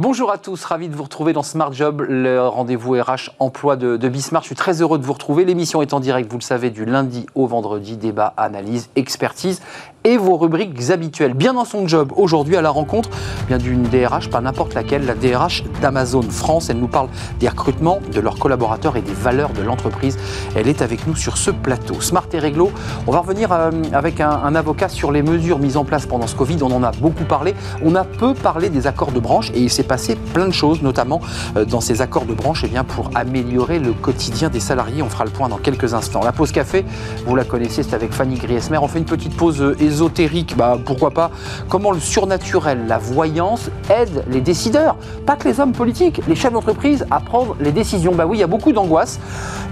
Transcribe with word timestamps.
Bonjour 0.00 0.32
à 0.32 0.38
tous, 0.38 0.64
ravi 0.64 0.88
de 0.88 0.96
vous 0.96 1.02
retrouver 1.02 1.34
dans 1.34 1.42
Smart 1.42 1.74
Job, 1.74 2.00
le 2.08 2.40
rendez-vous 2.40 2.92
RH 2.94 3.32
emploi 3.38 3.76
de, 3.76 3.98
Bismarck. 4.08 4.44
Je 4.44 4.48
suis 4.48 4.56
très 4.56 4.80
heureux 4.80 4.98
de 4.98 5.04
vous 5.04 5.12
retrouver. 5.12 5.44
L'émission 5.44 5.82
est 5.82 5.92
en 5.92 6.00
direct, 6.00 6.32
vous 6.32 6.38
le 6.38 6.42
savez, 6.42 6.70
du 6.70 6.86
lundi 6.86 7.26
au 7.34 7.46
vendredi. 7.46 7.98
Débat, 7.98 8.32
analyse, 8.38 8.88
expertise 8.96 9.60
et 10.04 10.16
vos 10.16 10.36
rubriques 10.36 10.90
habituelles. 10.90 11.34
Bien 11.34 11.54
dans 11.54 11.64
son 11.64 11.86
job, 11.86 12.12
aujourd'hui 12.16 12.56
à 12.56 12.62
la 12.62 12.70
rencontre 12.70 13.10
bien 13.48 13.58
d'une 13.58 13.82
DRH, 13.82 14.30
pas 14.30 14.40
n'importe 14.40 14.74
laquelle, 14.74 15.04
la 15.04 15.14
DRH 15.14 15.64
d'Amazon 15.82 16.22
France. 16.22 16.70
Elle 16.70 16.78
nous 16.78 16.88
parle 16.88 17.08
des 17.38 17.48
recrutements, 17.48 17.98
de 18.12 18.20
leurs 18.20 18.38
collaborateurs 18.38 18.96
et 18.96 19.02
des 19.02 19.12
valeurs 19.12 19.50
de 19.50 19.62
l'entreprise. 19.62 20.18
Elle 20.54 20.68
est 20.68 20.82
avec 20.82 21.06
nous 21.06 21.16
sur 21.16 21.36
ce 21.36 21.50
plateau. 21.50 22.00
Smart 22.00 22.26
et 22.32 22.38
réglo, 22.38 22.70
on 23.06 23.12
va 23.12 23.20
revenir 23.20 23.52
euh, 23.52 23.70
avec 23.92 24.20
un, 24.20 24.54
avocat 24.54 24.88
sur 24.88 25.12
les 25.12 25.22
mesures 25.22 25.58
mises 25.58 25.76
en 25.76 25.84
place 25.84 26.06
pendant 26.06 26.26
ce 26.26 26.34
Covid. 26.34 26.58
On 26.62 26.72
en 26.72 26.82
a 26.82 26.92
beaucoup 26.92 27.24
parlé. 27.24 27.54
On 27.84 27.94
a 27.94 28.04
peu 28.04 28.34
parlé 28.34 28.68
des 28.68 28.86
accords 28.86 29.12
de 29.12 29.20
branche 29.20 29.50
et 29.54 29.60
il 29.60 29.70
s'est 29.70 29.82
passé 29.82 30.16
plein 30.32 30.46
de 30.46 30.52
choses, 30.52 30.82
notamment 30.82 31.20
euh, 31.56 31.64
dans 31.64 31.80
ces 31.80 32.02
accords 32.02 32.24
de 32.24 32.34
branche, 32.34 32.62
eh 32.64 32.68
bien 32.68 32.84
pour 32.84 33.10
améliorer 33.14 33.78
le 33.78 33.92
quotidien 33.92 34.48
des 34.48 34.60
salariés. 34.60 35.02
On 35.02 35.10
fera 35.10 35.24
le 35.24 35.30
point 35.30 35.48
dans 35.48 35.58
quelques 35.58 35.94
instants. 35.94 36.22
La 36.22 36.32
pause 36.32 36.52
café, 36.52 36.84
vous 37.26 37.36
la 37.36 37.44
connaissez, 37.44 37.82
c'est 37.82 37.94
avec 37.94 38.12
Fanny 38.12 38.36
Griesmer. 38.36 38.78
On 38.78 38.88
fait 38.88 38.98
une 38.98 39.04
petite 39.04 39.36
pause 39.36 39.60
euh, 39.60 39.76
ésotérique, 39.90 40.56
bah, 40.56 40.78
pourquoi 40.84 41.10
pas 41.10 41.30
Comment 41.68 41.90
le 41.90 42.00
surnaturel, 42.00 42.86
la 42.86 42.98
voyance 42.98 43.70
aide 43.90 44.24
les 44.28 44.40
décideurs, 44.40 44.96
pas 45.26 45.36
que 45.36 45.48
les 45.48 45.60
hommes 45.60 45.72
politiques, 45.72 46.20
les 46.26 46.36
chefs 46.36 46.52
d'entreprise 46.52 47.06
à 47.10 47.20
prendre 47.20 47.56
les 47.60 47.72
décisions. 47.72 48.14
Bah 48.14 48.26
oui, 48.26 48.38
il 48.38 48.40
y 48.40 48.44
a 48.44 48.46
beaucoup 48.46 48.72
d'angoisse 48.72 49.18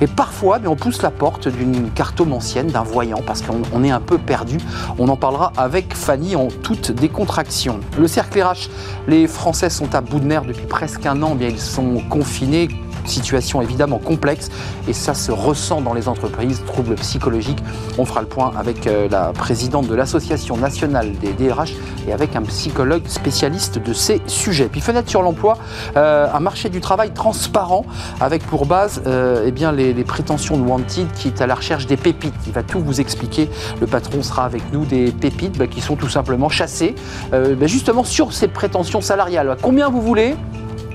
et 0.01 0.07
parfois 0.07 0.59
mais 0.59 0.69
on 0.69 0.77
pousse 0.77 1.03
la 1.03 1.11
porte 1.11 1.49
d'une 1.49 1.91
cartomancienne, 1.91 2.69
d'un 2.69 2.83
voyant, 2.83 3.23
parce 3.25 3.43
qu'on 3.43 3.85
est 3.85 3.91
un 3.91 4.01
peu 4.01 4.19
perdu. 4.19 4.59
On 4.99 5.09
en 5.09 5.17
parlera 5.17 5.53
avec 5.57 5.95
Fanny 5.95 6.37
en 6.37 6.49
toute 6.49 6.91
décontraction. 6.91 7.81
Le 7.99 8.09
cercle 8.09 8.43
RH, 8.43 8.69
les 9.07 9.27
Français 9.27 9.71
sont 9.71 9.95
à 9.95 10.01
bout 10.01 10.21
de 10.21 10.27
nerfs 10.27 10.45
depuis 10.45 10.67
presque 10.67 11.07
un 11.07 11.23
an. 11.23 11.35
Bien, 11.35 11.49
ils 11.49 11.61
sont 11.61 12.03
confinés 12.09 12.69
situation 13.09 13.61
évidemment 13.63 13.99
complexe 13.99 14.51
et 14.87 14.93
ça 14.93 15.15
se 15.15 15.33
ressent 15.33 15.81
dans 15.81 15.95
les 15.95 16.09
entreprises, 16.09 16.63
troubles 16.67 16.95
psychologiques. 16.97 17.63
On 17.99 18.05
fera 18.05 18.21
le 18.21 18.27
point 18.27 18.53
avec 18.57 18.87
euh, 18.87 19.09
la 19.11 19.33
présidente 19.33 19.89
de 19.89 19.95
l'Association 20.09 20.57
nationale 20.57 21.13
des 21.19 21.35
DRH 21.35 21.75
et 22.09 22.15
avec 22.15 22.35
un 22.35 22.41
psychologue 22.41 23.07
spécialiste 23.09 23.79
de 23.79 23.93
ces 23.93 24.23
sujets. 24.27 24.71
Puis 24.71 24.81
fenêtre 24.81 25.11
sur 25.11 25.21
l'emploi, 25.21 25.59
euh, 25.99 26.27
un 26.33 26.41
marché 26.41 26.71
du 26.71 26.81
travail 26.81 27.13
transparent 27.13 27.85
avec 28.19 28.43
pour 28.47 28.65
base 28.65 29.03
euh, 29.07 29.45
eh 29.47 29.51
bien, 29.51 29.71
les, 29.71 29.93
prétentions 30.05 30.57
de 30.57 30.63
Wanted 30.63 31.13
qui 31.13 31.29
est 31.29 31.43
à 31.43 31.47
la 31.47 31.55
recherche 31.55 31.87
des 31.87 31.99
pépites. 31.99 32.33
Il 32.47 32.55
va 32.55 32.63
tout 32.63 32.81
vous 32.81 33.03
expliquer. 33.03 33.51
Le 33.83 33.87
patron 33.87 34.23
sera 34.23 34.47
avec 34.47 34.63
nous 34.73 34.87
des 34.87 35.13
pépites 35.13 35.59
bah, 35.59 35.67
qui 35.67 35.83
sont 35.83 35.97
tout 35.97 36.09
simplement 36.09 36.49
chassées 36.49 36.95
euh, 37.35 37.55
bah, 37.55 37.67
justement 37.67 38.03
sur 38.03 38.33
ces 38.33 38.49
prétentions 38.49 39.03
salariales. 39.03 39.59
Combien 39.61 39.91
vous 39.91 40.01
voulez 40.01 40.37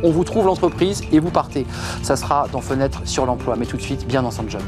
on 0.06 0.10
vous 0.12 0.24
trouve 0.24 0.48
l'entreprise 0.48 1.02
et 1.14 1.20
vous 1.20 1.30
partez. 1.30 1.66
Ça 2.02 2.18
sera 2.18 2.48
dans 2.52 2.60
Fenêtre 2.60 3.02
sur 3.06 3.26
l'emploi. 3.26 3.56
Mais 3.58 3.66
tout 3.66 3.78
de 3.78 3.82
suite, 3.82 4.06
bien 4.06 4.22
dans 4.22 4.32
son 4.32 4.50
job. 4.50 4.62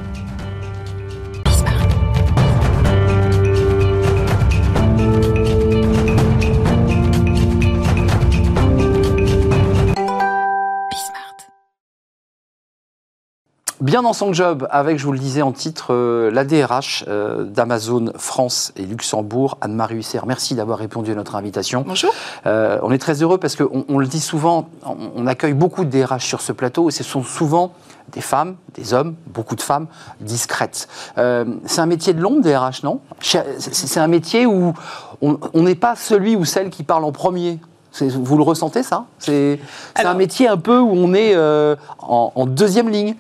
Bien 13.96 14.02
dans 14.02 14.12
son 14.12 14.34
job, 14.34 14.68
avec, 14.72 15.00
je 15.00 15.06
vous 15.06 15.14
le 15.14 15.20
disais 15.20 15.42
en 15.42 15.54
titre, 15.54 15.94
euh, 15.94 16.30
la 16.30 16.44
DRH 16.44 17.06
euh, 17.08 17.46
d'Amazon 17.46 18.12
France 18.18 18.74
et 18.76 18.82
Luxembourg, 18.82 19.58
Anne-Marie 19.62 19.96
Husser. 19.96 20.20
Merci 20.28 20.54
d'avoir 20.54 20.80
répondu 20.80 21.14
à 21.14 21.16
notre 21.16 21.36
invitation. 21.36 21.86
Bonjour. 21.88 22.12
Euh, 22.46 22.78
on 22.84 22.92
est 22.92 22.98
très 22.98 23.24
heureux 23.24 23.38
parce 23.38 23.56
qu'on 23.56 23.86
on 23.88 23.98
le 23.98 24.06
dit 24.06 24.20
souvent, 24.20 24.68
on, 24.86 24.98
on, 25.16 25.28
accueille 25.28 25.54
beaucoup 25.54 25.86
de 25.86 25.90
DRH 25.90 26.26
sur 26.26 26.42
ce 26.42 26.52
plateau 26.52 26.90
et 26.90 26.92
ce 26.92 27.06
sont 27.06 27.24
souvent 27.24 27.72
des 28.12 28.20
femmes, 28.20 28.58
des 28.74 28.94
hommes, 28.94 29.16
beaucoup 29.28 29.56
de 29.56 29.62
femmes 29.62 29.88
discrètes. 30.20 30.90
Euh, 31.18 31.46
c'est 31.66 31.80
un 31.80 31.86
métier 31.86 32.12
de 32.12 32.20
l'ombre, 32.20 32.42
DRH, 32.42 32.84
non? 32.84 33.00
C'est 33.22 34.00
un 34.02 34.08
métier 34.08 34.46
où 34.46 34.74
on 35.22 35.62
n'est 35.64 35.74
pas 35.74 35.96
celui 35.96 36.36
ou 36.36 36.44
celle 36.44 36.70
qui 36.70 36.84
parle 36.84 37.06
en 37.06 37.14
premier. 37.14 37.62
Vous 38.02 38.38
le 38.38 38.44
ressentez 38.44 38.84
ça? 38.84 39.06
C'est 39.20 39.60
un 39.96 40.14
métier 40.16 40.48
un 40.48 40.58
peu 40.58 40.80
où 40.80 40.92
on 40.92 41.14
est 41.14 41.34
euh, 41.34 41.76
en, 42.00 42.32
en, 42.36 42.46
deuxième 42.46 42.90
ligne. 42.90 43.16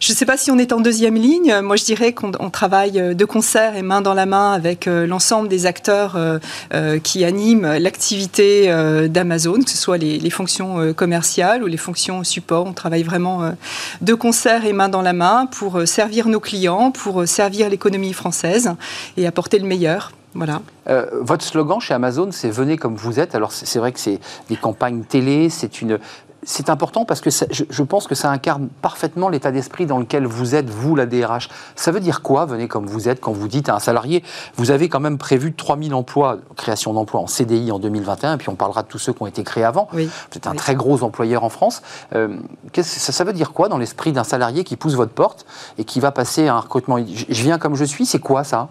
Je 0.00 0.12
ne 0.12 0.16
sais 0.16 0.26
pas 0.26 0.36
si 0.36 0.50
on 0.50 0.58
est 0.58 0.72
en 0.72 0.80
deuxième 0.80 1.14
ligne. 1.14 1.60
Moi, 1.62 1.76
je 1.76 1.84
dirais 1.84 2.12
qu'on 2.12 2.50
travaille 2.50 3.14
de 3.14 3.24
concert 3.24 3.76
et 3.76 3.82
main 3.82 4.00
dans 4.00 4.14
la 4.14 4.26
main 4.26 4.52
avec 4.52 4.86
euh, 4.86 5.06
l'ensemble 5.06 5.48
des 5.48 5.66
acteurs 5.66 6.16
euh, 6.16 6.38
euh, 6.74 6.98
qui 6.98 7.24
animent 7.24 7.76
l'activité 7.78 8.70
euh, 8.70 9.08
d'Amazon, 9.08 9.62
que 9.62 9.70
ce 9.70 9.76
soit 9.76 9.98
les, 9.98 10.30
fonctions 10.30 10.80
euh, 10.80 10.92
commerciales 10.92 11.62
ou 11.62 11.66
les 11.66 11.76
fonctions 11.76 12.24
support. 12.24 12.66
On 12.66 12.72
travaille 12.72 13.04
vraiment 13.04 13.42
euh, 13.42 13.52
de 14.02 14.14
concert 14.14 14.66
et 14.66 14.72
main 14.72 14.88
dans 14.88 15.02
la 15.02 15.12
main 15.12 15.46
pour 15.46 15.80
servir 15.86 16.28
nos 16.28 16.40
clients, 16.40 16.90
pour 16.90 17.26
servir 17.26 17.70
l'économie 17.70 18.12
française 18.12 18.74
et 19.16 19.26
apporter 19.26 19.58
le 19.58 19.66
meilleur. 19.66 20.12
Voilà. 20.36 20.60
Euh, 20.88 21.06
votre 21.22 21.44
slogan 21.44 21.80
chez 21.80 21.94
Amazon, 21.94 22.28
c'est 22.30 22.50
venez 22.50 22.76
comme 22.76 22.94
vous 22.94 23.18
êtes. 23.18 23.34
Alors 23.34 23.52
c'est 23.52 23.78
vrai 23.78 23.92
que 23.92 23.98
c'est 23.98 24.20
des 24.50 24.56
campagnes 24.56 25.02
télé, 25.02 25.48
c'est 25.48 25.80
une, 25.80 25.98
c'est 26.46 26.70
important 26.70 27.04
parce 27.04 27.20
que 27.20 27.28
ça, 27.28 27.44
je, 27.50 27.64
je, 27.68 27.82
pense 27.82 28.06
que 28.06 28.14
ça 28.14 28.30
incarne 28.30 28.68
parfaitement 28.80 29.28
l'état 29.28 29.50
d'esprit 29.50 29.84
dans 29.84 29.98
lequel 29.98 30.26
vous 30.26 30.54
êtes, 30.54 30.70
vous, 30.70 30.94
la 30.94 31.04
DRH. 31.04 31.48
Ça 31.74 31.90
veut 31.90 32.00
dire 32.00 32.22
quoi, 32.22 32.46
venez 32.46 32.68
comme 32.68 32.86
vous 32.86 33.08
êtes, 33.08 33.20
quand 33.20 33.32
vous 33.32 33.48
dites 33.48 33.68
à 33.68 33.74
un 33.74 33.80
salarié, 33.80 34.22
vous 34.54 34.70
avez 34.70 34.88
quand 34.88 35.00
même 35.00 35.18
prévu 35.18 35.52
3000 35.52 35.92
emplois, 35.92 36.38
création 36.56 36.94
d'emplois 36.94 37.20
en 37.20 37.26
CDI 37.26 37.72
en 37.72 37.80
2021, 37.80 38.34
et 38.34 38.36
puis 38.38 38.48
on 38.48 38.54
parlera 38.54 38.84
de 38.84 38.88
tous 38.88 38.98
ceux 38.98 39.12
qui 39.12 39.22
ont 39.22 39.26
été 39.26 39.42
créés 39.42 39.64
avant. 39.64 39.88
Oui. 39.92 40.06
Vous 40.06 40.36
êtes 40.36 40.46
un 40.46 40.52
oui. 40.52 40.56
très 40.56 40.76
gros 40.76 41.02
employeur 41.02 41.42
en 41.42 41.50
France. 41.50 41.82
Euh, 42.14 42.36
ça, 42.76 43.12
ça, 43.12 43.24
veut 43.24 43.32
dire 43.32 43.52
quoi 43.52 43.68
dans 43.68 43.78
l'esprit 43.78 44.12
d'un 44.12 44.24
salarié 44.24 44.62
qui 44.62 44.76
pousse 44.76 44.94
votre 44.94 45.12
porte 45.12 45.46
et 45.78 45.84
qui 45.84 45.98
va 45.98 46.12
passer 46.12 46.46
un 46.46 46.60
recrutement? 46.60 46.98
Je, 46.98 47.24
je 47.28 47.42
viens 47.42 47.58
comme 47.58 47.74
je 47.74 47.84
suis, 47.84 48.06
c'est 48.06 48.20
quoi 48.20 48.44
ça? 48.44 48.68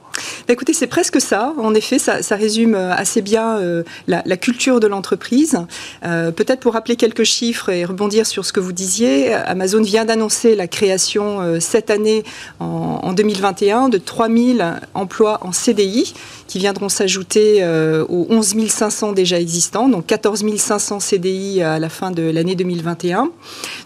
Bah, 0.47 0.53
Écoutez, 0.53 0.73
c'est 0.73 0.87
presque 0.87 1.19
ça. 1.19 1.53
En 1.61 1.73
effet, 1.73 1.99
ça, 1.99 2.23
ça 2.23 2.37
résume 2.37 2.75
assez 2.75 3.21
bien 3.21 3.57
euh, 3.57 3.83
la, 4.07 4.21
la, 4.25 4.37
culture 4.37 4.79
de 4.79 4.87
l'entreprise. 4.87 5.59
Euh, 6.05 6.31
Peut-être 6.31 6.61
pour 6.61 6.73
rappeler 6.73 6.95
quelques 6.95 7.23
chiffres 7.23 7.64
et 7.69 7.85
rebondir 7.85 8.25
sur 8.25 8.45
ce 8.45 8.53
que 8.53 8.59
vous 8.59 8.71
disiez, 8.71 9.33
Amazon 9.33 9.81
vient 9.81 10.05
d'annoncer 10.05 10.55
la 10.55 10.67
création 10.67 11.41
euh, 11.41 11.59
cette 11.59 11.89
année, 11.89 12.23
en, 12.59 12.99
en, 13.03 13.13
2021, 13.13 13.89
de 13.89 13.97
3000 13.97 14.81
emplois 14.93 15.39
en 15.41 15.51
CDI 15.51 16.13
qui 16.47 16.59
viendront 16.59 16.89
s'ajouter 16.89 17.63
euh, 17.63 18.05
aux 18.07 18.27
11 18.29 18.67
500 18.67 19.13
déjà 19.13 19.39
existants, 19.39 19.89
donc 19.89 20.05
14 20.05 20.43
500 20.57 20.99
CDI 20.99 21.61
à 21.61 21.79
la 21.79 21.89
fin 21.89 22.11
de 22.11 22.23
l'année 22.23 22.55
2021. 22.55 23.31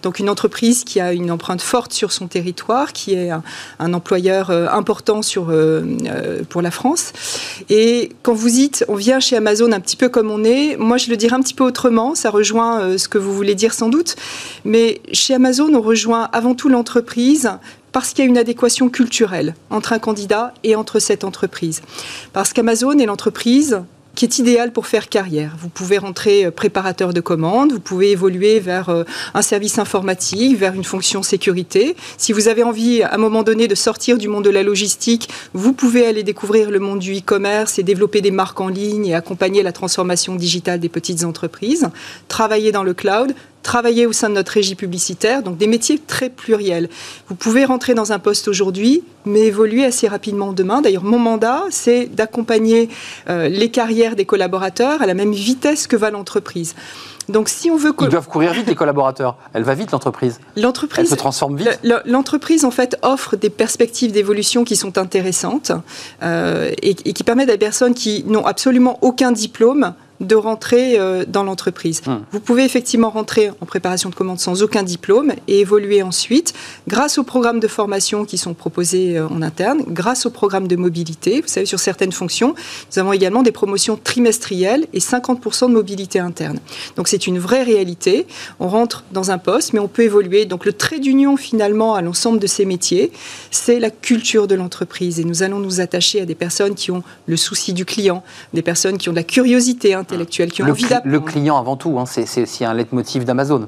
Donc 0.04 0.20
une 0.20 0.30
entreprise 0.30 0.84
qui 0.84 1.00
a 1.00 1.14
une 1.14 1.32
empreinte 1.32 1.62
forte 1.62 1.94
sur 1.94 2.12
son 2.12 2.28
territoire, 2.28 2.94
qui 2.94 3.14
est 3.14 3.32
un, 3.32 3.94
employeur 3.94 4.50
euh, 4.50 4.68
important 4.70 5.22
sur, 5.22 5.52
pour 6.50 6.62
la 6.62 6.72
France. 6.72 7.14
Et 7.70 8.12
quand 8.24 8.34
vous 8.34 8.50
dites, 8.50 8.86
on 8.88 8.96
vient 8.96 9.20
chez 9.20 9.38
Amazon 9.38 9.72
un 9.72 9.80
petit 9.80 9.96
peu 9.96 10.10
comme 10.10 10.30
on 10.30 10.44
est, 10.44 10.78
moi 10.78 10.98
je 10.98 11.10
le 11.10 11.18
dirais 11.18 11.36
un 11.36 11.42
petit 11.42 11.54
peu 11.54 11.64
autrement, 11.64 12.14
ça 12.16 12.30
rejoint 12.30 12.98
ce 12.98 13.08
que 13.08 13.18
vous 13.18 13.34
voulez 13.34 13.56
dire 13.56 13.69
sans 13.74 13.90
doute, 13.90 14.16
mais 14.66 15.02
chez 15.14 15.34
Amazon 15.34 15.74
on 15.74 15.82
rejoint 15.82 16.30
avant 16.32 16.56
tout 16.56 16.70
l'entreprise 16.70 17.50
parce 17.92 18.10
qu'il 18.10 18.24
y 18.24 18.28
a 18.28 18.30
une 18.30 18.38
adéquation 18.38 18.90
culturelle 18.90 19.56
entre 19.70 19.94
un 19.94 20.00
candidat 20.00 20.54
et 20.64 20.76
entre 20.76 21.00
cette 21.00 21.24
entreprise. 21.24 21.82
Parce 22.34 22.54
qu'Amazon 22.54 22.98
est 23.00 23.06
l'entreprise 23.06 23.82
qui 24.16 24.26
est 24.26 24.40
idéal 24.40 24.74
pour 24.74 24.86
faire 24.86 25.08
carrière. 25.08 25.56
Vous 25.62 25.70
pouvez 25.70 25.98
rentrer 25.98 26.52
préparateur 26.52 27.14
de 27.14 27.22
commandes, 27.22 27.72
vous 27.72 27.80
pouvez 27.80 28.12
évoluer 28.12 28.60
vers 28.60 29.06
un 29.34 29.42
service 29.42 29.80
informatique, 29.80 30.58
vers 30.58 30.74
une 30.74 30.84
fonction 30.84 31.24
sécurité. 31.24 31.96
Si 32.18 32.34
vous 32.34 32.50
avez 32.50 32.64
envie 32.64 33.02
à 33.02 33.14
un 33.14 33.18
moment 33.18 33.44
donné 33.44 33.70
de 33.70 33.76
sortir 33.76 34.18
du 34.18 34.28
monde 34.28 34.44
de 34.44 34.50
la 34.50 34.62
logistique, 34.62 35.30
vous 35.54 35.72
pouvez 35.72 36.06
aller 36.06 36.24
découvrir 36.24 36.70
le 36.70 36.80
monde 36.80 37.00
du 37.00 37.18
e-commerce 37.18 37.80
et 37.80 37.84
développer 37.84 38.20
des 38.20 38.32
marques 38.32 38.60
en 38.60 38.68
ligne 38.68 39.06
et 39.06 39.16
accompagner 39.16 39.64
la 39.64 39.72
transformation 39.72 40.36
digitale 40.36 40.82
des 40.82 40.90
petites 40.90 41.24
entreprises, 41.24 41.88
travailler 42.28 42.74
dans 42.74 42.84
le 42.84 42.94
cloud, 42.94 43.34
travailler 43.64 44.06
au 44.06 44.14
sein 44.14 44.30
de 44.30 44.36
notre 44.36 44.54
régie 44.54 44.76
publicitaire, 44.76 45.44
donc 45.44 45.58
des 45.58 45.68
métiers 45.68 46.00
très 46.00 46.30
pluriels. 46.30 46.90
Vous 47.28 47.36
pouvez 47.36 47.66
rentrer 47.66 47.94
dans 47.94 48.12
un 48.12 48.20
poste 48.20 48.48
aujourd'hui, 48.48 49.04
mais 49.26 49.42
évoluer 49.42 49.86
assez 49.86 50.08
rapidement 50.08 50.54
demain. 50.54 50.82
D'ailleurs, 50.82 51.04
mon 51.04 51.20
mandat, 51.20 51.64
c'est 51.70 52.06
d'accompagner 52.06 52.90
euh, 53.30 53.50
les 53.50 53.70
carrières 53.70 54.16
des 54.16 54.26
collaborateurs 54.26 55.02
à 55.02 55.06
la 55.06 55.14
même 55.14 55.34
vitesse 55.34 55.88
que 55.88 55.96
va 55.96 56.10
l'entreprise. 56.10 56.76
Donc, 57.28 57.48
si 57.48 57.70
on 57.70 57.78
veut 57.78 57.94
que... 57.94 58.06
ils 58.06 58.10
doivent 58.10 58.28
courir 58.28 58.54
vite 58.54 58.68
les 58.68 58.76
collaborateurs. 58.76 59.38
Elle 59.54 59.64
va 59.64 59.76
vite 59.76 59.92
l'entreprise. 59.92 60.40
L'entreprise. 60.58 61.00
Elle 61.00 61.08
se 61.08 61.16
transforme 61.16 61.58
vite. 61.58 61.80
L'entreprise 62.06 62.66
en 62.66 62.72
fait 62.72 62.98
offre 63.04 63.36
des 63.36 63.52
perspectives 63.52 64.12
d'évolution 64.12 64.64
qui 64.64 64.76
sont 64.76 64.98
intéressantes 64.98 65.72
euh, 66.24 66.72
et, 66.82 66.96
et, 67.06 67.14
qui 67.14 67.24
permettent 67.24 67.50
à 67.50 67.54
des 67.54 67.60
personnes 67.60 67.94
qui 67.94 68.24
n'ont 68.26 68.46
absolument 68.46 68.98
aucun 69.02 69.32
diplôme 69.32 69.94
de 70.20 70.36
rentrer 70.36 71.00
euh, 71.00 71.24
dans 71.28 71.44
l'entreprise. 71.44 72.02
Hmm. 72.06 72.20
Vous 72.32 72.40
pouvez 72.40 72.66
effectivement 72.66 73.10
rentrer 73.10 73.52
en 73.62 73.66
préparation 73.66 74.10
de 74.10 74.16
commande 74.16 74.40
sans 74.40 74.64
aucun 74.64 74.84
diplôme 74.84 75.34
et 75.48 75.60
évoluer 75.60 76.04
ensuite 76.04 76.54
grâce 76.88 77.18
aux 77.18 77.24
programmes 77.24 77.60
de 77.60 77.68
formation 77.68 78.26
qui 78.26 78.38
sont 78.38 78.54
proposés 78.54 79.18
euh, 79.18 79.28
en 79.28 79.42
interne, 79.42 79.84
grâce 79.88 80.26
aux 80.26 80.30
programmes 80.30 80.68
de 80.68 80.76
mobilité. 80.76 81.42
Vous 81.42 81.48
savez, 81.48 81.66
sur 81.66 81.80
certaines 81.80 82.12
fonctions, 82.12 82.56
nous 82.92 83.00
avons 83.00 83.14
également 83.14 83.44
des 83.44 83.52
promotions 83.52 83.98
trimestrielles 84.02 84.88
et 84.94 85.00
50% 85.00 85.68
de 85.68 85.74
mobilité 85.74 86.20
interne. 86.20 86.60
Donc 86.96 87.08
c'est 87.08 87.28
une 87.28 87.40
vraie 87.40 87.64
réalité. 87.64 88.28
On 88.60 88.68
rentre 88.68 89.06
dans 89.12 89.32
un 89.32 89.38
poste, 89.38 89.74
mais 89.74 89.80
on 89.80 89.88
peut 89.88 90.04
évoluer. 90.04 90.46
Donc 90.46 90.66
le 90.66 90.74
trait 90.74 91.00
d'union 91.00 91.38
finalement 91.38 91.96
à 91.96 92.02
l'ensemble 92.02 92.40
de 92.40 92.48
ces 92.48 92.66
métiers, 92.66 93.12
c'est 93.52 93.80
la 93.80 93.90
culture 93.90 94.48
de 94.48 94.56
l'entreprise. 94.56 95.20
Et 95.20 95.24
nous 95.24 95.44
allons 95.44 95.60
nous 95.60 95.80
attacher 95.80 96.22
à 96.22 96.26
des 96.26 96.36
personnes 96.36 96.76
qui 96.76 96.92
ont 96.92 97.04
le 97.26 97.38
souci 97.38 97.74
du 97.74 97.86
client, 97.86 98.24
des 98.54 98.62
personnes 98.62 98.98
qui 98.98 99.08
ont 99.08 99.14
de 99.14 99.18
la 99.18 99.24
curiosité 99.24 99.94
intellectuelle, 100.10 100.52
qui 100.52 100.62
ont 100.62 100.66
le 100.66 100.72
envie 100.72 100.84
d'apprendre. 100.84 101.12
Le 101.12 101.20
client 101.20 101.58
avant 101.58 101.76
tout, 101.76 102.00
hein, 102.00 102.06
c'est 102.06 102.42
aussi 102.42 102.66
un 102.66 102.74
leitmotiv 102.74 103.24
d'Amazon. 103.24 103.68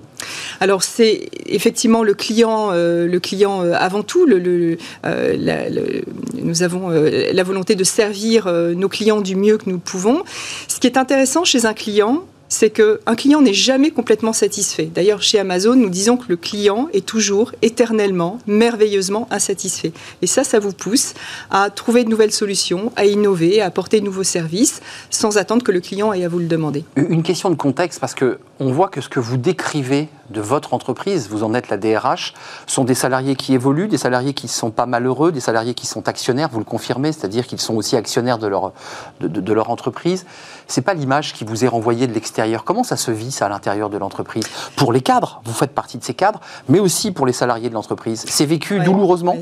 Alors 0.59 0.83
c'est 0.83 1.29
effectivement 1.45 2.03
le 2.03 2.13
client, 2.13 2.69
euh, 2.71 3.07
le 3.07 3.19
client 3.19 3.63
euh, 3.63 3.73
avant 3.77 4.03
tout. 4.03 4.25
Le, 4.25 4.77
euh, 5.05 6.01
nous 6.41 6.63
avons 6.63 6.89
la 6.89 7.43
volonté 7.43 7.75
de 7.75 7.83
servir 7.83 8.51
nos 8.51 8.89
clients 8.89 9.21
du 9.21 9.35
mieux 9.35 9.57
que 9.57 9.69
nous 9.69 9.79
pouvons. 9.79 10.23
Ce 10.67 10.79
qui 10.79 10.87
est 10.87 10.97
intéressant 10.97 11.43
chez 11.43 11.65
un 11.65 11.73
client, 11.73 12.23
c'est 12.51 12.69
qu'un 12.69 13.15
client 13.15 13.41
n'est 13.41 13.53
jamais 13.53 13.91
complètement 13.91 14.33
satisfait. 14.33 14.89
D'ailleurs, 14.93 15.23
chez 15.23 15.39
Amazon, 15.39 15.73
nous 15.75 15.89
disons 15.89 16.17
que 16.17 16.25
le 16.27 16.35
client 16.35 16.89
est 16.91 17.05
toujours, 17.05 17.53
éternellement, 17.61 18.39
merveilleusement 18.45 19.25
insatisfait. 19.31 19.93
Et 20.21 20.27
ça, 20.27 20.43
ça 20.43 20.59
vous 20.59 20.73
pousse 20.73 21.13
à 21.49 21.69
trouver 21.69 22.03
de 22.03 22.09
nouvelles 22.09 22.33
solutions, 22.33 22.91
à 22.97 23.05
innover, 23.05 23.61
à 23.61 23.67
apporter 23.67 24.01
de 24.01 24.05
nouveaux 24.05 24.23
services, 24.23 24.81
sans 25.09 25.37
attendre 25.37 25.63
que 25.63 25.71
le 25.71 25.79
client 25.79 26.11
ait 26.11 26.25
à 26.25 26.27
vous 26.27 26.39
le 26.39 26.47
demander. 26.47 26.83
Une 26.97 27.23
question 27.23 27.49
de 27.49 27.55
contexte, 27.55 28.01
parce 28.01 28.13
que 28.15 28.37
on 28.59 28.71
voit 28.71 28.89
que 28.89 29.01
ce 29.01 29.09
que 29.09 29.19
vous 29.19 29.37
décrivez 29.37 30.07
de 30.29 30.39
votre 30.39 30.73
entreprise, 30.73 31.27
vous 31.29 31.43
en 31.43 31.53
êtes 31.55 31.69
la 31.69 31.77
DRH, 31.77 32.33
sont 32.67 32.83
des 32.83 32.93
salariés 32.93 33.35
qui 33.35 33.53
évoluent, 33.55 33.87
des 33.87 33.97
salariés 33.97 34.33
qui 34.33 34.45
ne 34.45 34.51
sont 34.51 34.69
pas 34.69 34.85
malheureux, 34.85 35.31
des 35.31 35.39
salariés 35.39 35.73
qui 35.73 35.87
sont 35.87 36.07
actionnaires, 36.07 36.49
vous 36.51 36.59
le 36.59 36.65
confirmez, 36.65 37.11
c'est-à-dire 37.11 37.47
qu'ils 37.47 37.59
sont 37.59 37.75
aussi 37.75 37.95
actionnaires 37.95 38.37
de 38.37 38.45
leur, 38.45 38.71
de, 39.19 39.53
leur 39.53 39.71
entreprise. 39.71 40.25
Ce 40.67 40.79
n'est 40.79 40.83
pas 40.83 40.93
l'image 40.93 41.33
qui 41.33 41.43
vous 41.43 41.65
est 41.65 41.67
renvoyée 41.67 42.07
de 42.07 42.13
l'extérieur. 42.13 42.63
Comment 42.63 42.83
ça 42.83 42.97
se 42.97 43.11
vit, 43.11 43.31
ça, 43.31 43.45
à 43.45 43.49
l'intérieur 43.49 43.89
de 43.89 43.97
l'entreprise? 43.97 44.45
Pour 44.75 44.93
les 44.93 45.01
cadres, 45.01 45.41
vous 45.45 45.53
faites 45.53 45.71
partie 45.71 45.97
de 45.97 46.03
ces 46.03 46.13
cadres, 46.13 46.41
mais 46.69 46.79
aussi 46.79 47.11
pour 47.11 47.25
les 47.25 47.33
salariés 47.33 47.69
de 47.69 47.73
l'entreprise. 47.73 48.23
C'est 48.27 48.45
vécu 48.45 48.79
douloureusement? 48.79 49.37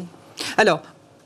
Alors, 0.57 0.81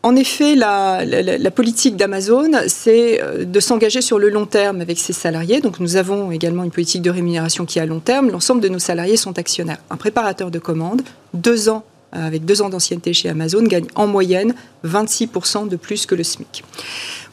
en 0.05 0.17
effet, 0.17 0.55
la, 0.55 1.51
politique 1.55 1.95
d'Amazon, 1.95 2.51
c'est 2.67 3.23
euh, 3.23 3.45
de 3.45 3.59
s'engager 3.61 4.01
sur 4.01 4.19
le 4.19 4.29
long 4.29 4.45
terme 4.45 4.81
avec 4.81 4.99
ses 4.99 5.13
salariés. 5.13 5.61
Donc 5.61 5.79
nous 5.79 5.95
avons 5.95 6.29
également 6.31 6.65
une 6.65 6.71
politique 6.71 7.01
de 7.01 7.09
rémunération 7.09 7.65
qui 7.65 7.79
est 7.79 7.81
à 7.81 7.85
long 7.85 8.01
terme. 8.01 8.29
L'ensemble 8.29 8.59
de 8.59 8.67
nos 8.67 8.79
salariés 8.79 9.15
sont 9.15 9.39
actionnaires. 9.39 9.77
Un 9.89 9.95
préparateur 9.95 10.51
de 10.51 10.59
commande, 10.59 11.03
deux 11.33 11.69
ans 11.69 11.85
euh, 12.15 12.27
avec 12.27 12.43
deux 12.43 12.61
ans 12.61 12.67
d'ancienneté 12.67 13.13
chez 13.13 13.29
Amazon, 13.29 13.63
gagne 13.63 13.87
en 13.95 14.05
moyenne 14.05 14.53
26% 14.85 15.69
de 15.69 15.77
plus 15.77 16.05
que 16.05 16.15
le 16.15 16.23
SMIC. 16.23 16.65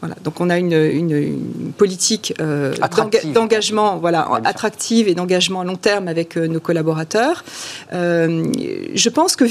Voilà, 0.00 0.16
donc 0.24 0.40
on 0.40 0.48
a 0.48 0.58
une, 0.58 1.72
politique 1.76 2.34
euh, 2.40 2.74
d'engagement 3.34 3.98
voilà, 3.98 4.28
attractive 4.44 5.08
et 5.08 5.14
d'engagement 5.14 5.60
à 5.60 5.64
long 5.64 5.76
terme 5.76 6.08
avec 6.08 6.36
euh, 6.36 6.46
nos 6.46 6.60
collaborateurs. 6.60 7.44
je 7.92 9.08
pense 9.08 9.36
que 9.36 9.44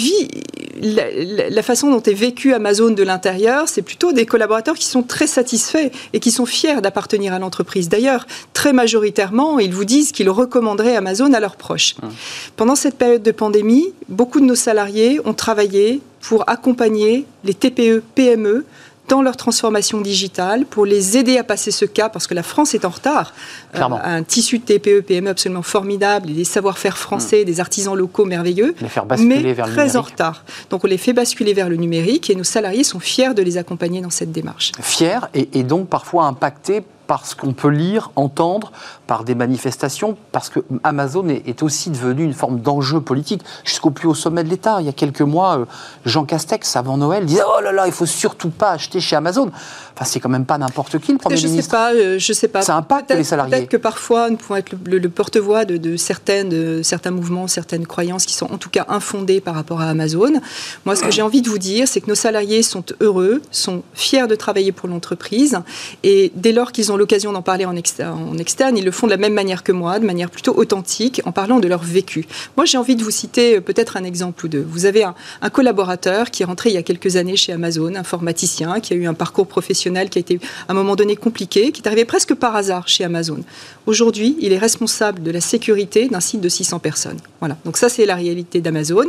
la, 0.81 1.61
façon 1.61 1.91
dont 1.91 2.01
est 2.01 2.13
vécu 2.13 2.53
Amazon 2.53 2.89
de 2.89 3.03
l'intérieur, 3.03 3.67
c'est 3.67 3.83
plutôt 3.83 4.11
des 4.11 4.25
collaborateurs 4.25 4.75
qui 4.75 4.85
sont 4.87 5.03
très 5.03 5.27
satisfaits 5.27 5.91
et 6.13 6.19
qui 6.19 6.31
sont 6.31 6.45
fiers 6.45 6.81
d'appartenir 6.81 7.33
à 7.33 7.39
l'entreprise. 7.39 7.89
D'ailleurs, 7.89 8.25
très 8.53 8.73
majoritairement, 8.73 9.59
ils 9.59 9.73
vous 9.73 9.85
disent 9.85 10.11
qu'ils 10.11 10.29
recommanderaient 10.29 10.95
Amazon 10.95 11.31
à 11.33 11.39
leurs 11.39 11.57
proches. 11.57 11.95
Hum. 12.01 12.09
Pendant 12.55 12.75
cette 12.75 12.97
période 12.97 13.23
de 13.23 13.31
pandémie, 13.31 13.93
beaucoup 14.07 14.39
de 14.39 14.45
nos 14.45 14.55
salariés 14.55 15.19
ont 15.25 15.33
travaillé 15.33 16.01
pour 16.21 16.49
accompagner 16.49 17.25
les 17.43 17.53
TPE, 17.53 18.03
PME 18.15 18.65
dans 19.09 19.21
leur 19.21 19.35
transformation 19.35 19.99
digitale, 19.99 20.65
pour 20.65 20.85
les 20.85 21.17
aider 21.17 21.37
à 21.37 21.43
passer 21.43 21.71
ce 21.71 21.85
cap, 21.85 22.13
parce 22.13 22.27
que 22.27 22.33
la 22.33 22.43
France 22.43 22.73
est 22.73 22.85
en 22.85 22.89
retard. 22.89 23.33
Euh, 23.75 23.81
un 24.03 24.23
tissu 24.23 24.59
de 24.59 24.63
TPE, 24.63 25.01
PME 25.01 25.29
absolument 25.29 25.63
formidable, 25.63 26.29
et 26.29 26.33
des 26.33 26.45
savoir-faire 26.45 26.97
français, 26.97 27.41
hmm. 27.41 27.45
des 27.45 27.59
artisans 27.59 27.95
locaux 27.95 28.25
merveilleux, 28.25 28.75
les 28.79 28.87
faire 28.87 29.05
basculer 29.05 29.41
mais 29.43 29.53
vers 29.53 29.67
très 29.67 29.97
en 29.97 30.01
retard. 30.01 30.45
Donc 30.69 30.83
on 30.83 30.87
les 30.87 30.97
fait 30.97 31.13
basculer 31.13 31.53
vers 31.53 31.69
le 31.69 31.75
numérique, 31.75 32.29
et 32.29 32.35
nos 32.35 32.43
salariés 32.43 32.83
sont 32.83 32.99
fiers 32.99 33.33
de 33.33 33.41
les 33.41 33.57
accompagner 33.57 34.01
dans 34.01 34.09
cette 34.09 34.31
démarche. 34.31 34.71
Fiers 34.81 35.19
et, 35.33 35.49
et 35.53 35.63
donc 35.63 35.89
parfois 35.89 36.25
impactés 36.25 36.83
par 37.09 37.25
ce 37.25 37.35
qu'on 37.35 37.53
peut 37.53 37.69
lire, 37.69 38.11
entendre, 38.15 38.71
par 39.07 39.23
des 39.23 39.33
manifestations, 39.33 40.15
parce 40.31 40.49
que 40.49 40.59
Amazon 40.83 41.27
est, 41.27 41.63
aussi 41.63 41.89
devenu 41.89 42.23
une 42.23 42.35
forme 42.35 42.59
d'enjeu 42.59 43.01
politique 43.01 43.41
jusqu'au 43.63 43.89
plus 43.89 44.07
haut 44.07 44.13
sommet 44.13 44.43
de 44.43 44.49
l'État. 44.49 44.77
Il 44.79 44.85
y 44.85 44.89
a 44.89 44.93
quelques 44.93 45.21
mois, 45.21 45.57
euh, 45.57 45.65
Jean 46.05 46.23
Castex, 46.23 46.75
avant 46.75 46.97
Noël, 46.97 47.25
disait 47.25 47.41
Oh 47.47 47.61
là 47.63 47.71
là, 47.71 47.87
il 47.87 47.91
faut 47.91 48.05
surtout 48.05 48.51
pas 48.51 48.73
acheter 48.73 48.99
chez 48.99 49.15
Amazon. 49.15 49.49
Enfin, 49.95 50.05
c'est 50.05 50.19
quand 50.19 50.29
même 50.29 50.45
pas 50.45 50.59
n'importe 50.59 50.99
qui 50.99 51.11
le 51.11 51.17
Premier 51.17 51.35
je 51.35 51.47
ministre. 51.47 51.71
Sais 51.71 51.77
pas, 51.77 51.93
euh, 51.93 52.19
je 52.19 52.31
sais 52.31 52.47
pas. 52.47 52.61
Ça 52.61 52.75
impacte 52.75 53.09
les 53.09 53.23
salariés. 53.23 53.55
Peut-être 53.55 53.69
que 53.69 53.77
parfois, 53.77 54.29
nous 54.29 54.37
pouvons 54.37 54.57
être 54.57 54.73
le, 54.85 55.09
porte-voix 55.09 55.65
de, 55.65 55.97
certaines, 55.97 56.49
de 56.49 56.81
certains 56.83 57.09
mouvements, 57.09 57.47
certaines 57.47 57.87
croyances 57.87 58.27
qui 58.27 58.35
sont 58.35 58.53
en 58.53 58.59
tout 58.59 58.69
cas 58.69 58.85
infondées 58.87 59.41
par 59.41 59.55
rapport 59.55 59.81
à 59.81 59.89
Amazon. 59.89 60.33
Moi, 60.85 60.95
ce 60.95 61.01
que 61.01 61.09
j'ai 61.09 61.23
envie 61.23 61.41
de 61.41 61.49
vous 61.49 61.57
dire, 61.57 61.87
c'est 61.87 62.01
que 62.01 62.07
nos 62.07 62.15
salariés 62.15 62.61
sont 62.61 62.83
heureux, 63.01 63.41
sont 63.49 63.81
fiers 63.95 64.27
de 64.27 64.35
travailler 64.35 64.71
pour 64.71 64.87
l'entreprise, 64.87 65.57
et 66.03 66.31
dès 66.35 66.51
lors 66.51 66.71
qu'ils 66.71 66.91
ont 66.91 66.98
l'occasion 66.99 67.31
d'en 67.31 67.41
parler 67.41 67.65
en, 67.65 67.75
externe, 67.75 68.77
ils 68.77 68.85
le 68.85 68.91
font 68.91 69.07
de 69.07 69.11
la 69.11 69.17
même 69.17 69.33
manière 69.33 69.63
que 69.63 69.71
moi, 69.71 69.99
de 69.99 70.05
manière 70.05 70.29
plutôt 70.29 70.55
authentique, 70.55 71.21
en 71.25 71.31
parlant 71.31 71.59
de 71.59 71.67
leur 71.67 71.81
vécu. 71.81 72.27
Moi, 72.57 72.65
j'ai 72.65 72.77
envie 72.77 72.95
de 72.95 73.03
vous 73.03 73.09
citer 73.09 73.55
euh, 73.55 73.61
peut-être 73.61 73.97
un 73.97 74.03
exemple 74.03 74.45
ou 74.45 74.49
deux. 74.49 74.65
Vous 74.69 74.85
avez 74.85 75.03
un, 75.03 75.15
collaborateur 75.51 76.29
qui 76.29 76.43
est 76.43 76.45
rentré 76.45 76.69
il 76.69 76.73
y 76.73 76.77
a 76.77 76.83
quelques 76.83 77.15
années 77.15 77.35
chez 77.35 77.53
Amazon, 77.53 77.95
informaticien, 77.95 78.79
qui 78.79 78.93
a 78.93 78.95
eu 78.95 79.07
un 79.07 79.13
parcours 79.13 79.47
professionnel 79.47 80.09
qui 80.09 80.19
a 80.19 80.21
été 80.21 80.39
à 80.67 80.73
un 80.73 80.75
moment 80.75 80.95
donné 80.95 81.15
compliqué, 81.15 81.71
qui 81.71 81.81
est 81.81 81.87
arrivé 81.87 82.05
presque 82.05 82.35
par 82.35 82.55
hasard 82.55 82.87
chez 82.87 83.03
Amazon. 83.03 83.39
Aujourd'hui, 83.87 84.37
il 84.39 84.53
est 84.53 84.57
responsable 84.57 85.23
de 85.23 85.31
la 85.31 85.41
sécurité 85.41 86.07
d'un 86.09 86.19
site 86.19 86.41
de 86.41 86.49
600 86.49 86.79
personnes. 86.79 87.17
Voilà. 87.39 87.57
Donc 87.65 87.77
ça, 87.77 87.89
c'est 87.89 88.05
la 88.05 88.15
réalité 88.15 88.61
d'Amazon. 88.61 89.05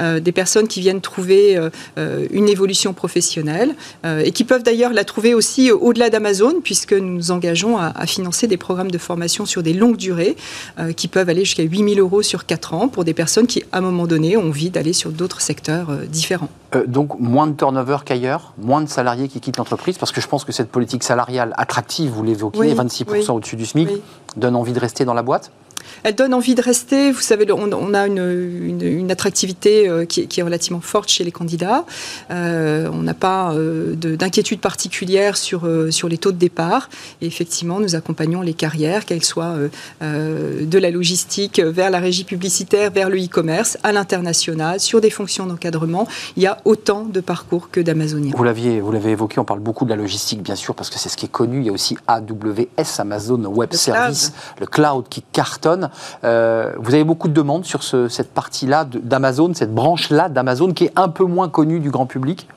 Euh, 0.00 0.20
des 0.20 0.32
personnes 0.32 0.68
qui 0.68 0.80
viennent 0.80 1.00
trouver 1.00 1.56
euh, 1.56 2.26
une 2.30 2.48
évolution 2.48 2.92
professionnelle 2.92 3.74
et 4.04 4.32
qui 4.32 4.44
peuvent 4.44 4.62
d'ailleurs 4.62 4.92
la 4.92 5.04
trouver 5.04 5.34
aussi 5.34 5.70
au-delà 5.70 6.10
d'Amazon, 6.10 6.60
puisque 6.62 6.92
nous 6.92 7.27
nous 7.28 7.34
engageons 7.34 7.76
à, 7.76 7.92
à 7.94 8.06
financer 8.06 8.46
des 8.46 8.56
programmes 8.56 8.90
de 8.90 8.98
formation 8.98 9.46
sur 9.46 9.62
des 9.62 9.72
longue 9.72 9.96
durée 9.96 10.36
euh, 10.78 10.92
qui 10.92 11.08
peuvent 11.08 11.28
aller 11.28 11.44
jusqu'à 11.44 11.62
8000 11.62 12.00
euros 12.00 12.22
sur 12.22 12.46
4 12.46 12.74
ans 12.74 12.88
pour 12.88 13.04
des 13.04 13.14
personnes 13.14 13.46
qui, 13.46 13.62
à 13.72 13.78
un 13.78 13.80
moment 13.80 14.06
donné, 14.06 14.36
ont 14.36 14.48
envie 14.48 14.70
d'aller 14.70 14.92
sur 14.92 15.10
d'autres 15.10 15.40
secteurs 15.40 15.90
euh, 15.90 16.06
différents. 16.06 16.48
Euh, 16.74 16.86
donc 16.86 17.18
moins 17.20 17.46
de 17.46 17.52
turnover 17.52 17.98
qu'ailleurs, 18.04 18.54
moins 18.58 18.80
de 18.80 18.88
salariés 18.88 19.28
qui 19.28 19.40
quittent 19.40 19.58
l'entreprise, 19.58 19.98
parce 19.98 20.12
que 20.12 20.20
je 20.20 20.26
pense 20.26 20.44
que 20.44 20.52
cette 20.52 20.70
politique 20.70 21.02
salariale 21.02 21.52
attractive, 21.56 22.10
vous 22.10 22.22
l'évoquez, 22.22 22.74
26% 22.74 23.32
au-dessus 23.32 23.56
du 23.56 23.66
SMIC, 23.66 23.88
donne 24.36 24.56
envie 24.56 24.72
de 24.72 24.80
rester 24.80 25.04
dans 25.04 25.14
la 25.14 25.22
boîte? 25.22 25.50
Elle 26.02 26.14
donne 26.14 26.34
envie 26.34 26.54
de 26.54 26.62
rester. 26.62 27.12
Vous 27.12 27.20
savez, 27.20 27.46
on, 27.52 27.94
a 27.94 28.06
une, 28.06 29.10
attractivité 29.10 29.88
euh, 29.88 30.04
qui, 30.04 30.28
est 30.36 30.42
relativement 30.42 30.80
forte 30.80 31.08
chez 31.08 31.24
les 31.24 31.32
candidats. 31.32 31.84
Euh, 32.30 32.88
on 32.92 33.02
n'a 33.02 33.14
pas 33.14 33.52
euh, 33.52 33.94
d'inquiétude 33.94 34.60
particulière 34.60 35.36
sur, 35.36 35.68
sur 35.90 36.08
les 36.08 36.18
taux 36.18 36.32
de 36.32 36.36
départ. 36.36 36.88
Et 37.20 37.26
effectivement, 37.26 37.80
nous 37.80 37.94
accompagnons 37.94 38.42
les 38.42 38.54
carrières, 38.54 39.04
qu'elles 39.04 39.24
soient 39.24 39.56
de 40.00 40.78
la 40.78 40.90
logistique 40.90 41.60
vers 41.60 41.90
la 41.90 41.98
régie 41.98 42.24
publicitaire, 42.24 42.90
vers 42.90 43.08
le 43.08 43.18
e-commerce, 43.18 43.78
à 43.82 43.92
l'international, 43.92 44.80
sur 44.80 45.00
des 45.00 45.10
fonctions 45.10 45.46
d'encadrement. 45.46 46.06
Il 46.36 46.42
y 46.42 46.46
a 46.46 46.58
autant 46.64 47.04
de 47.04 47.20
parcours 47.20 47.70
que 47.70 47.80
d'Amazoniens. 47.80 48.32
Vous 48.36 48.44
l'avez 48.44 49.10
évoqué, 49.10 49.38
on 49.40 49.44
parle 49.44 49.60
beaucoup 49.60 49.84
de 49.84 49.90
la 49.90 49.96
logistique, 49.96 50.42
bien 50.42 50.56
sûr, 50.56 50.74
parce 50.74 50.90
que 50.90 50.98
c'est 50.98 51.08
ce 51.08 51.16
qui 51.16 51.26
est 51.26 51.30
connu. 51.30 51.60
Il 51.60 51.66
y 51.66 51.68
a 51.68 51.72
aussi 51.72 51.96
AWS, 52.06 52.98
Amazon 52.98 53.44
Web 53.44 53.72
Service, 53.74 54.32
le 54.60 54.66
cloud 54.66 55.06
qui 55.08 55.22
cartonne. 55.32 55.67
Euh, 56.24 56.72
vous 56.78 56.94
avez 56.94 57.04
beaucoup 57.04 57.28
de 57.28 57.34
demandes 57.34 57.64
sur 57.64 57.82
cette 57.82 58.32
partie-là 58.32 58.84
d'Amazon, 58.84 59.52
cette 59.54 59.74
branche-là 59.74 60.28
d'Amazon 60.28 60.72
qui 60.72 60.84
est 60.84 60.92
un 60.96 61.08
peu 61.08 61.24
moins 61.24 61.48
connue 61.48 61.80
du 61.80 61.90
grand 61.90 62.06
public? 62.06 62.48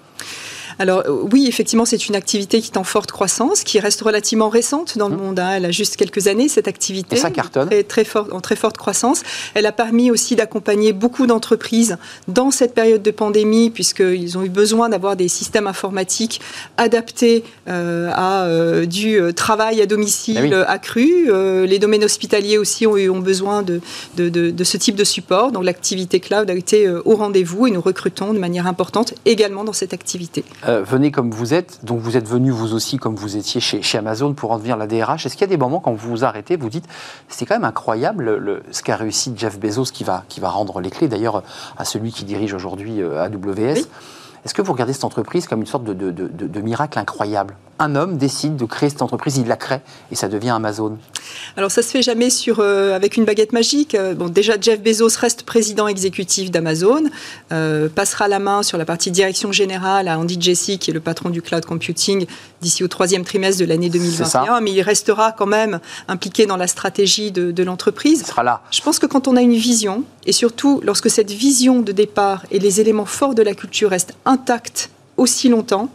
Alors 0.80 1.04
euh, 1.06 1.24
oui, 1.32 1.46
effectivement, 1.48 1.86
c'est 1.86 2.08
une 2.08 2.16
activité 2.16 2.62
qui 2.62 2.72
est 2.72 2.78
en 2.78 2.84
forte 2.84 3.12
croissance, 3.12 3.63
qui 3.63 3.80
reste 3.80 4.01
relativement 4.01 4.50
récente 4.50 4.98
dans 4.98 5.10
le 5.10 5.16
mmh. 5.16 5.20
monde. 5.20 5.40
Hein. 5.40 5.54
Elle 5.56 5.66
a 5.66 5.72
juste 5.72 5.96
quelques 5.96 6.28
années, 6.28 6.48
cette 6.48 6.68
activité. 6.68 7.16
Et 7.16 7.20
ça 7.20 7.32
cartonne. 7.32 7.70
Très, 7.88 8.06
en 8.32 8.42
très 8.42 8.56
forte 8.56 8.78
croissance. 8.78 9.24
Elle 9.54 9.66
a 9.66 9.72
permis 9.72 10.12
aussi 10.12 10.36
d'accompagner 10.36 10.94
beaucoup 10.94 11.28
d'entreprises 11.28 11.98
dans 12.28 12.51
cette 12.51 12.74
période 12.74 13.01
de 13.01 13.12
pandémie, 13.12 13.70
puisqu'ils 13.70 14.38
ont 14.38 14.44
eu 14.44 14.50
besoin 14.50 14.90
d'avoir 14.90 15.16
des 15.16 15.28
systèmes 15.28 15.68
informatiques 15.68 16.42
adaptés 16.78 17.44
euh, 17.68 18.10
à 18.13 18.44
euh, 18.44 18.86
du 18.86 19.20
travail 19.36 19.82
à 19.82 19.86
domicile 19.86 20.51
eh 20.51 20.54
accru. 20.68 21.30
les 21.66 21.80
domaines 21.80 22.04
hospitaliers 22.04 22.58
aussi 22.58 22.88
ont, 22.88 22.98
eu, 22.98 23.10
ont 23.10 23.20
besoin 23.20 23.62
de, 23.62 23.82
de, 24.16 24.30
de, 24.30 24.63
ce 24.63 24.78
type 24.78 24.96
de 24.96 25.04
support. 25.04 25.51
Donc 25.51 25.63
l'activité 25.63 26.20
cloud 26.20 26.50
a 26.50 26.54
été 26.54 26.90
au 26.90 27.16
rendez-vous 27.16 27.68
et 27.68 27.72
nous 27.72 27.82
recrutons 27.82 28.34
de 28.34 28.40
manière 28.40 28.68
importante 28.68 29.13
également 29.25 29.63
dans 29.63 29.74
cette 29.74 29.94
activité. 29.94 30.44
Venez 30.63 31.12
comme 31.12 31.32
vous 31.32 31.53
êtes, 31.53 31.84
donc 31.84 32.00
vous 32.00 32.18
êtes 32.18 32.27
venu 32.27 32.51
vous 32.51 32.74
aussi 32.74 32.98
comme 32.98 33.15
vous 33.15 33.38
étiez 33.38 33.62
chez, 33.62 33.82
chez 33.82 33.98
Amazon 33.98 34.34
pour 34.34 34.51
en 34.51 34.58
devenir 34.58 34.77
la 34.77 34.88
DRH. 34.88 35.25
Est-ce 35.25 35.36
qu'il 35.36 35.41
y 35.41 35.50
a 35.50 35.56
des 35.56 35.58
moments 35.58 35.80
quand 35.80 35.94
vous 35.94 36.10
vous 36.10 36.24
arrêtez, 36.24 36.56
vous 36.56 36.70
dites, 36.70 36.86
c'est 37.27 37.46
quand 37.46 37.56
même 37.56 37.65
incroyable 37.65 38.36
le, 38.36 38.63
ce 38.72 38.84
qu'a 38.84 38.96
réussi 38.96 39.34
Jeff 39.36 39.60
Bezos 39.60 39.91
qui 39.91 40.03
va, 40.03 40.24
qui 40.30 40.39
va 40.39 40.50
rendre 40.50 40.80
les 40.82 40.89
clés 40.89 41.08
d'ailleurs 41.08 41.44
à 41.77 41.86
celui 41.86 42.12
qui 42.12 42.25
dirige 42.25 42.53
aujourd'hui 42.53 43.01
AWS 43.01 43.88
est-ce 44.44 44.53
que 44.53 44.62
vous 44.62 44.72
regardez 44.72 44.94
cette 44.94 45.03
entreprise 45.03 45.48
comme 45.48 45.62
une 45.62 45.68
sorte 45.68 45.84
de, 45.84 46.62
miracle 46.62 46.98
incroyable? 46.98 47.56
Un 47.80 47.96
homme 47.96 48.18
décide 48.18 48.58
de 48.58 48.66
créer 48.66 48.90
cette 48.90 49.01
entreprise, 49.01 49.38
il 49.38 49.48
la 49.48 49.56
crée 49.56 49.82
et 50.12 50.16
ça 50.16 50.28
devient 50.28 50.51
Amazon. 50.51 50.98
Alors 51.58 51.72
ça 51.72 51.82
se 51.82 51.90
fait 51.90 52.01
jamais 52.01 52.30
sur, 52.30 52.60
euh, 52.60 52.96
avec 52.96 53.18
une 53.18 53.25
baguette 53.25 53.54
magique. 53.54 53.96
Euh, 53.96 54.13
bon, 54.13 54.30
déjà, 54.30 54.54
Jeff 54.60 54.82
Bezos 54.82 55.18
reste 55.20 55.44
président 55.44 55.88
exécutif 55.88 56.51
d'Amazon, 56.51 57.04
euh, 57.51 57.90
passera 57.90 58.28
la 58.28 58.40
main 58.40 58.63
sur 58.63 58.78
la 58.78 58.86
partie 58.86 59.12
direction 59.12 59.51
générale 59.51 60.08
à 60.08 60.20
Andy 60.20 60.38
Jassy, 60.40 60.78
qui 60.78 60.92
est 60.92 60.94
le 60.94 61.00
patron 61.00 61.30
du 61.30 61.42
cloud 61.42 61.66
computing, 61.66 62.25
d'ici 62.62 62.84
au 62.84 62.88
troisième 62.88 63.24
trimestre 63.24 63.62
de 63.62 63.66
l'année 63.66 63.90
2021. 63.90 64.62
Mais 64.62 64.72
il 64.72 64.82
restera 64.82 65.32
quand 65.32 65.48
même 65.48 65.80
impliqué 66.08 66.46
dans 66.46 66.58
la 66.58 66.68
stratégie 66.68 67.32
de, 67.32 67.51
de 67.51 67.63
l'entreprise. 67.63 68.22
Il 68.22 68.28
sera 68.28 68.44
là. 68.44 68.62
Je 68.72 68.82
pense 68.82 69.00
que 69.00 69.06
quand 69.06 69.28
on 69.28 69.36
a 69.36 69.42
une 69.42 69.56
vision, 69.56 70.04
et 70.25 70.32
surtout 70.32 70.82
lorsque 70.84 71.10
cette 71.10 71.32
vision 71.32 71.82
de 71.82 71.92
départ 71.92 72.46
et 72.51 72.60
les 72.60 72.80
éléments 72.80 73.06
forts 73.06 73.36
de 73.36 73.42
la 73.42 73.54
culture 73.54 73.90
restent 73.90 74.13
intact 74.25 74.90
aussi 75.18 75.50
longtemps, 75.50 75.90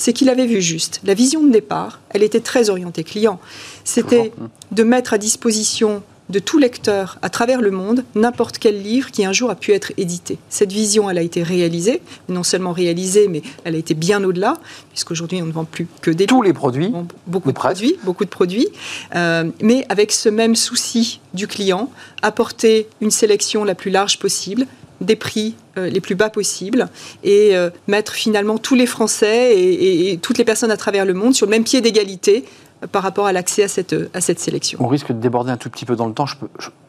c'est 0.00 0.14
qu'il 0.14 0.30
avait 0.30 0.46
vu 0.46 0.62
juste. 0.62 1.02
La 1.04 1.12
vision 1.12 1.44
de 1.44 1.52
départ, 1.52 2.00
elle 2.08 2.22
était 2.22 2.40
très 2.40 2.70
orientée 2.70 3.04
client. 3.04 3.38
C'était 3.84 4.32
de 4.72 4.82
mettre 4.82 5.12
à 5.12 5.18
disposition 5.18 6.02
de 6.30 6.38
tout 6.38 6.56
lecteur 6.56 7.18
à 7.20 7.28
travers 7.28 7.60
le 7.60 7.70
monde 7.70 8.04
n'importe 8.14 8.56
quel 8.56 8.80
livre 8.80 9.10
qui 9.10 9.26
un 9.26 9.34
jour 9.34 9.50
a 9.50 9.56
pu 9.56 9.72
être 9.72 9.92
édité. 9.98 10.38
Cette 10.48 10.72
vision, 10.72 11.10
elle 11.10 11.18
a 11.18 11.22
été 11.22 11.42
réalisée, 11.42 12.00
non 12.30 12.44
seulement 12.44 12.72
réalisée, 12.72 13.28
mais 13.28 13.42
elle 13.64 13.74
a 13.74 13.78
été 13.78 13.92
bien 13.92 14.24
au-delà, 14.24 14.56
puisqu'aujourd'hui 14.88 15.42
on 15.42 15.46
ne 15.46 15.52
vend 15.52 15.66
plus 15.66 15.86
que 16.00 16.10
des 16.10 16.24
tous 16.24 16.40
les 16.40 16.54
produits, 16.54 16.94
beaucoup 17.26 17.50
de 17.50 17.56
produits, 17.56 17.96
beaucoup 18.02 18.24
de 18.24 18.30
produits, 18.30 18.68
euh, 19.16 19.50
mais 19.60 19.84
avec 19.90 20.12
ce 20.12 20.30
même 20.30 20.56
souci 20.56 21.20
du 21.34 21.46
client, 21.46 21.90
apporter 22.22 22.88
une 23.02 23.10
sélection 23.10 23.64
la 23.64 23.74
plus 23.74 23.90
large 23.90 24.18
possible, 24.18 24.66
des 25.02 25.16
prix 25.16 25.56
les 25.76 26.00
plus 26.00 26.14
bas 26.14 26.30
possibles 26.30 26.88
et 27.22 27.56
euh, 27.56 27.70
mettre 27.86 28.12
finalement 28.12 28.58
tous 28.58 28.74
les 28.74 28.86
Français 28.86 29.56
et, 29.56 30.18
toutes 30.20 30.38
les 30.38 30.44
personnes 30.44 30.70
à 30.70 30.76
travers 30.76 31.04
le 31.04 31.14
monde 31.14 31.34
sur 31.34 31.46
le 31.46 31.50
même 31.50 31.64
pied 31.64 31.80
d'égalité 31.80 32.44
euh, 32.82 32.86
par 32.86 33.02
rapport 33.02 33.26
à 33.26 33.32
l'accès 33.32 33.62
à 33.62 33.68
cette, 33.68 33.94
à 34.14 34.20
cette 34.20 34.40
sélection. 34.40 34.78
On 34.82 34.88
risque 34.88 35.12
de 35.12 35.18
déborder 35.18 35.50
un 35.50 35.56
tout 35.56 35.70
petit 35.70 35.84
peu 35.84 35.96
dans 35.96 36.06
le 36.06 36.12
temps. 36.12 36.26
Je, 36.26 36.36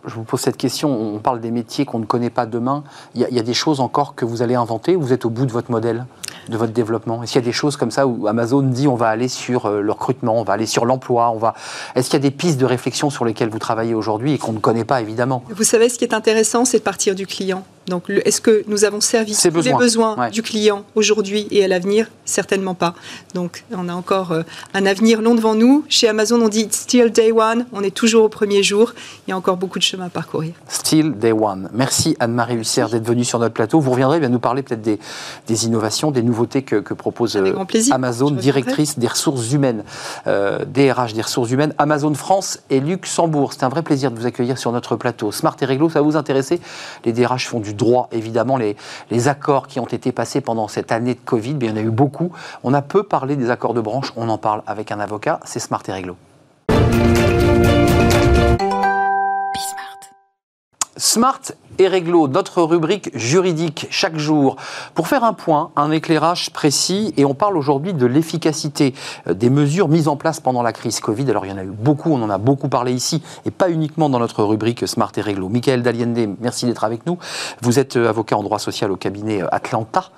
vous 0.05 0.23
pose 0.23 0.39
cette 0.39 0.57
question. 0.57 0.89
On 0.89 1.19
parle 1.19 1.41
des 1.41 1.51
métiers 1.51 1.85
qu'on 1.85 1.99
ne 1.99 2.05
connaît 2.05 2.31
pas 2.31 2.47
demain. 2.47 2.83
Il 3.13 3.21
y, 3.21 3.39
a, 3.39 3.43
des 3.43 3.53
choses 3.53 3.79
encore 3.79 4.15
que 4.15 4.25
vous 4.25 4.41
allez 4.41 4.55
inventer 4.55 4.95
ou 4.95 5.01
vous 5.01 5.13
êtes 5.13 5.25
au 5.25 5.29
bout 5.29 5.45
de 5.45 5.51
votre 5.51 5.69
modèle, 5.69 6.05
de 6.49 6.57
votre 6.57 6.73
développement? 6.73 7.21
Est-ce 7.21 7.33
qu'il 7.33 7.41
y 7.41 7.43
a 7.43 7.45
des 7.45 7.51
choses 7.51 7.77
comme 7.77 7.91
ça 7.91 8.07
où 8.07 8.27
Amazon 8.27 8.63
dit 8.63 8.87
on 8.87 8.95
va 8.95 9.09
aller 9.09 9.27
sur 9.27 9.69
le 9.69 9.91
recrutement, 9.91 10.39
on 10.39 10.43
va 10.43 10.53
aller 10.53 10.65
sur 10.65 10.85
l'emploi 10.85 11.29
on 11.29 11.37
va... 11.37 11.53
Est-ce 11.93 12.09
qu'il 12.09 12.19
y 12.19 12.25
a 12.25 12.27
des 12.27 12.35
pistes 12.35 12.59
de 12.59 12.65
réflexion 12.65 13.11
sur 13.11 13.25
lesquelles 13.25 13.49
vous 13.49 13.59
travaillez 13.59 13.93
aujourd'hui 13.93 14.33
et 14.33 14.37
qu'on 14.39 14.53
ne 14.53 14.59
connaît 14.59 14.85
pas 14.85 15.01
évidemment? 15.01 15.43
Vous 15.49 15.63
savez, 15.63 15.87
ce 15.87 15.99
qui 15.99 16.03
est 16.03 16.15
intéressant, 16.15 16.65
c'est 16.65 16.79
de 16.79 16.83
partir 16.83 17.13
du 17.13 17.27
client. 17.27 17.63
Donc, 17.87 18.09
est-ce 18.09 18.41
que 18.41 18.63
nous 18.67 18.85
avons 18.85 19.01
servi 19.01 19.35
les 19.43 19.73
besoins 19.73 20.29
du 20.29 20.43
client 20.43 20.85
aujourd'hui 20.95 21.47
et 21.51 21.63
à 21.63 21.67
l'avenir? 21.67 22.07
Certainement 22.25 22.75
pas. 22.75 22.93
Donc, 23.33 23.63
on 23.71 23.89
a 23.89 23.93
encore 23.93 24.31
euh, 24.31 24.43
un 24.73 24.85
avenir 24.85 25.21
long 25.21 25.35
devant 25.35 25.55
nous. 25.55 25.83
Chez 25.89 26.07
Amazon, 26.07 26.41
on 26.41 26.47
dit 26.47 26.67
still 26.71 27.11
day 27.11 27.31
one. 27.31 27.65
On 27.73 27.81
est 27.83 27.93
toujours 27.93 28.23
au 28.25 28.29
premier 28.29 28.61
jour. 28.61 28.93
Il 29.27 29.31
y 29.31 29.33
a 29.33 29.37
encore 29.37 29.57
beaucoup 29.57 29.79
de 29.79 29.83
chemin 29.83 30.05
à 30.05 30.09
parcourir. 30.09 30.53
Still 30.67 31.11
day 31.11 31.31
one. 31.31 31.69
Merci 31.73 32.15
Anne-Marie 32.19 32.55
Hussière 32.55 32.89
d'être 32.89 33.05
venue 33.05 33.25
sur 33.25 33.39
notre 33.39 33.53
plateau. 33.53 33.79
Vous 33.79 33.91
reviendrez 33.91 34.19
bien 34.19 34.29
nous 34.29 34.39
parler 34.39 34.61
peut-être 34.61 34.81
des, 34.81 35.65
innovations, 35.65 36.11
des 36.11 36.23
nouveautés 36.23 36.61
que, 36.61 36.93
propose 36.93 37.35
euh, 37.35 37.53
Amazon, 37.91 38.31
directrice 38.31 38.99
des 38.99 39.07
ressources 39.07 39.51
humaines, 39.51 39.83
euh, 40.27 40.65
DRH 40.65 41.13
des 41.13 41.21
ressources 41.21 41.49
humaines, 41.49 41.73
Amazon 41.77 42.13
France 42.13 42.59
et 42.69 42.79
Luxembourg. 42.79 43.53
C'est 43.53 43.63
un 43.63 43.69
vrai 43.69 43.81
plaisir 43.81 44.11
de 44.11 44.19
vous 44.19 44.25
accueillir 44.25 44.57
sur 44.57 44.71
notre 44.71 44.95
plateau. 44.95 45.31
Smart 45.31 45.55
et 45.59 45.65
Réglo, 45.65 45.89
ça 45.89 45.99
va 45.99 46.05
vous 46.05 46.15
intéresser 46.15 46.59
Les 47.05 47.11
DRH 47.11 47.47
font 47.47 47.59
du 47.59 47.70
droit, 47.73 48.09
évidemment, 48.11 48.57
les, 48.57 48.75
les 49.09 49.27
accords 49.27 49.67
qui 49.67 49.79
ont 49.79 49.85
été 49.85 50.11
passés 50.11 50.41
pendant 50.41 50.67
cette 50.67 50.91
année 50.91 51.13
de 51.13 51.19
Covid, 51.23 51.53
bien, 51.53 51.69
il 51.69 51.77
y 51.77 51.79
en 51.79 51.81
a 51.81 51.85
eu 51.85 51.91
beaucoup. 51.91 52.31
On 52.63 52.73
a 52.73 52.81
peu 52.81 53.03
parlé 53.03 53.35
des 53.35 53.49
accords 53.49 53.73
de 53.73 53.81
branche, 53.81 54.13
on 54.15 54.29
en 54.29 54.37
parle 54.37 54.63
avec 54.67 54.91
un 54.91 54.99
avocat, 54.99 55.39
c'est 55.45 55.59
Smart 55.59 55.83
et 55.87 55.91
Réglo. 55.91 56.15
Smart 60.97 61.39
et 61.79 61.87
Réglo, 61.87 62.27
notre 62.27 62.61
rubrique 62.63 63.09
juridique 63.17 63.87
chaque 63.89 64.17
jour, 64.17 64.57
pour 64.93 65.07
faire 65.07 65.23
un 65.23 65.31
point, 65.33 65.71
un 65.77 65.89
éclairage 65.89 66.51
précis, 66.51 67.13
et 67.15 67.23
on 67.23 67.33
parle 67.33 67.57
aujourd'hui 67.57 67.93
de 67.93 68.05
l'efficacité 68.05 68.93
euh, 69.27 69.33
des 69.33 69.49
mesures 69.49 69.87
mises 69.87 70.09
en 70.09 70.17
place 70.17 70.41
pendant 70.41 70.63
la 70.63 70.73
crise 70.73 70.99
Covid. 70.99 71.29
Alors 71.29 71.45
il 71.45 71.49
y 71.49 71.53
en 71.53 71.57
a 71.57 71.63
eu 71.63 71.71
beaucoup, 71.71 72.11
on 72.11 72.21
en 72.21 72.29
a 72.29 72.37
beaucoup 72.37 72.67
parlé 72.67 72.91
ici, 72.91 73.23
et 73.45 73.51
pas 73.51 73.69
uniquement 73.69 74.09
dans 74.09 74.19
notre 74.19 74.43
rubrique 74.43 74.85
Smart 74.87 75.11
et 75.15 75.21
Réglo. 75.21 75.47
Michael 75.47 75.81
Daliende, 75.81 76.35
merci 76.41 76.65
d'être 76.65 76.83
avec 76.83 77.05
nous. 77.05 77.17
Vous 77.61 77.79
êtes 77.79 77.95
euh, 77.95 78.09
avocat 78.09 78.37
en 78.37 78.43
droit 78.43 78.59
social 78.59 78.91
au 78.91 78.97
cabinet 78.97 79.41
euh, 79.41 79.47
Atlanta. 79.51 80.09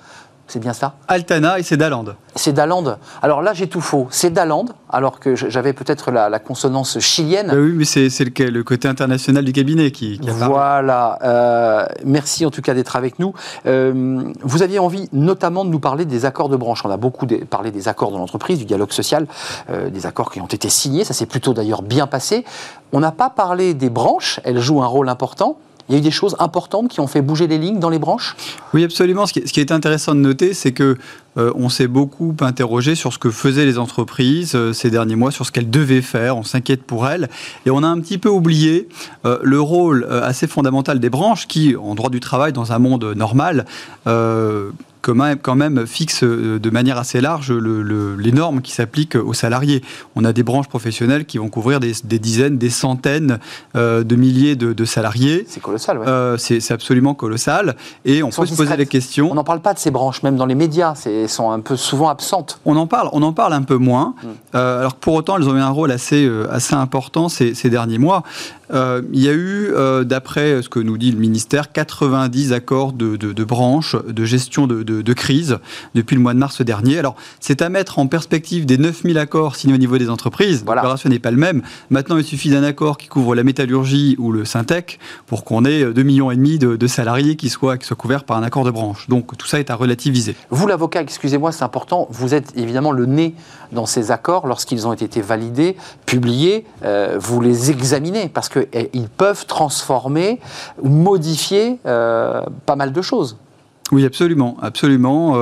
C'est 0.53 0.59
bien 0.59 0.73
ça 0.73 0.93
Altana 1.07 1.57
et 1.57 1.63
c'est 1.63 1.77
Daland. 1.77 2.05
C'est 2.35 2.53
Daland. 2.53 2.99
Alors 3.23 3.41
là, 3.41 3.53
j'ai 3.53 3.65
tout 3.65 3.81
faux. 3.81 4.07
C'est 4.11 4.29
Daland, 4.29 4.65
alors 4.87 5.19
que 5.19 5.35
j'avais 5.35 5.73
peut-être 5.73 6.11
la, 6.11 6.37
consonance 6.37 6.99
chilienne. 6.99 7.47
Bah 7.47 7.55
oui, 7.57 7.73
mais 7.75 7.85
c'est 7.85 8.07
le, 8.19 8.49
le, 8.51 8.63
côté 8.63 8.87
international 8.87 9.45
du 9.45 9.51
cabinet 9.51 9.89
qui, 9.89 10.19
qui 10.19 10.29
Voilà. 10.29 11.17
Euh, 11.23 11.85
merci 12.05 12.45
en 12.45 12.51
tout 12.51 12.61
cas 12.61 12.75
d'être 12.75 12.95
avec 12.95 13.17
nous. 13.17 13.33
Euh, 13.65 14.21
vous 14.43 14.61
aviez 14.61 14.77
envie 14.77 15.09
notamment 15.11 15.65
de 15.65 15.71
nous 15.71 15.79
parler 15.79 16.05
des 16.05 16.25
accords 16.25 16.49
de 16.49 16.55
branche. 16.55 16.85
On 16.85 16.91
a 16.91 16.97
beaucoup 16.97 17.25
parlé 17.49 17.71
des 17.71 17.87
accords 17.87 18.11
dans 18.11 18.19
l'entreprise, 18.19 18.59
du 18.59 18.65
dialogue 18.65 18.91
social, 18.91 19.25
euh, 19.71 19.89
des 19.89 20.05
accords 20.05 20.31
qui 20.31 20.39
ont 20.39 20.45
été 20.45 20.69
signés. 20.69 21.03
Ça 21.03 21.15
s'est 21.15 21.25
plutôt 21.25 21.55
d'ailleurs 21.55 21.81
bien 21.81 22.05
passé. 22.05 22.45
On 22.91 22.99
n'a 22.99 23.11
pas 23.11 23.31
parlé 23.31 23.73
des 23.73 23.89
branches. 23.89 24.39
Elles 24.43 24.59
jouent 24.59 24.83
un 24.83 24.87
rôle 24.87 25.09
important. 25.09 25.57
Il 25.89 25.93
y 25.93 25.95
a 25.95 25.99
eu 25.99 26.01
des 26.01 26.11
choses 26.11 26.35
importantes 26.39 26.89
qui 26.89 26.99
ont 27.01 27.07
fait 27.07 27.21
bouger 27.21 27.47
les 27.47 27.57
lignes 27.57 27.79
dans 27.79 27.89
les 27.89 27.99
branches? 27.99 28.35
Oui, 28.73 28.83
absolument. 28.83 29.25
Ce 29.25 29.33
qui, 29.33 29.59
est 29.59 29.71
intéressant 29.71 30.15
de 30.15 30.19
noter, 30.19 30.53
c'est 30.53 30.71
que 30.71 30.97
euh, 31.37 31.51
on 31.55 31.67
s'est 31.67 31.87
beaucoup 31.87 32.35
interrogé 32.39 32.95
sur 32.95 33.11
ce 33.11 33.17
que 33.17 33.31
faisaient 33.31 33.65
les 33.65 33.77
entreprises 33.77 34.53
euh, 34.55 34.71
ces 34.71 34.89
derniers 34.89 35.15
mois, 35.15 35.31
sur 35.31 35.45
ce 35.45 35.51
qu'elles 35.51 35.69
devaient 35.69 36.01
faire. 36.01 36.37
On 36.37 36.43
s'inquiète 36.43 36.83
pour 36.83 37.07
elles. 37.07 37.29
Et 37.65 37.69
on 37.69 37.83
a 37.83 37.87
un 37.87 37.99
petit 37.99 38.17
peu 38.17 38.29
oublié 38.29 38.87
euh, 39.25 39.39
le 39.41 39.59
rôle 39.59 40.07
assez 40.09 40.47
fondamental 40.47 40.99
des 40.99 41.09
branches 41.09 41.47
qui, 41.47 41.75
en 41.75 41.95
droit 41.95 42.09
du 42.09 42.19
travail, 42.19 42.53
dans 42.53 42.71
un 42.71 42.79
monde 42.79 43.13
normal, 43.15 43.65
quand 45.03 45.55
même 45.55 45.85
fixe 45.85 46.23
euh, 46.23 46.59
de 46.59 46.69
manière 46.69 46.97
assez 46.97 47.21
large 47.21 47.51
les 47.51 48.31
normes 48.31 48.61
qui 48.61 48.71
s'appliquent 48.71 49.15
aux 49.15 49.33
salariés. 49.33 49.83
On 50.15 50.23
a 50.25 50.33
des 50.33 50.43
branches 50.43 50.67
professionnelles 50.67 51.25
qui 51.25 51.37
vont 51.37 51.49
couvrir 51.49 51.79
des, 51.79 51.93
dizaines, 52.19 52.57
des 52.57 52.69
centaines 52.69 53.39
euh, 53.75 54.03
de 54.03 54.15
milliers 54.15 54.55
de, 54.55 54.85
salariés. 54.85 55.45
C'est 55.47 55.61
colossal, 55.61 55.97
oui. 55.99 56.05
Euh, 56.07 56.37
c'est 56.37 56.71
absolument 56.71 57.13
colossal. 57.13 57.75
Et 58.05 58.23
on 58.23 58.29
peut 58.29 58.45
se 58.45 58.55
poser 58.55 58.75
la 58.75 58.85
question. 58.85 59.29
On 59.31 59.35
n'en 59.35 59.43
parle 59.43 59.61
pas 59.61 59.73
de 59.73 59.79
ces 59.79 59.91
branches, 59.91 60.23
même 60.23 60.35
dans 60.35 60.45
les 60.45 60.55
médias. 60.55 60.93
Elles 61.05 61.29
sont 61.29 61.51
un 61.51 61.59
peu 61.59 61.75
souvent 61.75 62.09
absentes. 62.09 62.59
On 62.65 62.75
en 62.77 62.87
parle, 62.87 63.09
on 63.13 63.21
en 63.21 63.33
parle 63.33 63.53
un 63.53 63.63
peu 63.63 63.77
moins. 63.77 64.15
Mm. 64.23 64.57
alors 64.57 64.95
pour 64.95 65.13
autant, 65.15 65.37
elles 65.37 65.47
ont 65.47 65.55
eu 65.55 65.59
un 65.59 65.69
rôle 65.69 65.91
assez, 65.91 66.29
assez 66.49 66.75
important 66.75 67.29
ces, 67.29 67.53
ces 67.53 67.69
derniers 67.69 67.97
mois. 67.97 68.23
Euh, 68.71 69.01
il 69.11 69.21
y 69.21 69.29
a 69.29 69.33
eu, 69.33 69.71
euh, 69.73 70.03
d'après 70.03 70.61
ce 70.61 70.69
que 70.69 70.79
nous 70.79 70.97
dit 70.97 71.11
le 71.11 71.17
ministère, 71.17 71.71
90 71.71 72.53
accords 72.53 72.93
de, 72.93 73.15
de, 73.17 73.43
branches 73.43 73.95
de 74.07 74.25
gestion 74.25 74.67
de, 74.67 74.83
de, 74.83 75.13
crise 75.13 75.57
depuis 75.95 76.15
le 76.15 76.21
mois 76.21 76.33
de 76.33 76.39
mars 76.39 76.61
dernier. 76.61 76.97
Alors, 76.97 77.15
c'est 77.39 77.61
à 77.61 77.69
mettre 77.69 77.99
en 77.99 78.07
perspective 78.07 78.65
des 78.65 78.77
9000 78.77 79.17
accords 79.17 79.55
signés 79.55 79.73
au 79.73 79.77
niveau 79.77 79.97
des 79.97 80.09
entreprises. 80.09 80.63
Voilà. 80.65 80.81
L'opération 80.81 81.09
n'est 81.09 81.19
pas 81.19 81.31
le 81.31 81.37
même. 81.37 81.61
Maintenant, 81.89 82.17
il 82.17 82.23
suffit 82.23 82.49
d'un 82.49 82.63
accord 82.63 82.97
qui 82.97 83.07
couvre 83.07 83.35
la 83.35 83.43
métallurgie 83.43 84.15
ou 84.17 84.31
le 84.31 84.45
syntec 84.45 84.99
pour 85.27 85.43
qu'on 85.43 85.65
ait 85.65 85.83
2,5 85.83 86.03
millions 86.03 86.31
et 86.31 86.35
demi 86.35 86.59
de, 86.59 86.87
salariés 86.87 87.35
qui 87.35 87.49
soient, 87.49 87.77
qui 87.77 87.85
soient 87.85 87.97
couverts 87.97 88.23
par 88.23 88.37
un 88.37 88.43
accord 88.43 88.63
de 88.63 88.71
branche. 88.71 89.07
Donc, 89.09 89.37
tout 89.37 89.47
ça 89.47 89.59
est 89.59 89.69
à 89.69 89.75
relativiser. 89.75 90.35
Vous, 90.49 90.67
l'avocat, 90.67 91.01
excusez-moi, 91.01 91.51
c'est 91.51 91.63
important, 91.63 92.07
vous 92.09 92.33
êtes 92.33 92.53
évidemment 92.55 92.91
le 92.91 93.05
nez 93.05 93.35
dans 93.73 93.85
ces 93.85 94.11
accords 94.11 94.47
lorsqu'ils 94.47 94.87
ont 94.87 94.93
été 94.93 95.21
validés, 95.21 95.75
publiés, 96.05 96.65
euh, 96.83 97.17
vous 97.19 97.41
les 97.41 97.71
examinez 97.71 98.29
parce 98.29 98.49
que 98.49 98.67
ils 98.93 99.09
peuvent 99.09 99.45
transformer 99.45 100.39
ou 100.81 100.89
modifier 100.89 101.79
euh, 101.85 102.41
pas 102.65 102.75
mal 102.75 102.93
de 102.93 103.01
choses. 103.01 103.37
Oui, 103.91 104.05
absolument, 104.05 104.57
absolument. 104.61 105.35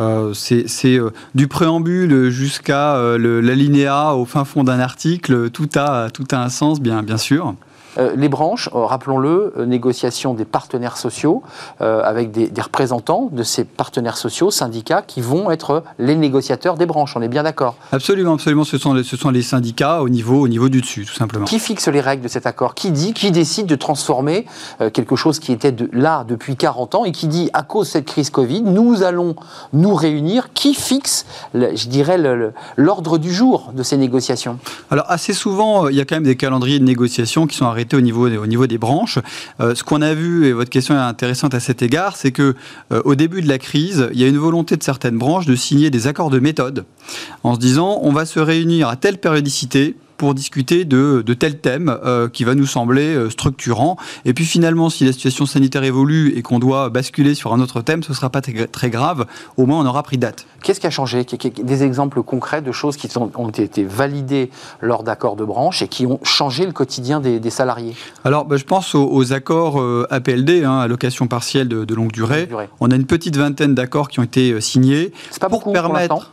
Euh, 0.00 0.34
c'est 0.34 1.00
du 1.34 1.48
préambule 1.48 2.30
jusqu'à 2.30 2.96
l'alinéa 3.18 4.14
au 4.14 4.24
fin 4.24 4.44
fond 4.44 4.64
d'un 4.64 4.80
article, 4.80 5.50
tout 5.50 5.68
a, 5.76 6.10
tout 6.10 6.26
a 6.32 6.42
un 6.42 6.48
sens, 6.48 6.80
bien, 6.80 7.02
bien 7.02 7.18
sûr. 7.18 7.54
Euh, 7.98 8.14
les 8.16 8.28
branches, 8.28 8.68
euh, 8.74 8.84
rappelons-le, 8.84 9.52
euh, 9.58 9.66
négociation 9.66 10.34
des 10.34 10.44
partenaires 10.44 10.96
sociaux 10.96 11.42
avec 11.80 12.30
des, 12.30 12.50
représentants 12.60 13.28
de 13.32 13.42
ces 13.42 13.64
partenaires 13.64 14.16
sociaux, 14.16 14.50
syndicats, 14.50 15.02
qui 15.02 15.20
vont 15.20 15.50
être 15.50 15.82
les 15.98 16.14
négociateurs 16.14 16.76
des 16.76 16.86
branches. 16.86 17.16
On 17.16 17.22
est 17.22 17.28
bien 17.28 17.42
d'accord 17.42 17.74
Absolument, 17.90 18.34
absolument. 18.34 18.64
Ce 18.64 18.78
sont, 18.78 18.94
les, 18.94 19.02
ce 19.02 19.16
sont 19.16 19.30
les 19.30 19.42
syndicats 19.42 20.00
au 20.00 20.08
niveau, 20.08 20.40
au 20.40 20.48
niveau 20.48 20.68
du 20.68 20.80
dessus, 20.80 21.04
tout 21.04 21.14
simplement. 21.14 21.44
Qui 21.44 21.58
fixe 21.58 21.88
les 21.88 22.00
règles 22.00 22.22
de 22.22 22.28
cet 22.28 22.46
accord? 22.46 22.74
Qui 22.74 22.90
dit, 22.92 23.12
qui 23.14 23.30
décide 23.30 23.66
de 23.66 23.74
transformer 23.74 24.46
quelque 24.92 25.16
chose 25.16 25.38
qui 25.38 25.52
était 25.52 25.72
de, 25.72 25.88
là 25.92 26.24
depuis 26.26 26.56
40 26.56 26.94
ans 26.94 27.04
et 27.04 27.12
qui 27.12 27.26
dit, 27.26 27.50
à 27.52 27.62
cause 27.62 27.88
de 27.88 27.92
cette 27.92 28.06
crise 28.06 28.30
Covid, 28.30 28.62
nous 28.62 29.02
allons 29.02 29.34
nous 29.72 29.94
réunir? 29.94 30.52
Qui 30.52 30.74
fixe, 30.74 31.26
je 31.54 31.88
dirais, 31.88 32.18
l'ordre 32.76 33.18
du 33.18 33.32
jour 33.32 33.72
de 33.74 33.82
ces 33.82 33.96
négociations? 33.96 34.58
Alors, 34.90 35.06
assez 35.08 35.32
souvent, 35.32 35.88
il 35.88 35.96
y 35.96 36.00
a 36.00 36.04
quand 36.04 36.16
même 36.16 36.24
des 36.24 36.36
calendriers 36.36 36.78
de 36.78 36.84
négociation 36.84 37.46
qui 37.46 37.56
sont 37.56 37.66
au 37.92 38.00
niveau, 38.00 38.28
au 38.28 38.46
niveau 38.46 38.66
des 38.66 38.78
branches. 38.78 39.18
Euh, 39.60 39.74
ce 39.74 39.84
qu'on 39.84 40.02
a 40.02 40.14
vu, 40.14 40.46
et 40.46 40.52
votre 40.52 40.70
question 40.70 40.94
est 40.94 40.98
intéressante 40.98 41.54
à 41.54 41.60
cet 41.60 41.82
égard, 41.82 42.16
c'est 42.16 42.32
que 42.32 42.54
euh, 42.92 43.02
au 43.04 43.14
début 43.14 43.42
de 43.42 43.48
la 43.48 43.58
crise, 43.58 44.08
il 44.12 44.20
y 44.20 44.24
a 44.24 44.28
une 44.28 44.38
volonté 44.38 44.76
de 44.76 44.82
certaines 44.82 45.18
branches 45.18 45.46
de 45.46 45.56
signer 45.56 45.90
des 45.90 46.06
accords 46.06 46.30
de 46.30 46.38
méthode 46.38 46.84
en 47.42 47.54
se 47.54 47.60
disant 47.60 48.00
on 48.02 48.12
va 48.12 48.26
se 48.26 48.40
réunir 48.40 48.88
à 48.88 48.96
telle 48.96 49.18
périodicité 49.18 49.96
pour 50.22 50.34
discuter 50.34 50.84
de, 50.84 51.20
de 51.26 51.34
tel 51.34 51.58
thème 51.58 51.98
euh, 52.04 52.28
qui 52.28 52.44
va 52.44 52.54
nous 52.54 52.64
sembler 52.64 53.12
euh, 53.12 53.28
structurant. 53.28 53.96
Et 54.24 54.34
puis 54.34 54.44
finalement, 54.44 54.88
si 54.88 55.04
la 55.04 55.10
situation 55.10 55.46
sanitaire 55.46 55.82
évolue 55.82 56.32
et 56.36 56.42
qu'on 56.42 56.60
doit 56.60 56.90
basculer 56.90 57.34
sur 57.34 57.52
un 57.52 57.58
autre 57.58 57.80
thème, 57.80 58.04
ce 58.04 58.10
ne 58.10 58.14
sera 58.14 58.30
pas 58.30 58.40
très 58.40 58.90
grave. 58.90 59.26
Au 59.56 59.66
moins, 59.66 59.80
on 59.80 59.84
aura 59.84 60.04
pris 60.04 60.18
date. 60.18 60.46
Qu'est-ce 60.62 60.78
qui 60.78 60.86
a 60.86 60.90
changé? 60.90 61.26
Des 61.64 61.82
exemples 61.82 62.22
concrets 62.22 62.62
de 62.62 62.70
choses 62.70 62.96
qui 62.96 63.08
ont 63.18 63.48
été 63.48 63.82
validées 63.82 64.52
lors 64.80 65.02
d'accords 65.02 65.34
de 65.34 65.44
branche 65.44 65.82
et 65.82 65.88
qui 65.88 66.06
ont 66.06 66.20
changé 66.22 66.66
le 66.66 66.72
quotidien 66.72 67.18
des, 67.18 67.50
salariés? 67.50 67.96
Alors, 68.24 68.44
bah, 68.44 68.58
je 68.58 68.64
pense 68.64 68.94
aux, 68.94 69.32
accords 69.32 69.80
euh, 69.80 70.06
APLD, 70.10 70.62
hein, 70.62 70.78
allocation 70.78 71.26
partielle 71.26 71.66
de, 71.66 71.94
longue 71.96 72.12
durée. 72.12 72.48
On 72.78 72.92
a 72.92 72.94
une 72.94 73.06
petite 73.06 73.36
vingtaine 73.36 73.74
d'accords 73.74 74.08
qui 74.08 74.20
ont 74.20 74.22
été 74.22 74.60
signés. 74.60 75.10
C'est 75.32 75.40
pas 75.40 75.48
pour 75.48 75.58
beaucoup 75.58 75.72
permettre 75.72 76.30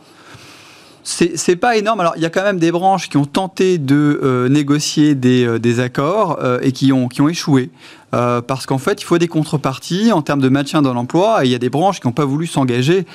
c'est 1.02 1.56
pas 1.56 1.76
énorme. 1.76 2.00
Alors, 2.00 2.14
il 2.16 2.22
y 2.22 2.26
a 2.26 2.30
quand 2.30 2.42
même 2.42 2.58
des 2.58 2.70
branches 2.70 3.08
qui 3.08 3.16
ont 3.16 3.24
tenté 3.24 3.78
de 3.78 4.20
euh, 4.22 4.48
négocier 4.48 5.14
des, 5.14 5.44
euh, 5.44 5.82
accords 5.82 6.38
euh, 6.42 6.58
et 6.62 6.72
qui 6.72 6.92
ont, 6.92 7.08
qui 7.08 7.22
ont 7.22 7.28
échoué. 7.28 7.70
Parce 8.10 8.66
qu'en 8.66 8.78
fait, 8.78 9.00
il 9.00 9.04
faut 9.04 9.18
des 9.18 9.28
contreparties 9.28 10.12
en 10.12 10.22
termes 10.22 10.40
de 10.40 10.48
maintien 10.48 10.82
dans 10.82 10.94
l'emploi. 10.94 11.44
Et 11.44 11.48
il 11.48 11.52
y 11.52 11.54
a 11.54 11.58
des 11.58 11.70
branches 11.70 12.00
qui 12.00 12.06
n'ont 12.06 12.12
pas 12.12 12.24
voulu 12.24 12.46
s'engager 12.46 13.06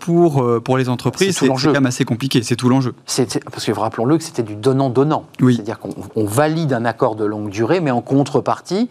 pour, 0.00 0.44
pour 0.62 0.78
les 0.78 0.88
entreprises. 0.88 1.38
C'est 1.38 1.48
quand 1.48 1.72
même 1.72 1.86
assez 1.86 2.04
compliqué. 2.04 2.42
C'est 2.42 2.56
tout 2.56 2.68
l'enjeu. 2.68 2.94
Parce 3.06 3.64
que 3.64 3.72
rappelons-le 3.72 4.18
que 4.18 4.24
c'était 4.24 4.42
du 4.42 4.56
donnant-donnant. 4.56 5.24
C'est-à-dire 5.40 5.78
qu'on 5.78 6.24
valide 6.24 6.72
un 6.72 6.84
accord 6.84 7.16
de 7.16 7.24
longue 7.24 7.50
durée, 7.50 7.80
mais 7.80 7.90
en 7.90 8.00
contrepartie, 8.00 8.88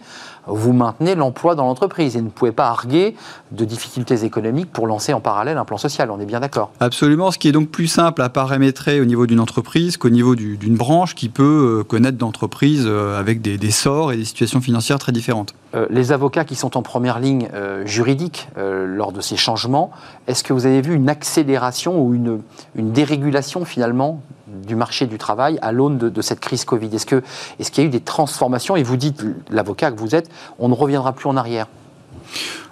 vous 0.48 0.74
maintenez 0.74 1.16
l'emploi 1.16 1.56
dans 1.56 1.66
l'entreprise 1.66 2.18
et 2.18 2.22
ne 2.22 2.30
pouvez 2.30 2.52
pas 2.52 2.68
arguer 2.68 3.16
de 3.52 3.66
difficultés 3.66 4.26
économiques 4.26 4.72
pour 4.72 4.88
lancer 4.88 5.14
en 5.14 5.22
parallèle 5.22 5.58
un 5.58 5.66
plan 5.66 5.78
social. 5.78 6.12
On 6.12 6.20
est 6.20 6.26
bien 6.26 6.40
d'accord 6.40 6.72
Absolument. 6.80 7.32
Ce 7.32 7.38
qui 7.38 7.48
est 7.48 7.52
donc 7.52 7.70
plus 7.70 7.88
simple 7.88 8.22
à 8.22 8.30
paramétrer 8.30 9.00
au 9.00 9.06
niveau 9.06 9.26
d'une 9.26 9.40
entreprise 9.40 9.98
qu'au 9.98 10.10
niveau 10.10 10.36
d'une 10.36 10.76
branche 10.76 11.16
qui 11.16 11.30
peut 11.30 11.80
euh, 11.80 11.84
connaître 11.84 12.18
d'entreprises 12.18 12.86
euh, 12.86 13.20
avec 13.20 13.42
des, 13.42 13.72
sorts 13.72 14.12
et 14.12 14.18
des 14.18 14.26
situations 14.26 14.62
financières 14.62 15.00
très 15.00 15.12
différentes. 15.12 15.43
Euh, 15.76 15.88
les 15.90 16.12
avocats 16.12 16.46
qui 16.46 16.56
sont 16.56 16.78
en 16.78 16.82
première 16.82 17.20
ligne 17.20 17.50
juridique 17.86 18.48
lors 18.56 19.12
de 19.12 19.22
ces 19.22 19.36
changements, 19.36 19.92
est-ce 20.28 20.44
que 20.44 20.54
vous 20.54 20.66
avez 20.66 20.82
vu 20.82 20.96
une 20.96 21.10
accélération 21.10 22.02
ou 22.02 22.14
une, 22.14 22.42
une 22.76 22.92
dérégulation 22.92 23.66
finalement 23.66 24.22
du 24.48 24.76
marché 24.76 25.08
du 25.08 25.18
travail 25.18 25.58
à 25.62 25.72
l'aune 25.72 25.98
de, 25.98 26.22
cette 26.22 26.40
crise 26.40 26.66
Covid? 26.66 26.90
Est-ce 26.94 27.06
qu'il 27.06 27.22
est 27.60 27.78
y 27.78 27.82
a 27.82 27.84
eu 27.84 27.90
des 27.90 28.00
transformations? 28.00 28.76
Et 28.76 28.84
vous 28.84 28.98
dites, 28.98 29.26
l'avocat 29.50 29.92
que 29.92 30.00
vous 30.00 30.16
êtes, 30.16 30.30
on 30.60 30.70
ne 30.70 30.74
reviendra 30.74 31.14
plus 31.14 31.28
en 31.28 31.38
arrière. 31.38 31.68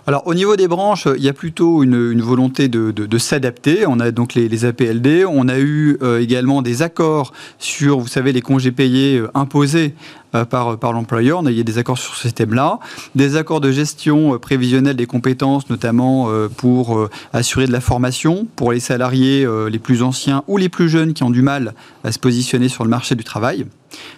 Alors 0.08 0.26
au 0.26 0.34
niveau 0.34 0.56
des 0.56 0.68
branches, 0.68 1.08
il 1.16 1.24
y 1.24 1.30
a 1.30 1.34
plutôt 1.34 1.84
une, 1.84 2.22
volonté 2.22 2.68
de, 2.68 3.18
s'adapter. 3.20 3.86
On 3.88 4.00
a 4.00 4.12
donc 4.12 4.34
les, 4.34 4.66
APLD, 4.66 5.26
on 5.28 5.48
a 5.48 5.60
eu 5.60 5.98
euh, 6.02 6.20
également 6.20 6.62
des 6.62 6.82
accords 6.82 7.34
sur, 7.60 8.00
vous 8.00 8.08
savez, 8.08 8.32
les 8.32 8.42
congés 8.42 8.72
payés 8.72 9.20
euh, 9.20 9.30
imposés 9.36 9.94
euh, 9.94 10.21
par, 10.50 10.78
par 10.78 10.94
l'employeur. 10.94 11.40
On 11.40 11.46
a, 11.46 11.52
eu 11.52 11.64
des 11.64 11.78
accords 11.78 11.98
sur 11.98 12.16
ce 12.16 12.28
thème-là. 12.28 12.80
Des 13.16 13.36
accords 13.36 13.62
de 13.62 13.72
gestion 13.72 14.38
prévisionnelle 14.40 14.96
des 14.96 15.06
compétences, 15.06 15.70
notamment 15.70 16.30
pour 16.58 17.08
assurer 17.34 17.68
de 17.68 17.72
la 17.72 17.82
formation 17.82 18.48
pour 18.56 18.72
les 18.72 18.80
salariés 18.80 19.48
les 19.70 19.80
plus 19.80 20.04
anciens 20.04 20.44
ou 20.48 20.58
les 20.58 20.70
plus 20.70 20.90
jeunes 20.90 21.14
qui 21.14 21.24
ont 21.24 21.30
du 21.30 21.42
mal 21.42 21.74
à 22.04 22.12
se 22.12 22.20
positionner 22.20 22.70
sur 22.70 22.84
le 22.84 22.90
marché 22.90 23.16
du 23.16 23.24
travail. 23.24 23.66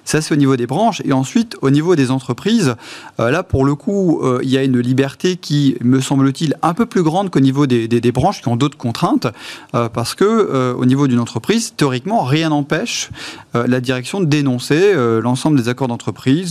Ça, 0.06 0.22
c'est 0.22 0.34
au 0.34 0.38
niveau 0.38 0.56
des 0.56 0.68
branches. 0.68 1.02
Et 1.06 1.14
ensuite, 1.14 1.58
au 1.62 1.70
niveau 1.70 1.96
des 1.96 2.12
entreprises, 2.12 2.76
euh, 3.20 3.32
là, 3.32 3.44
pour 3.44 3.66
le 3.66 3.76
coup, 3.76 4.22
euh, 4.22 4.40
il 4.44 4.50
y 4.50 4.58
a 4.58 4.64
une 4.64 4.80
liberté 4.80 5.38
qui, 5.38 5.76
me 5.82 6.02
semble-t-il, 6.02 6.56
un 6.62 6.74
peu 6.74 6.86
plus 6.86 7.04
grande 7.04 7.30
qu'au 7.30 7.40
niveau 7.40 7.68
des, 7.68 8.12
branches 8.12 8.42
qui 8.42 8.48
ont 8.48 8.56
d'autres 8.56 8.78
contraintes, 8.78 9.28
euh, 9.74 9.90
parce 9.90 10.14
que 10.14 10.74
au 10.78 10.86
niveau 10.86 11.08
d'une 11.08 11.20
entreprise, 11.20 11.74
théoriquement, 11.76 12.24
rien 12.24 12.50
n'empêche 12.50 13.10
la 13.54 13.80
direction 13.80 14.20
de 14.20 14.26
dénoncer 14.26 14.94
l'ensemble 15.22 15.58
des 15.58 15.70
accords 15.70 15.88
d'entreprise, 15.88 16.03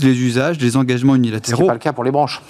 les 0.02 0.20
usages, 0.20 0.58
les 0.60 0.76
engagements 0.76 1.14
unilatéraux. 1.14 1.58
Ce 1.58 1.62
n'est 1.62 1.68
pas 1.68 1.74
le 1.74 1.78
cas 1.78 1.92
pour 1.92 2.04
les 2.04 2.10
branches. 2.10 2.40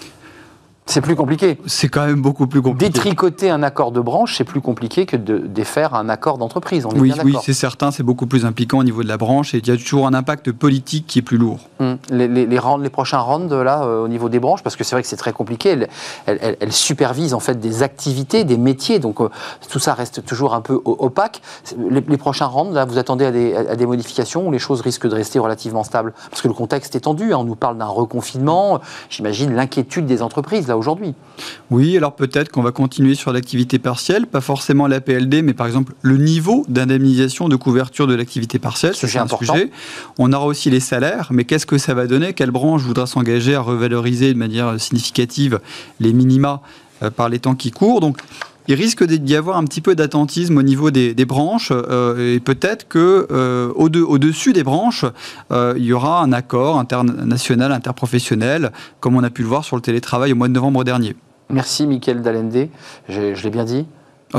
C'est 0.87 1.01
plus 1.01 1.15
compliqué. 1.15 1.59
C'est 1.67 1.89
quand 1.89 2.07
même 2.07 2.21
beaucoup 2.21 2.47
plus 2.47 2.61
compliqué. 2.61 2.91
Détricoter 2.91 3.51
un 3.51 3.63
accord 3.63 3.93
de 3.93 4.01
branche, 4.01 4.37
c'est 4.37 4.45
plus 4.45 4.61
compliqué 4.61 5.07
que 5.07 5.17
de 5.17 5.39
défaire 5.39 5.95
un 5.95 6.09
accord 6.09 6.39
d'entreprise. 6.39 6.87
Oui, 6.97 7.13
oui 7.25 7.37
c'est 7.43 7.53
certain, 7.53 7.91
c'est 7.93 8.03
beaucoup 8.03 8.27
plus 8.27 8.45
impliquant 8.45 8.79
au 8.79 8.85
niveau 8.85 9.03
de 9.03 9.09
la 9.09 9.17
branche 9.17 9.55
et 9.55 9.59
il 9.59 9.69
y 9.69 9.71
a 9.71 9.77
toujours 9.77 10.07
un 10.07 10.15
impact 10.15 10.51
politique 10.51 11.07
qui 11.07 11.21
est 11.21 11.23
plus 11.23 11.39
lourd. 11.39 11.61
Hum. 11.79 11.99
Les, 12.11 12.27
les, 12.27 12.47
les, 12.47 12.91
prochains 12.91 13.21
rounds 13.21 13.55
là, 13.55 13.85
euh, 13.85 14.05
au 14.05 14.09
niveau 14.09 14.29
des 14.29 14.41
branches, 14.41 14.63
parce 14.63 14.77
que 14.77 14.83
c'est 14.83 14.95
vrai 14.95 15.03
que 15.03 15.09
c'est 15.09 15.17
très 15.17 15.33
compliqué, 15.33 15.87
elles, 16.27 16.73
supervisent 16.73 17.35
en 17.35 17.41
fait 17.41 17.61
des 17.61 17.83
activités, 17.83 18.45
des 18.45 18.59
métiers, 18.59 18.99
donc 18.99 19.21
euh, 19.21 19.29
tout 19.71 19.79
ça 19.79 19.95
reste 19.95 20.25
toujours 20.25 20.55
un 20.55 20.61
peu 20.61 20.81
opaque. 20.85 21.43
Les, 21.79 22.03
prochains 22.17 22.47
rounds, 22.47 22.75
là, 22.75 22.85
vous 22.85 22.99
attendez 22.99 23.25
à 23.25 23.31
des, 23.31 23.55
à 23.55 23.77
des, 23.77 23.87
modifications 23.87 24.47
ou 24.47 24.51
les 24.51 24.59
choses 24.59 24.81
risquent 24.81 25.09
de 25.09 25.15
rester 25.15 25.39
relativement 25.39 25.85
stables? 25.85 26.13
Parce 26.31 26.43
que 26.43 26.49
le 26.49 26.55
contexte 26.55 26.97
est 26.97 27.01
tendu, 27.01 27.33
hein. 27.33 27.39
on 27.39 27.45
nous 27.45 27.57
parle 27.57 27.79
d'un 27.79 27.87
reconfinement, 27.87 28.81
j'imagine 29.11 29.55
l'inquiétude 29.55 30.07
des 30.07 30.23
entreprises 30.23 30.72
aujourd'hui. 30.77 31.15
Oui, 31.71 31.97
alors 31.97 32.15
peut-être 32.15 32.51
qu'on 32.51 32.63
va 32.63 32.73
continuer 32.73 33.15
sur 33.15 33.33
l'activité 33.33 33.79
partielle, 33.79 34.27
pas 34.27 34.41
forcément 34.41 34.87
la 34.87 35.01
PLD, 35.01 35.43
mais 35.43 35.55
par 35.55 35.67
exemple 35.67 35.95
le 36.03 36.17
niveau 36.17 36.65
d'indemnisation 36.69 37.49
de 37.49 37.57
couverture 37.57 38.07
de 38.07 38.15
l'activité 38.15 38.59
partielle. 38.59 38.95
C'est 38.95 39.19
un 39.19 39.23
important. 39.23 39.55
sujet. 39.55 39.71
On 40.19 40.33
aura 40.33 40.47
aussi 40.47 40.71
les 40.71 40.81
salaires, 40.81 41.29
mais 41.31 41.45
qu'est-ce 41.45 41.67
que 41.67 41.79
ça 41.79 41.95
va 41.95 42.07
donner? 42.07 42.33
Quelle 42.33 42.51
branche 42.51 42.83
voudra 42.83 43.07
s'engager 43.07 43.55
à 43.55 43.61
revaloriser 43.61 44.33
de 44.33 44.39
manière 44.39 44.81
significative 44.81 45.61
les 46.01 46.13
minima 46.13 46.61
euh, 47.03 47.11
par 47.11 47.29
les 47.29 47.39
temps 47.39 47.55
qui 47.55 47.71
courent? 47.71 48.01
Donc 48.01 48.19
il 48.69 48.75
risque 48.75 49.05
d'y 49.05 49.37
avoir 49.37 49.57
un 49.57 49.65
petit 49.65 49.81
peu 49.81 49.95
d'attentisme 49.95 50.59
au 50.59 50.63
niveau 50.63 50.91
des, 50.91 51.15
branches 51.25 51.73
euh, 51.73 52.35
et 52.35 52.41
peut-être 52.41 52.89
que 52.89 53.27
euh, 53.31 53.73
au-dessus 53.75 54.53
des 54.53 54.63
branches, 54.63 55.05
euh, 55.51 55.75
il 55.77 55.85
y 55.85 55.93
aura 55.93 56.23
un 56.23 56.33
accord 56.33 56.79
international, 56.79 57.73
interprofessionnel, 57.73 58.73
comme 59.01 59.17
on 59.17 59.23
a 59.23 59.31
pu 59.31 59.43
le 59.43 59.49
voir 59.49 59.65
sur 59.65 59.77
le 59.77 59.83
télétravail 59.83 60.33
au 60.33 60.37
mois 60.37 60.49
de 60.49 60.53
novembre 60.53 60.85
dernier. 60.85 61.17
Merci 61.51 61.87
Mickaël 61.87 62.23
Dalende, 62.23 62.69
je 63.09 63.43
l'ai 63.43 63.51
bien 63.51 63.65
dit 63.65 63.87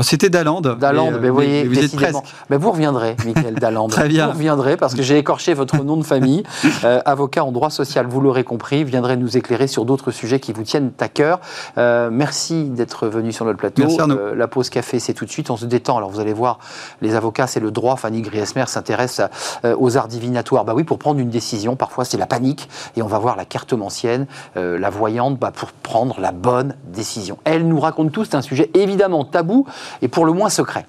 c'était 0.02 0.30
Dalande. 0.30 0.76
Dalande, 0.78 1.18
mais, 1.20 1.28
vous 1.28 1.34
voyez, 1.34 1.64
vous 1.64 1.78
êtes 1.78 1.94
presque. 1.94 2.16
Mais 2.50 2.56
vous 2.56 2.70
reviendrez, 2.72 3.16
Michael 3.24 3.54
Dalande. 3.54 3.90
Très 3.92 4.08
bien. 4.08 4.26
Vous 4.26 4.32
reviendrez 4.32 4.76
parce 4.76 4.94
que 4.94 5.02
j'ai 5.02 5.18
écorché 5.18 5.54
votre 5.54 5.82
nom 5.84 5.96
de 5.96 6.04
famille. 6.04 6.42
Euh, 6.82 7.00
avocat 7.04 7.44
en 7.44 7.52
droit 7.52 7.70
social, 7.70 8.06
vous 8.06 8.20
l'aurez 8.20 8.44
compris, 8.44 8.84
viendrez 8.84 9.16
nous 9.16 9.36
éclairer 9.36 9.66
sur 9.66 9.84
d'autres 9.84 10.10
sujets 10.10 10.40
qui 10.40 10.52
vous 10.52 10.64
tiennent 10.64 10.92
à 10.98 11.08
cœur. 11.08 11.40
Euh, 11.78 12.10
merci 12.12 12.64
d'être 12.64 13.06
venu 13.06 13.32
sur 13.32 13.44
notre 13.44 13.58
plateau. 13.58 13.82
Merci 13.82 13.98
euh, 14.00 14.34
la 14.34 14.48
pause 14.48 14.70
café, 14.70 14.98
c'est 14.98 15.14
tout 15.14 15.24
de 15.24 15.30
suite. 15.30 15.50
On 15.50 15.56
se 15.56 15.66
détend. 15.66 15.96
Alors 15.96 16.10
vous 16.10 16.20
allez 16.20 16.32
voir, 16.32 16.58
les 17.00 17.14
avocats, 17.14 17.46
c'est 17.46 17.60
le 17.60 17.70
droit. 17.70 17.96
Fanny 17.96 18.22
Griesmer 18.22 18.64
s'intéresse 18.66 19.20
aux 19.64 19.96
arts 19.96 20.08
divinatoires. 20.08 20.64
Bah 20.64 20.74
oui, 20.74 20.84
pour 20.84 20.98
prendre 20.98 21.20
une 21.20 21.30
décision, 21.30 21.76
parfois 21.76 22.04
c'est 22.04 22.18
la 22.18 22.26
panique. 22.26 22.68
Et 22.96 23.02
on 23.02 23.06
va 23.06 23.18
voir 23.18 23.36
la 23.36 23.44
carte 23.44 23.72
mancienne, 23.72 24.26
la 24.56 24.90
voyante, 24.90 25.38
bah, 25.38 25.52
pour 25.54 25.70
prendre 25.72 26.20
la 26.20 26.32
bonne 26.32 26.74
décision. 26.86 27.38
Elle 27.44 27.66
nous 27.66 27.80
raconte 27.80 28.12
tout. 28.12 28.24
C'est 28.24 28.36
un 28.36 28.42
sujet 28.42 28.70
évidemment 28.74 29.24
tabou 29.24 29.66
et 30.02 30.08
pour 30.08 30.26
le 30.26 30.32
moins 30.32 30.50
secret. 30.50 30.86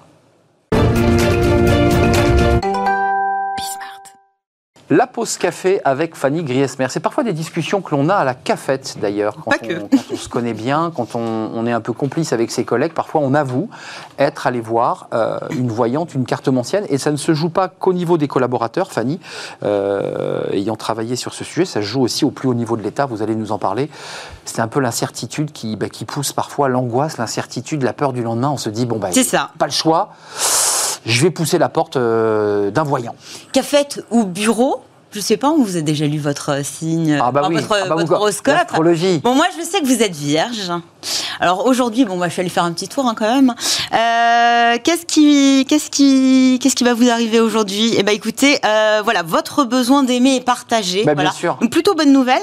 La 4.88 5.08
pause 5.08 5.36
café 5.36 5.80
avec 5.84 6.14
Fanny 6.14 6.44
Griesmer. 6.44 6.86
C'est 6.90 7.00
parfois 7.00 7.24
des 7.24 7.32
discussions 7.32 7.80
que 7.80 7.92
l'on 7.92 8.08
a 8.08 8.14
à 8.14 8.24
la 8.24 8.34
cafette 8.34 8.98
d'ailleurs. 9.00 9.34
Quand, 9.44 9.50
on 10.12 10.16
se 10.16 10.28
connaît 10.28 10.52
bien, 10.52 10.92
quand 10.94 11.16
on, 11.16 11.66
est 11.66 11.72
un 11.72 11.80
peu 11.80 11.92
complice 11.92 12.32
avec 12.32 12.52
ses 12.52 12.64
collègues, 12.64 12.92
parfois 12.92 13.20
on 13.24 13.34
avoue 13.34 13.68
être 14.18 14.46
allé 14.46 14.60
voir 14.60 15.08
euh, 15.12 15.40
une 15.50 15.72
voyante, 15.72 16.14
une 16.14 16.24
carte 16.24 16.36
cartomancienne. 16.36 16.84
Et 16.88 16.98
ça 16.98 17.10
ne 17.10 17.16
se 17.16 17.34
joue 17.34 17.48
pas 17.48 17.66
qu'au 17.66 17.94
niveau 17.94 18.16
des 18.16 18.28
collaborateurs, 18.28 18.92
Fanny, 18.92 19.18
euh, 19.64 20.44
ayant 20.52 20.76
travaillé 20.76 21.16
sur 21.16 21.34
ce 21.34 21.42
sujet, 21.42 21.64
ça 21.64 21.80
se 21.80 21.86
joue 21.86 22.02
aussi 22.02 22.24
au 22.24 22.30
plus 22.30 22.48
haut 22.48 22.54
niveau 22.54 22.76
de 22.76 22.82
l'État, 22.82 23.06
vous 23.06 23.22
allez 23.22 23.34
nous 23.34 23.50
en 23.50 23.58
parler. 23.58 23.90
C'est 24.44 24.60
un 24.60 24.68
peu 24.68 24.78
l'incertitude 24.78 25.50
qui, 25.50 25.74
bah, 25.76 25.88
qui 25.88 26.04
pousse 26.04 26.32
parfois 26.32 26.68
l'angoisse, 26.68 27.16
l'incertitude, 27.16 27.82
la 27.82 27.92
peur 27.92 28.12
du 28.12 28.22
lendemain. 28.22 28.50
On 28.50 28.58
se 28.58 28.68
dit, 28.68 28.86
bon, 28.86 28.98
bah, 28.98 29.08
c'est 29.10 29.24
ça. 29.24 29.50
pas 29.58 29.66
le 29.66 29.72
choix 29.72 30.10
je 31.06 31.22
vais 31.22 31.30
pousser 31.30 31.56
la 31.58 31.68
porte 31.68 31.96
euh, 31.96 32.70
d'un 32.70 32.82
voyant. 32.82 33.14
Cafette 33.52 34.04
ou 34.10 34.24
bureau 34.24 34.82
Je 35.12 35.20
sais 35.20 35.36
pas, 35.38 35.48
on 35.48 35.62
vous 35.62 35.76
a 35.76 35.80
déjà 35.80 36.06
lu 36.06 36.18
votre 36.18 36.62
signe, 36.64 37.18
Ah 37.22 37.30
bah 37.32 37.46
oui. 37.48 37.54
votre, 37.54 37.72
Ah 37.72 37.88
bah 37.88 37.94
votre 37.94 38.12
horoscope. 38.12 38.54
Bon, 39.22 39.34
moi, 39.34 39.46
je 39.58 39.64
sais 39.64 39.80
que 39.80 39.86
vous 39.86 40.02
êtes 40.02 40.14
vierge. 40.14 40.70
Alors 41.40 41.66
aujourd'hui, 41.66 42.04
bon, 42.04 42.16
bah, 42.18 42.28
je 42.28 42.32
suis 42.32 42.40
allée 42.40 42.48
faire 42.50 42.64
un 42.64 42.72
petit 42.72 42.88
tour 42.88 43.06
hein, 43.06 43.14
quand 43.16 43.32
même. 43.32 43.54
Euh, 43.92 44.78
qu'est-ce 44.82 45.06
qui, 45.06 45.64
qu'est-ce 45.68 45.90
qui, 45.90 46.58
qu'est-ce 46.62 46.74
qui 46.76 46.84
va 46.84 46.94
vous 46.94 47.08
arriver 47.08 47.40
aujourd'hui? 47.40 47.94
Eh 47.96 48.02
ben, 48.02 48.12
écoutez, 48.14 48.58
euh, 48.64 49.00
voilà, 49.04 49.22
votre 49.22 49.64
besoin 49.64 50.02
d'aimer 50.02 50.36
est 50.36 50.40
partagé. 50.44 51.04
Bah, 51.04 51.14
bien 51.14 51.24
voilà. 51.24 51.32
sûr. 51.38 51.56
Donc 51.60 51.70
plutôt 51.70 51.94
bonne 51.94 52.12
nouvelle. 52.12 52.42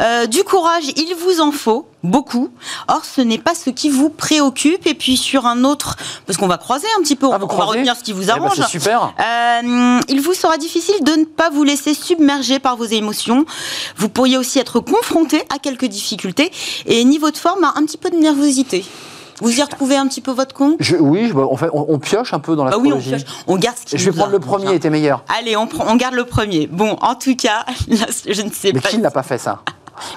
Euh, 0.00 0.26
du 0.26 0.42
courage, 0.44 0.84
il 0.96 1.14
vous 1.14 1.40
en 1.40 1.52
faut 1.52 1.86
beaucoup. 2.02 2.48
Or, 2.88 3.02
ce 3.04 3.20
n'est 3.20 3.38
pas 3.38 3.54
ce 3.54 3.68
qui 3.70 3.90
vous 3.90 4.08
préoccupe. 4.10 4.86
Et 4.86 4.94
puis 4.94 5.16
sur 5.16 5.46
un 5.46 5.64
autre, 5.64 5.96
parce 6.26 6.38
qu'on 6.38 6.46
va 6.48 6.58
croiser 6.58 6.86
un 6.98 7.02
petit 7.02 7.16
peu, 7.16 7.28
Ah, 7.32 7.38
on 7.40 7.46
va 7.56 7.64
retenir 7.64 7.96
ce 7.96 8.02
qui 8.02 8.12
vous 8.12 8.24
Eh 8.24 8.26
ben, 8.26 8.32
arrange. 8.44 8.56
c'est 8.56 8.66
super. 8.68 9.12
Euh, 9.20 10.00
il 10.08 10.20
vous 10.20 10.34
sera 10.34 10.56
difficile 10.56 10.94
de 11.02 11.12
ne 11.12 11.24
pas 11.24 11.50
vous 11.50 11.64
laisser 11.64 11.94
submerger 11.94 12.58
par 12.58 12.76
vos 12.76 12.84
émotions. 12.86 13.44
Vous 13.96 14.08
pourriez 14.08 14.36
aussi 14.38 14.58
être 14.58 14.80
confronté 14.80 15.42
à 15.54 15.58
quelques 15.58 15.84
difficultés 15.86 16.50
et 16.86 17.04
niveau 17.04 17.30
de 17.30 17.36
forme, 17.36 17.64
un 17.64 17.84
petit 17.84 17.98
peu 18.00 18.10
de 18.10 18.16
nervosité. 18.16 18.84
Vous 19.42 19.58
y 19.58 19.62
retrouvez 19.62 19.96
un 19.96 20.06
petit 20.06 20.20
peu 20.20 20.32
votre 20.32 20.54
compte 20.54 20.74
Je- 20.80 20.96
oui, 20.96 21.28
je- 21.28 21.34
on, 21.34 21.56
fait, 21.56 21.70
on, 21.72 21.86
on 21.88 21.98
pioche 21.98 22.34
un 22.34 22.40
peu 22.40 22.56
dans 22.56 22.66
Bah 22.66 22.76
oui, 22.78 22.92
on, 22.92 22.98
pioche. 23.00 23.22
on 23.46 23.56
garde 23.56 23.76
ce 23.78 23.86
qui 23.86 23.96
je 23.96 24.10
vais 24.10 24.14
prendre 24.16 24.32
le 24.32 24.38
premier, 24.38 24.74
était 24.74 24.90
meilleur. 24.90 25.24
Allez, 25.38 25.56
on, 25.56 25.66
prend, 25.66 25.86
on 25.88 25.96
garde 25.96 26.14
le 26.14 26.24
premier. 26.26 26.66
Bon, 26.66 26.96
en 27.00 27.14
tout 27.14 27.34
cas, 27.36 27.64
là, 27.88 28.06
je 28.28 28.42
ne 28.42 28.50
sais 28.50 28.72
Mais 28.74 28.80
pas. 28.80 28.88
qui 28.90 28.98
n'a 28.98 29.10
pas 29.10 29.22
fait 29.22 29.38
ça? 29.38 29.62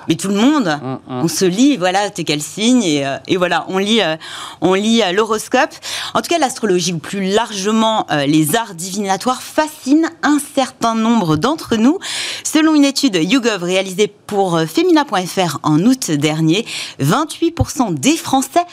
Mais 0.07 0.15
tout 0.15 0.27
le 0.29 0.35
monde, 0.35 0.67
Hum, 0.67 0.99
hum. 1.07 1.21
on 1.23 1.27
se 1.27 1.45
lit, 1.45 1.77
voilà, 1.77 2.09
t'es 2.09 2.23
quel 2.23 2.41
signe, 2.41 2.83
et, 2.83 3.05
euh, 3.05 3.17
et 3.27 3.37
voilà, 3.37 3.65
on 3.69 3.77
lit, 3.77 4.01
euh, 4.01 4.15
on 4.61 4.73
lit 4.73 5.01
euh, 5.01 5.11
l'horoscope. 5.11 5.73
En 6.13 6.21
tout 6.21 6.29
cas, 6.29 6.37
l'astrologie, 6.39 6.93
ou 6.93 6.99
plus 6.99 7.31
largement 7.33 8.05
les 8.27 8.55
arts 8.55 8.75
divinatoires, 8.75 9.41
fascinent 9.41 10.09
un 10.21 10.37
certain 10.55 10.95
nombre 10.95 11.35
d'entre 11.35 11.75
nous. 11.75 11.99
Selon 12.43 12.75
une 12.75 12.85
étude 12.85 13.15
YouGov 13.15 13.63
réalisée 13.63 14.07
pour 14.07 14.59
Femina.fr 14.61 15.59
en 15.63 15.79
août 15.79 16.11
dernier, 16.11 16.65
28% 17.01 17.93
des 17.93 18.15
Français 18.17 18.63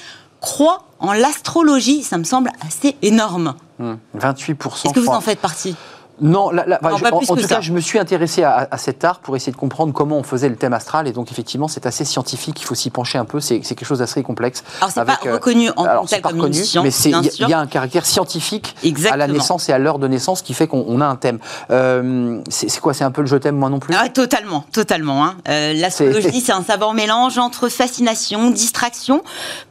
croient 0.40 0.84
en 0.98 1.12
l'astrologie. 1.12 2.02
Ça 2.02 2.18
me 2.18 2.24
semble 2.24 2.50
assez 2.66 2.96
énorme. 3.02 3.54
Hum, 3.78 3.98
28%. 4.18 4.86
Est-ce 4.88 4.94
que 4.94 5.00
vous 5.00 5.08
en 5.08 5.20
faites 5.20 5.40
partie? 5.40 5.74
Non, 6.20 6.50
là- 6.50 6.64
là, 6.66 6.78
Non, 6.82 6.96
je- 6.96 7.02
pas 7.02 7.12
en, 7.12 7.18
plus 7.18 7.30
en 7.30 7.34
que 7.34 7.40
tout 7.40 7.48
ça. 7.48 7.56
cas, 7.56 7.60
je 7.60 7.72
me 7.72 7.80
suis 7.80 7.98
intéressé 7.98 8.42
à, 8.42 8.68
à 8.70 8.78
cet 8.78 9.04
art 9.04 9.20
pour 9.20 9.36
essayer 9.36 9.52
de 9.52 9.56
comprendre 9.56 9.92
comment 9.92 10.16
on 10.18 10.22
faisait 10.22 10.48
le 10.48 10.56
thème 10.56 10.72
astral. 10.72 11.08
Et 11.08 11.12
donc, 11.12 11.30
effectivement, 11.32 11.68
c'est 11.68 11.86
assez 11.86 12.04
scientifique. 12.04 12.60
Il 12.60 12.64
faut 12.64 12.74
s'y 12.74 12.90
pencher 12.90 13.18
un 13.18 13.24
peu. 13.24 13.40
C'est 13.40 13.60
quelque 13.60 13.84
chose 13.84 13.98
d'assez 14.00 14.22
complexe. 14.22 14.62
Alors, 14.80 14.90
c'est 14.92 15.04
pas 15.04 15.18
euh, 15.26 15.34
reconnu 15.34 15.70
en 15.76 15.84
tant 15.84 16.04
que 16.04 16.20
comme 16.20 16.46
une 16.46 16.52
science, 16.52 16.84
mais 16.84 16.90
il 17.10 17.30
y, 17.40 17.44
a- 17.44 17.48
y 17.48 17.54
un 17.54 17.66
caractère 17.66 18.06
scientifique 18.06 18.74
à 19.10 19.16
la 19.16 19.26
naissance 19.28 19.68
et 19.68 19.72
à 19.72 19.78
l'heure 19.78 19.98
de 19.98 20.08
naissance 20.08 20.42
qui 20.42 20.54
fait 20.54 20.66
qu'on 20.66 20.84
on 20.86 21.00
a 21.00 21.06
un 21.06 21.16
thème. 21.16 21.38
Euh, 21.70 22.40
c'est 22.48 22.80
quoi 22.80 22.94
C'est 22.94 23.04
un 23.04 23.10
peu 23.10 23.20
le 23.22 23.26
je 23.26 23.36
t'aime 23.36 23.56
moi 23.56 23.70
non 23.70 23.78
plus? 23.78 23.94
Ah, 23.98 24.08
totalement, 24.08 24.64
totalement. 24.72 25.24
hein. 25.24 25.36
Euh, 25.48 25.72
L'astrologie, 25.74 26.40
c'est 26.40 26.52
un 26.52 26.62
savant 26.64 26.92
mélange 26.94 27.38
entre 27.38 27.68
fascination, 27.68 28.50
distraction, 28.50 29.22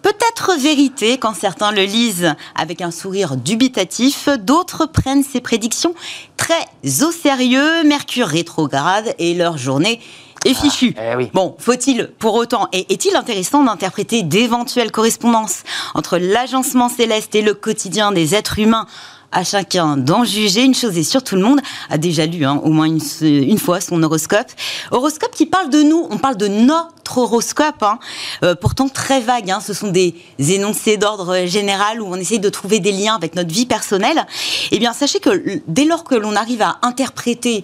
peut-être 0.01 0.53
vérité 0.59 1.17
quand 1.17 1.35
certains 1.35 1.71
le 1.71 1.83
lisent 1.83 2.33
avec 2.55 2.81
un 2.81 2.91
sourire 2.91 3.35
dubitatif, 3.35 4.29
d'autres 4.39 4.85
prennent 4.85 5.23
ces 5.23 5.41
prédictions 5.41 5.93
très 6.39 6.65
au 7.03 7.11
sérieux. 7.11 7.83
Mercure 7.83 8.27
rétrograde 8.27 9.13
et 9.19 9.33
leur 9.33 9.57
journée 9.57 9.99
est 10.45 10.53
fichue. 10.53 10.95
Eh 10.97 11.15
oui. 11.15 11.29
Bon, 11.33 11.55
faut-il 11.59 12.07
pour 12.17 12.35
autant, 12.35 12.69
et 12.71 12.91
est-il 12.93 13.15
intéressant 13.15 13.63
d'interpréter 13.63 14.23
d'éventuelles 14.23 14.91
correspondances 14.91 15.63
entre 15.95 16.17
l'agencement 16.17 16.87
céleste 16.87 17.35
et 17.35 17.41
le 17.41 17.53
quotidien 17.53 18.13
des 18.13 18.35
êtres 18.35 18.59
humains 18.59 18.87
à 19.31 19.43
chacun 19.43 19.97
d'en 19.97 20.23
juger. 20.23 20.63
Une 20.63 20.75
chose 20.75 20.97
est 20.97 21.03
sûre, 21.03 21.23
tout 21.23 21.35
le 21.35 21.41
monde 21.41 21.59
a 21.89 21.97
déjà 21.97 22.25
lu 22.25 22.45
hein, 22.45 22.59
au 22.63 22.69
moins 22.71 22.87
une, 22.87 23.59
fois 23.59 23.81
son 23.81 24.01
horoscope. 24.03 24.47
Horoscope 24.91 25.31
qui 25.31 25.45
parle 25.45 25.69
de 25.69 25.81
nous, 25.81 26.07
on 26.09 26.17
parle 26.17 26.37
de 26.37 26.47
notre 26.47 27.17
horoscope, 27.17 27.81
hein. 27.81 27.99
Euh, 28.43 28.55
pourtant 28.55 28.87
très 28.87 29.19
vague. 29.19 29.49
hein. 29.49 29.59
Ce 29.61 29.73
sont 29.73 29.89
des 29.89 30.15
énoncés 30.37 30.97
d'ordre 30.97 31.45
général 31.45 32.01
où 32.01 32.07
on 32.07 32.15
essaye 32.15 32.39
de 32.39 32.49
trouver 32.49 32.79
des 32.79 32.91
liens 32.91 33.15
avec 33.15 33.35
notre 33.35 33.53
vie 33.53 33.65
personnelle. 33.65 34.25
Eh 34.71 34.79
bien, 34.79 34.93
sachez 34.93 35.19
que 35.19 35.61
dès 35.67 35.85
lors 35.85 36.03
que 36.03 36.15
l'on 36.15 36.35
arrive 36.35 36.61
à 36.61 36.77
interpréter 36.81 37.63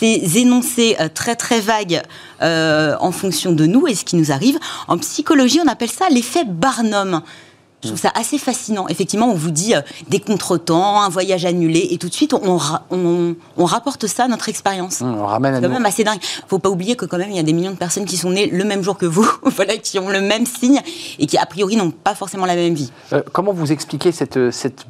ces 0.00 0.38
énoncés 0.38 0.96
euh, 1.00 1.08
très 1.12 1.36
très 1.36 1.60
vagues 1.60 2.02
euh, 2.42 2.96
en 3.00 3.12
fonction 3.12 3.52
de 3.52 3.66
nous 3.66 3.86
et 3.86 3.94
ce 3.94 4.04
qui 4.04 4.16
nous 4.16 4.32
arrive, 4.32 4.58
en 4.88 4.98
psychologie, 4.98 5.60
on 5.64 5.68
appelle 5.68 5.90
ça 5.90 6.08
l'effet 6.10 6.44
Barnum. 6.44 7.22
Je 7.82 7.88
trouve 7.88 8.00
ça 8.00 8.10
assez 8.14 8.38
fascinant. 8.38 8.88
Effectivement, 8.88 9.26
on 9.28 9.34
vous 9.34 9.50
dit 9.50 9.74
euh, 9.74 9.80
des 10.08 10.18
contretemps, 10.18 11.02
un 11.02 11.08
voyage 11.08 11.44
annulé, 11.44 11.86
et 11.90 11.98
tout 11.98 12.08
de 12.08 12.14
suite, 12.14 12.32
on, 12.34 12.56
ra- 12.56 12.84
on- 12.90 13.34
on 13.58 13.64
rapporte 13.64 14.06
ça 14.06 14.24
à 14.24 14.28
notre 14.28 14.48
expérience. 14.48 15.02
Hum, 15.02 15.14
on 15.18 15.26
ramène 15.26 15.54
à 15.54 15.60
C'est 15.60 15.66
quand 15.66 15.72
même 15.72 15.86
assez 15.86 16.02
dingue. 16.02 16.18
Faut 16.48 16.58
pas 16.58 16.70
oublier 16.70 16.96
que 16.96 17.04
quand 17.04 17.18
même 17.18 17.30
il 17.30 17.36
y 17.36 17.40
a 17.40 17.42
des 17.44 17.52
millions 17.52 17.70
de 17.72 17.76
personnes 17.76 18.06
qui 18.06 18.16
sont 18.16 18.30
nées 18.30 18.46
le 18.46 18.64
même 18.64 18.82
jour 18.82 18.96
que 18.96 19.06
vous, 19.06 19.28
voilà, 19.42 19.76
qui 19.76 19.98
ont 19.98 20.08
le 20.08 20.20
même 20.20 20.46
signe 20.46 20.80
et 21.18 21.26
qui 21.26 21.36
a 21.38 21.46
priori 21.46 21.76
n'ont 21.76 21.90
pas 21.90 22.14
forcément 22.14 22.46
la 22.46 22.56
même 22.56 22.74
vie. 22.74 22.90
Euh, 23.12 23.22
comment 23.32 23.52
vous 23.52 23.70
expliquez 23.70 24.10
cette, 24.10 24.50
cette 24.50 24.86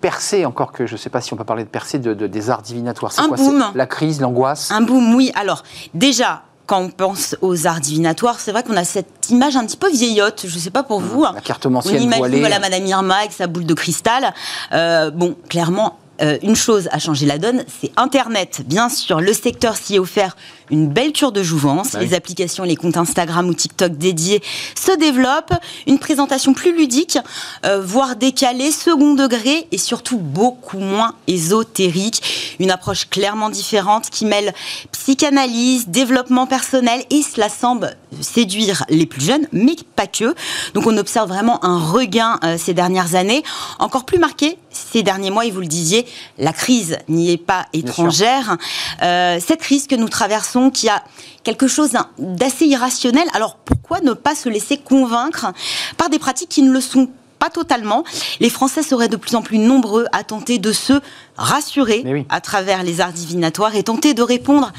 percée, 0.00 0.44
encore 0.46 0.72
que 0.72 0.86
je 0.86 0.92
ne 0.92 0.98
sais 0.98 1.10
pas 1.10 1.20
si 1.20 1.32
on 1.32 1.36
peut 1.36 1.44
parler 1.44 1.64
de 1.64 1.68
percée, 1.68 1.98
de, 1.98 2.14
de- 2.14 2.26
des 2.26 2.50
arts 2.50 2.62
divinatoires? 2.62 3.12
C'est 3.12 3.22
Un 3.22 3.28
quoi? 3.28 3.36
boom. 3.38 3.64
La 3.74 3.86
crise, 3.86 4.20
l'angoisse? 4.20 4.70
Un 4.70 4.82
boom, 4.82 5.14
oui. 5.14 5.32
Alors 5.34 5.62
déjà. 5.94 6.42
Quand 6.70 6.82
on 6.82 6.88
pense 6.88 7.34
aux 7.40 7.66
arts 7.66 7.80
divinatoires, 7.80 8.38
c'est 8.38 8.52
vrai 8.52 8.62
qu'on 8.62 8.76
a 8.76 8.84
cette 8.84 9.28
image 9.28 9.56
un 9.56 9.66
petit 9.66 9.76
peu 9.76 9.90
vieillotte. 9.90 10.44
Je 10.46 10.56
sais 10.56 10.70
pas 10.70 10.84
pour 10.84 11.00
vous. 11.00 11.24
La 11.24 11.40
cartomancienne 11.40 11.96
On 11.96 12.02
imagine 12.04 12.18
voilée. 12.18 12.38
voilà 12.38 12.60
Madame 12.60 12.86
Irma 12.86 13.16
avec 13.16 13.32
sa 13.32 13.48
boule 13.48 13.66
de 13.66 13.74
cristal. 13.74 14.32
Euh, 14.70 15.10
bon, 15.10 15.34
clairement, 15.48 15.98
euh, 16.22 16.38
une 16.42 16.56
chose 16.56 16.88
a 16.92 16.98
changé 16.98 17.26
la 17.26 17.38
donne, 17.38 17.64
c'est 17.80 17.90
Internet. 17.96 18.62
Bien 18.66 18.88
sûr, 18.88 19.20
le 19.20 19.32
secteur 19.32 19.76
s'y 19.76 19.96
est 19.96 19.98
offert 19.98 20.36
une 20.70 20.88
belle 20.88 21.12
cure 21.12 21.32
de 21.32 21.42
jouvence. 21.42 21.92
Bah 21.92 21.98
oui. 22.00 22.06
Les 22.06 22.14
applications, 22.14 22.64
les 22.64 22.76
comptes 22.76 22.96
Instagram 22.96 23.48
ou 23.48 23.54
TikTok 23.54 23.96
dédiés 23.96 24.42
se 24.74 24.92
développent. 24.96 25.54
Une 25.86 25.98
présentation 25.98 26.54
plus 26.54 26.76
ludique, 26.76 27.18
euh, 27.66 27.80
voire 27.80 28.16
décalée, 28.16 28.70
second 28.70 29.14
degré 29.14 29.66
et 29.72 29.78
surtout 29.78 30.18
beaucoup 30.18 30.78
moins 30.78 31.14
ésotérique. 31.26 32.56
Une 32.60 32.70
approche 32.70 33.08
clairement 33.08 33.50
différente 33.50 34.10
qui 34.10 34.24
mêle 34.24 34.54
psychanalyse, 34.92 35.88
développement 35.88 36.46
personnel 36.46 37.02
et 37.10 37.22
cela 37.22 37.48
semble 37.48 37.96
séduire 38.20 38.84
les 38.88 39.06
plus 39.06 39.22
jeunes, 39.22 39.46
mais 39.52 39.76
pas 39.96 40.06
que. 40.06 40.34
Donc 40.74 40.86
on 40.86 40.96
observe 40.96 41.28
vraiment 41.28 41.64
un 41.64 41.78
regain 41.78 42.38
euh, 42.44 42.56
ces 42.58 42.74
dernières 42.74 43.14
années, 43.14 43.42
encore 43.78 44.04
plus 44.04 44.18
marqué 44.18 44.58
ces 44.70 45.02
derniers 45.02 45.30
mois, 45.30 45.46
et 45.46 45.50
vous 45.50 45.60
le 45.60 45.66
disiez, 45.66 46.06
la 46.38 46.52
crise 46.52 46.98
n'y 47.08 47.30
est 47.30 47.36
pas 47.36 47.66
étrangère. 47.72 48.56
Euh, 49.02 49.38
cette 49.44 49.60
crise 49.60 49.86
que 49.86 49.94
nous 49.94 50.08
traversons, 50.08 50.70
qui 50.70 50.88
a 50.88 51.02
quelque 51.42 51.68
chose 51.68 51.92
d'assez 52.18 52.66
irrationnel, 52.66 53.26
alors 53.32 53.56
pourquoi 53.56 54.00
ne 54.00 54.12
pas 54.12 54.34
se 54.34 54.48
laisser 54.48 54.76
convaincre 54.76 55.52
par 55.96 56.10
des 56.10 56.18
pratiques 56.18 56.48
qui 56.48 56.62
ne 56.62 56.72
le 56.72 56.80
sont 56.80 57.06
pas 57.06 57.12
totalement. 57.48 58.04
Les 58.40 58.50
Français 58.50 58.82
seraient 58.82 59.08
de 59.08 59.16
plus 59.16 59.34
en 59.34 59.42
plus 59.42 59.58
nombreux 59.58 60.06
à 60.12 60.24
tenter 60.24 60.58
de 60.58 60.72
se 60.72 61.00
rassurer 61.36 62.02
oui. 62.04 62.26
à 62.28 62.40
travers 62.40 62.82
les 62.82 63.00
arts 63.00 63.12
divinatoires 63.12 63.74
et 63.74 63.82
tenter 63.82 64.12
de 64.12 64.22
répondre, 64.22 64.72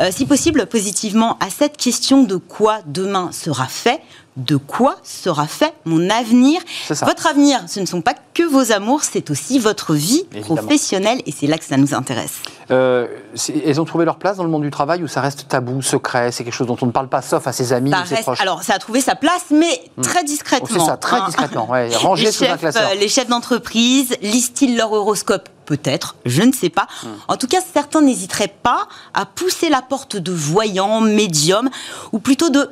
euh, 0.00 0.10
si 0.10 0.26
possible, 0.26 0.66
positivement 0.66 1.38
à 1.38 1.48
cette 1.48 1.78
question 1.78 2.22
de 2.22 2.36
quoi 2.36 2.80
demain 2.86 3.30
sera 3.32 3.66
fait, 3.66 4.02
de 4.36 4.56
quoi 4.56 4.96
sera 5.04 5.46
fait 5.46 5.74
mon 5.84 6.10
avenir. 6.10 6.60
Votre 6.88 7.28
avenir, 7.28 7.60
ce 7.68 7.78
ne 7.78 7.86
sont 7.86 8.00
pas 8.02 8.14
que 8.34 8.42
vos 8.42 8.72
amours, 8.72 9.02
c'est 9.04 9.30
aussi 9.30 9.60
votre 9.60 9.94
vie 9.94 10.24
Évidemment. 10.32 10.56
professionnelle 10.56 11.22
et 11.24 11.32
c'est 11.32 11.46
là 11.46 11.56
que 11.56 11.64
ça 11.64 11.76
nous 11.76 11.94
intéresse. 11.94 12.34
Euh, 12.72 13.06
elles 13.64 13.80
ont 13.80 13.84
trouvé 13.84 14.04
leur 14.04 14.16
place 14.16 14.36
dans 14.38 14.42
le 14.42 14.50
monde 14.50 14.62
du 14.62 14.70
travail 14.70 15.04
ou 15.04 15.06
ça 15.08 15.20
reste 15.20 15.46
tabou, 15.48 15.82
secret 15.82 16.32
C'est 16.32 16.42
quelque 16.42 16.54
chose 16.54 16.66
dont 16.66 16.76
on 16.82 16.86
ne 16.86 16.90
parle 16.90 17.08
pas 17.08 17.22
sauf 17.22 17.46
à 17.46 17.52
ses 17.52 17.72
amis 17.72 17.90
Ça 17.92 18.02
ou 18.02 18.06
ses 18.06 18.22
proches? 18.22 18.40
alors, 18.40 18.62
ça 18.64 18.74
a 18.74 18.78
trouvé 18.80 19.00
sa 19.00 19.14
place, 19.14 19.44
mais 19.50 19.82
très 20.02 20.24
discrètement. 20.24 20.68
Oh, 20.72 20.80
C'est 20.80 20.86
ça, 20.86 20.96
très 20.96 21.18
hein. 21.18 21.24
discrètement. 21.26 21.70
Ouais, 21.70 21.94
rangé 21.96 22.24
les 22.24 22.32
sous 22.32 22.44
un 22.44 22.48
chefs, 22.48 22.60
classeur. 22.60 22.90
euh, 22.90 22.94
les 22.94 23.08
chefs 23.08 23.28
d'entreprise 23.28 24.16
lisent-ils 24.20 24.76
leur 24.76 24.92
horoscope? 24.92 25.48
Peut-être, 25.64 26.16
je 26.26 26.42
ne 26.42 26.52
sais 26.52 26.68
pas. 26.68 26.86
Hmm. 27.04 27.08
En 27.28 27.36
tout 27.38 27.46
cas, 27.46 27.58
certains 27.72 28.02
n'hésiteraient 28.02 28.52
pas 28.62 28.86
à 29.14 29.24
pousser 29.24 29.70
la 29.70 29.80
porte 29.80 30.16
de 30.18 30.30
voyants, 30.32 31.00
médiums, 31.00 31.70
ou 32.12 32.18
plutôt 32.18 32.50
de 32.50 32.68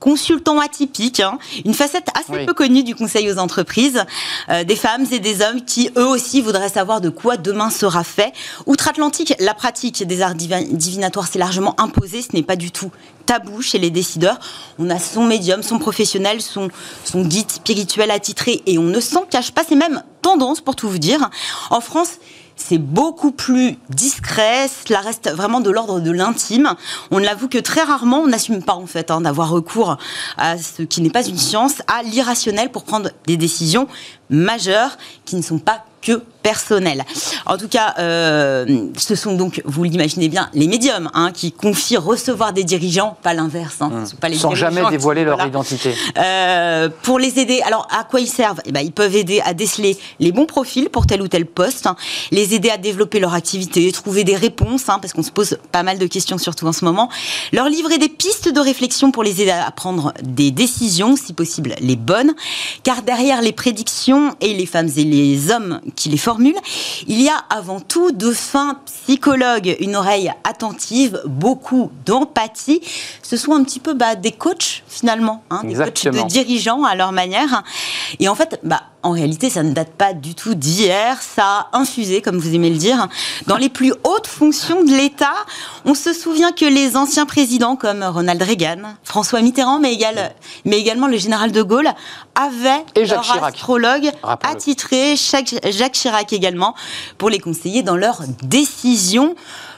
consultants 0.00 0.58
atypiques, 0.58 1.20
hein. 1.20 1.38
une 1.64 1.74
facette 1.74 2.08
assez 2.14 2.32
Oui. 2.40 2.46
peu 2.46 2.54
connue 2.54 2.82
du 2.82 2.94
conseil 2.96 3.30
aux 3.30 3.38
entreprises, 3.38 4.02
euh, 4.48 4.64
des 4.64 4.74
femmes 4.74 5.04
et 5.12 5.20
des 5.20 5.42
hommes 5.42 5.64
qui 5.64 5.90
eux 5.96 6.06
aussi 6.06 6.40
voudraient 6.40 6.68
savoir 6.70 7.00
de 7.00 7.10
quoi 7.10 7.36
demain 7.36 7.70
sera 7.70 8.02
fait. 8.02 8.32
Outre-Atlantique, 8.66 9.34
la 9.38 9.54
pratique 9.54 10.02
des 10.04 10.22
arts 10.22 10.34
divi- 10.34 10.72
divinatoires 10.72 11.28
s'est 11.28 11.38
largement 11.38 11.78
imposée, 11.80 12.22
ce 12.22 12.34
n'est 12.34 12.42
pas 12.42 12.56
du 12.56 12.72
tout 12.72 12.90
tabou 13.26 13.62
chez 13.62 13.78
les 13.78 13.90
décideurs. 13.90 14.40
On 14.80 14.90
a 14.90 14.98
son 14.98 15.24
médium, 15.24 15.62
son 15.62 15.78
professionnel, 15.78 16.40
son, 16.40 16.68
son 17.04 17.22
guide 17.22 17.48
spirituel 17.50 18.10
attitré 18.10 18.62
et 18.66 18.76
on 18.78 18.82
ne 18.82 18.98
s'en 18.98 19.20
cache 19.22 19.52
pas, 19.52 19.62
c'est 19.68 19.76
même 19.76 20.02
tendance 20.22 20.60
pour 20.60 20.74
tout 20.74 20.88
vous 20.88 20.98
dire. 20.98 21.30
En 21.70 21.80
France, 21.80 22.14
c'est 22.60 22.78
beaucoup 22.78 23.32
plus 23.32 23.78
discret, 23.88 24.68
cela 24.68 25.00
reste 25.00 25.30
vraiment 25.30 25.60
de 25.60 25.70
l'ordre 25.70 26.00
de 26.00 26.10
l'intime. 26.10 26.74
On 27.10 27.18
l'avoue 27.18 27.48
que 27.48 27.58
très 27.58 27.82
rarement, 27.82 28.20
on 28.20 28.28
n'assume 28.28 28.62
pas 28.62 28.74
en 28.74 28.86
fait 28.86 29.10
hein, 29.10 29.22
d'avoir 29.22 29.50
recours 29.50 29.96
à 30.36 30.58
ce 30.58 30.82
qui 30.82 31.00
n'est 31.00 31.10
pas 31.10 31.26
une 31.26 31.38
science, 31.38 31.82
à 31.88 32.02
l'irrationnel 32.02 32.70
pour 32.70 32.84
prendre 32.84 33.10
des 33.26 33.36
décisions 33.36 33.88
majeures 34.28 34.98
qui 35.24 35.36
ne 35.36 35.42
sont 35.42 35.58
pas 35.58 35.84
que 36.02 36.22
personnel. 36.42 37.04
En 37.46 37.56
tout 37.56 37.68
cas, 37.68 37.94
euh, 37.98 38.86
ce 38.96 39.14
sont 39.14 39.34
donc, 39.34 39.62
vous 39.64 39.84
l'imaginez 39.84 40.28
bien, 40.28 40.50
les 40.54 40.68
médiums 40.68 41.10
hein, 41.14 41.30
qui 41.32 41.52
confient 41.52 41.96
recevoir 41.96 42.52
des 42.52 42.64
dirigeants, 42.64 43.16
pas 43.22 43.34
l'inverse. 43.34 43.76
Hein, 43.80 43.88
mmh. 43.90 44.16
pas 44.20 44.28
les 44.28 44.36
Sans 44.36 44.54
jamais 44.54 44.82
dévoiler 44.90 45.24
leur 45.24 45.44
identité. 45.46 45.94
Euh, 46.18 46.88
pour 47.02 47.18
les 47.18 47.38
aider, 47.38 47.60
alors 47.64 47.86
à 47.90 48.04
quoi 48.04 48.20
ils 48.20 48.28
servent? 48.28 48.60
Eh 48.64 48.72
ben, 48.72 48.80
Ils 48.80 48.92
peuvent 48.92 49.16
aider 49.16 49.40
à 49.44 49.54
déceler 49.54 49.98
les 50.18 50.32
bons 50.32 50.46
profils 50.46 50.88
pour 50.88 51.06
tel 51.06 51.22
ou 51.22 51.28
tel 51.28 51.46
poste, 51.46 51.86
hein, 51.86 51.96
les 52.30 52.54
aider 52.54 52.70
à 52.70 52.76
développer 52.76 53.20
leur 53.20 53.34
activité, 53.34 53.90
trouver 53.92 54.24
des 54.24 54.36
réponses, 54.36 54.84
parce 54.84 55.12
qu'on 55.12 55.22
se 55.22 55.30
pose 55.30 55.58
pas 55.72 55.82
mal 55.82 55.98
de 55.98 56.06
questions 56.06 56.38
surtout 56.38 56.66
en 56.66 56.72
ce 56.72 56.84
moment, 56.84 57.08
leur 57.52 57.68
livrer 57.68 57.98
des 57.98 58.08
pistes 58.08 58.48
de 58.48 58.60
réflexion 58.60 59.12
pour 59.12 59.22
les 59.22 59.42
aider 59.42 59.50
à 59.50 59.70
prendre 59.70 60.12
des 60.22 60.50
décisions, 60.50 61.16
si 61.16 61.32
possible 61.32 61.74
les 61.80 61.96
bonnes, 61.96 62.34
car 62.82 63.02
derrière 63.02 63.42
les 63.42 63.52
prédictions 63.52 64.34
et 64.40 64.54
les 64.54 64.66
femmes 64.66 64.88
et 64.96 65.04
les 65.04 65.50
hommes 65.50 65.80
qui 65.96 66.08
les 66.08 66.16
font, 66.16 66.29
il 66.38 67.20
y 67.20 67.28
a 67.28 67.36
avant 67.50 67.80
tout 67.80 68.12
de 68.12 68.32
fins 68.32 68.80
psychologues, 68.86 69.76
une 69.80 69.96
oreille 69.96 70.32
attentive, 70.44 71.20
beaucoup 71.24 71.90
d'empathie. 72.04 72.80
Ce 73.22 73.36
sont 73.36 73.52
un 73.52 73.64
petit 73.64 73.80
peu 73.80 73.94
bah, 73.94 74.14
des 74.14 74.32
coachs 74.32 74.82
finalement, 74.88 75.42
hein, 75.50 75.62
des 75.64 75.74
coachs 75.74 76.04
de 76.04 76.26
dirigeants 76.28 76.84
à 76.84 76.94
leur 76.94 77.12
manière. 77.12 77.62
Et 78.18 78.28
en 78.28 78.34
fait, 78.34 78.60
bah, 78.62 78.82
en 79.02 79.12
réalité, 79.12 79.48
ça 79.50 79.62
ne 79.62 79.72
date 79.72 79.90
pas 79.90 80.12
du 80.12 80.34
tout 80.34 80.54
d'hier. 80.54 81.20
Ça 81.22 81.68
a 81.72 81.78
infusé, 81.78 82.20
comme 82.20 82.38
vous 82.38 82.54
aimez 82.54 82.70
le 82.70 82.76
dire, 82.76 83.08
dans 83.46 83.56
les 83.56 83.68
plus 83.68 83.92
hautes 84.04 84.26
fonctions 84.26 84.84
de 84.84 84.90
l'État. 84.90 85.32
On 85.84 85.94
se 85.94 86.12
souvient 86.12 86.52
que 86.52 86.66
les 86.66 86.96
anciens 86.96 87.26
présidents 87.26 87.76
comme 87.76 88.02
Ronald 88.02 88.42
Reagan, 88.42 88.94
François 89.02 89.40
Mitterrand, 89.40 89.80
mais, 89.80 89.94
également 90.78 91.06
le 91.06 91.16
général 91.16 91.52
de 91.52 91.62
Gaulle, 91.62 91.90
avaient 92.34 92.84
Et 92.94 93.06
leur 93.06 93.22
Chirac. 93.22 93.54
astrologue 93.54 94.10
attitré, 94.22 95.14
Jacques 95.16 95.92
Chirac 95.92 96.32
également, 96.32 96.74
pour 97.18 97.30
les 97.30 97.38
conseiller 97.38 97.82
dans 97.82 97.96
leurs 97.96 98.22
décisions 98.42 99.34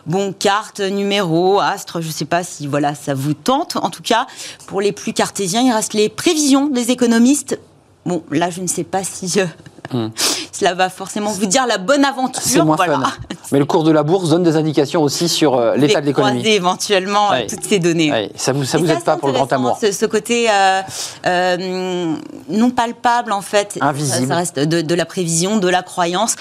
bon, 0.06 0.32
carte, 0.32 0.80
numéro, 0.80 1.60
astre, 1.60 2.00
je 2.00 2.08
ne 2.08 2.12
sais 2.12 2.24
pas 2.24 2.42
si 2.42 2.66
voilà, 2.66 2.94
ça 2.94 3.14
vous 3.14 3.34
tente. 3.34 3.76
En 3.76 3.90
tout 3.90 4.02
cas, 4.02 4.26
pour 4.66 4.80
les 4.80 4.92
plus 4.92 5.12
cartésiens, 5.12 5.62
il 5.62 5.72
reste 5.72 5.94
les 5.94 6.08
prévisions 6.08 6.66
des 6.66 6.90
économistes 6.90 7.58
Bon, 8.04 8.22
là, 8.30 8.50
je 8.50 8.60
ne 8.60 8.66
sais 8.66 8.84
pas 8.84 9.04
si 9.04 9.40
euh, 9.40 9.46
hmm. 9.92 10.10
cela 10.52 10.74
va 10.74 10.88
forcément 10.88 11.30
vous 11.30 11.46
dire 11.46 11.66
la 11.66 11.78
bonne 11.78 12.04
aventure. 12.04 12.64
Moins 12.64 12.76
fun. 12.76 13.02
Mais 13.52 13.58
le 13.58 13.64
cours 13.64 13.84
de 13.84 13.92
la 13.92 14.02
bourse 14.02 14.30
donne 14.30 14.42
des 14.42 14.56
indications 14.56 15.02
aussi 15.02 15.28
sur 15.28 15.54
euh, 15.54 15.76
l'état 15.76 16.00
de 16.00 16.06
l'économie. 16.06 16.46
éventuellement 16.48 17.32
euh, 17.32 17.42
toutes 17.48 17.64
ces 17.64 17.78
données. 17.78 18.30
Ça 18.34 18.52
vous, 18.52 18.64
ça 18.64 18.78
vous 18.78 18.90
aide 18.90 19.04
pas 19.04 19.16
pour 19.16 19.28
le 19.28 19.34
grand 19.34 19.52
amour. 19.52 19.78
Ce, 19.80 20.06
côté 20.06 20.48
non 21.24 22.70
palpable, 22.70 23.32
en 23.32 23.42
fait. 23.42 23.78
Invisible. 23.80 24.28
Ça, 24.28 24.36
reste 24.36 24.58
de, 24.58 24.94
la 24.94 25.04
prévision, 25.04 25.58
de 25.58 25.68
la 25.68 25.82
croyance. 25.82 26.36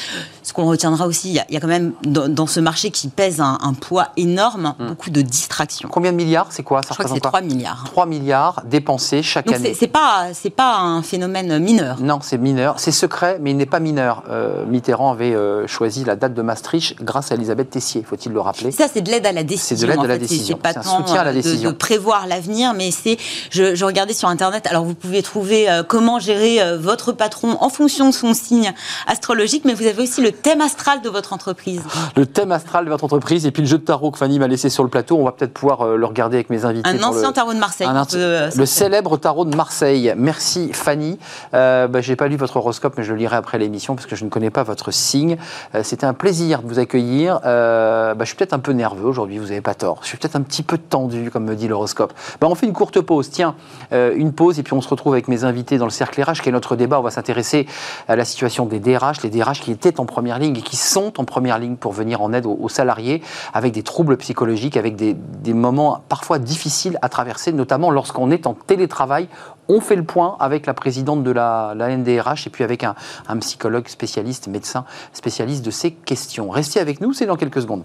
Ce 0.52 0.54
qu'on 0.54 0.66
retiendra 0.66 1.08
aussi, 1.08 1.30
il 1.30 1.54
y, 1.54 1.56
a 1.56 1.60
quand 1.62 1.70
même 1.70 1.94
dans, 2.04 2.46
ce 2.46 2.60
marché 2.60 2.92
qui 2.92 3.08
pèse 3.08 3.40
un, 3.40 3.74
poids 3.74 4.10
énorme, 4.18 4.74
hmm. 4.78 4.88
beaucoup 4.90 5.10
de 5.10 5.22
distractions. 5.22 5.88
Combien 5.90 6.12
de 6.12 6.18
milliards 6.18 6.48
C'est 6.50 6.62
quoi 6.62 6.82
ça 6.82 6.90
Je 6.90 6.96
crois 6.96 7.06
que 7.06 7.12
c'est 7.14 7.22
3 7.22 7.40
milliards. 7.40 7.86
3 7.86 8.06
milliards 8.06 8.62
dépensés 8.66 9.24
chaque 9.24 9.46
Donc 9.46 9.56
année. 9.56 9.74
C'est 9.74 9.88
pas, 9.88 10.28
pas 10.58 10.78
un 10.80 11.04
phénomène 11.04 11.58
mineur. 11.60 12.02
Non, 12.02 12.20
c'est 12.22 12.38
mineur. 12.38 12.76
C'est 12.80 12.92
secret, 12.92 13.38
mais 13.40 13.52
il 13.52 13.56
n'est 13.56 13.66
pas 13.66 13.80
mineur. 13.80 14.24
Euh, 14.30 14.66
Mitterrand 14.66 15.14
avait 15.14 15.34
euh, 15.34 15.68
choisi 15.68 16.04
la 16.04 16.18
date 16.18 16.34
de 16.34 16.42
Maastricht 16.42 17.02
grâce 17.02 17.32
à 17.32 17.36
Elisabeth 17.36 17.70
Tessier, 17.70 18.04
faut-il 18.06 18.34
le 18.34 18.42
rappeler. 18.42 18.72
Ça, 18.72 18.88
c'est 18.94 19.00
de 19.00 19.10
l'aide 19.10 19.26
à 19.26 19.32
la 19.32 19.46
décision. 19.46 19.78
C'est 19.78 19.86
de 19.86 19.90
l'aide 19.90 20.04
à 20.04 20.08
la 20.08 20.18
décision. 20.18 20.60
C'est 20.62 20.78
un 20.78 20.84
soutien 20.84 21.22
à 21.22 21.24
la 21.24 21.32
décision. 21.32 21.70
De, 21.70 21.76
prévoir 21.76 22.28
l'avenir, 22.28 22.74
mais 22.74 22.92
c'est. 22.92 23.18
Je, 23.52 23.86
regardais 23.86 24.14
sur 24.14 24.28
Internet, 24.28 24.68
alors 24.68 24.84
vous 24.84 24.96
pouvez 24.96 25.24
trouver 25.24 25.72
euh, 25.72 25.84
comment 25.84 26.20
gérer 26.20 26.60
votre 26.78 27.14
patron 27.14 27.56
en 27.62 27.70
fonction 27.70 28.10
de 28.10 28.14
son 28.14 28.34
signe 28.34 28.74
astrologique, 29.08 29.64
mais 29.64 29.74
vous 29.74 29.86
avez 29.86 30.04
aussi 30.04 30.20
le 30.20 30.41
thème 30.42 30.62
astral 30.62 31.02
de 31.02 31.10
votre 31.10 31.34
entreprise. 31.34 31.82
Le 32.16 32.26
thème 32.26 32.52
astral 32.52 32.86
de 32.86 32.90
votre 32.90 33.04
entreprise, 33.04 33.46
et 33.46 33.52
puis 33.52 33.64
le 33.64 33.68
jeu 33.68 33.78
de 33.78 33.84
tarot 33.84 34.12
que 34.12 34.18
Fanny 34.18 34.40
m'a 34.40 34.48
laissé 34.48 34.70
sur 34.70 34.84
le 34.84 34.90
plateau, 34.90 35.18
on 35.18 35.24
va 35.24 35.32
peut-être 35.32 35.54
pouvoir 35.54 35.86
le 35.86 36.06
regarder 36.06 36.38
avec 36.38 36.50
mes 36.50 36.66
invités. 36.66 36.90
Un 36.90 37.02
ancien 37.04 37.32
tarot 37.32 37.54
de 37.54 37.60
Marseille. 37.60 37.88
le 38.14 38.66
célèbre 38.66 39.18
tarot 39.18 39.46
de 39.46 39.56
Marseille. 39.56 40.14
Merci 40.18 40.72
Fanny. 40.74 41.18
Euh, 41.54 41.88
bah, 41.88 42.02
je 42.02 42.10
n'ai 42.10 42.16
pas 42.16 42.28
lu 42.28 42.36
votre 42.36 42.58
horoscope, 42.58 42.96
mais 42.98 43.04
je 43.04 43.12
le 43.12 43.18
lirai 43.18 43.36
après 43.36 43.58
l'émission 43.58 43.96
parce 43.96 44.08
que 44.08 44.16
je 44.16 44.26
ne 44.26 44.30
connais 44.30 44.50
pas 44.50 44.64
votre 44.64 44.92
signe. 44.92 45.38
Euh, 45.76 45.84
c'était 45.84 46.06
un 46.06 46.14
plaisir 46.14 46.62
de 46.62 46.68
vous 46.68 46.80
accueillir. 46.80 47.40
Euh, 47.46 48.14
bah, 48.14 48.24
je 48.24 48.30
suis 48.30 48.36
peut-être 48.36 48.54
un 48.54 48.60
peu 48.60 48.72
nerveux 48.72 49.08
aujourd'hui, 49.08 49.38
vous 49.38 49.48
n'avez 49.48 49.62
pas 49.62 49.76
tort. 49.76 50.00
Je 50.02 50.08
suis 50.08 50.18
peut-être 50.18 50.36
un 50.36 50.42
petit 50.42 50.64
peu 50.64 50.78
tendu, 50.78 51.32
comme 51.32 51.46
me 51.46 51.56
dit 51.56 51.68
l'horoscope. 51.68 52.14
Bah, 52.40 52.48
on 52.50 52.56
fait 52.56 52.66
une 52.66 52.74
courte 52.74 53.00
pause. 53.02 53.30
Tiens, 53.30 53.56
une 53.92 54.34
pause 54.34 54.60
et 54.60 54.64
puis 54.64 54.74
on 54.74 54.82
se 54.82 54.90
retrouve 54.90 55.14
avec 55.14 55.28
mes 55.28 55.44
invités 55.44 55.78
dans 55.78 55.86
le 55.86 55.92
cercle 55.92 56.22
RH, 56.22 56.42
qui 56.42 56.50
est 56.50 56.52
notre 56.52 56.76
débat. 56.76 57.00
On 57.00 57.04
va 57.04 57.12
s'intéresser 57.12 57.68
à 58.08 58.16
la 58.16 58.26
situation 58.26 58.66
des 58.66 58.80
DRH, 58.80 59.22
les 59.24 59.30
DRH 59.30 59.62
qui 59.62 59.72
étaient 59.72 60.00
en 60.00 60.06
première 60.06 60.21
ligne 60.22 60.58
et 60.58 60.62
qui 60.62 60.78
sont 60.78 61.20
en 61.20 61.26
première 61.26 61.60
ligne 61.60 61.76
pour 61.76 61.92
venir 61.92 62.22
en 62.22 62.34
aide 62.34 62.46
aux, 62.46 62.70
salariés 62.70 63.22
avec 63.54 63.74
des 63.74 63.84
troubles 63.84 64.18
psychologiques, 64.18 64.78
avec 64.78 64.96
des, 64.96 65.16
moments 65.54 66.02
parfois 66.08 66.40
difficiles 66.40 66.98
à 67.02 67.10
traverser, 67.10 67.52
notamment 67.52 67.92
lorsqu'on 67.92 68.32
est 68.32 68.48
en 68.48 68.54
télétravail 68.54 69.28
on 69.68 69.80
fait 69.80 69.96
le 69.96 70.04
point 70.04 70.36
avec 70.40 70.66
la 70.66 70.74
présidente 70.74 71.24
de 71.24 71.32
la, 71.32 71.76
NDRH 71.78 72.48
et 72.48 72.50
puis 72.50 72.64
avec 72.64 72.84
un 72.84 72.96
psychologue 73.40 73.88
spécialiste, 73.88 74.48
médecin 74.48 74.86
spécialiste 75.14 75.64
de 75.64 75.72
ces 75.72 75.92
questions. 75.92 76.50
Restez 76.50 76.80
avec 76.80 77.00
nous, 77.00 77.14
c'est 77.14 77.26
dans 77.26 77.38
quelques 77.38 77.62
secondes. 77.62 77.84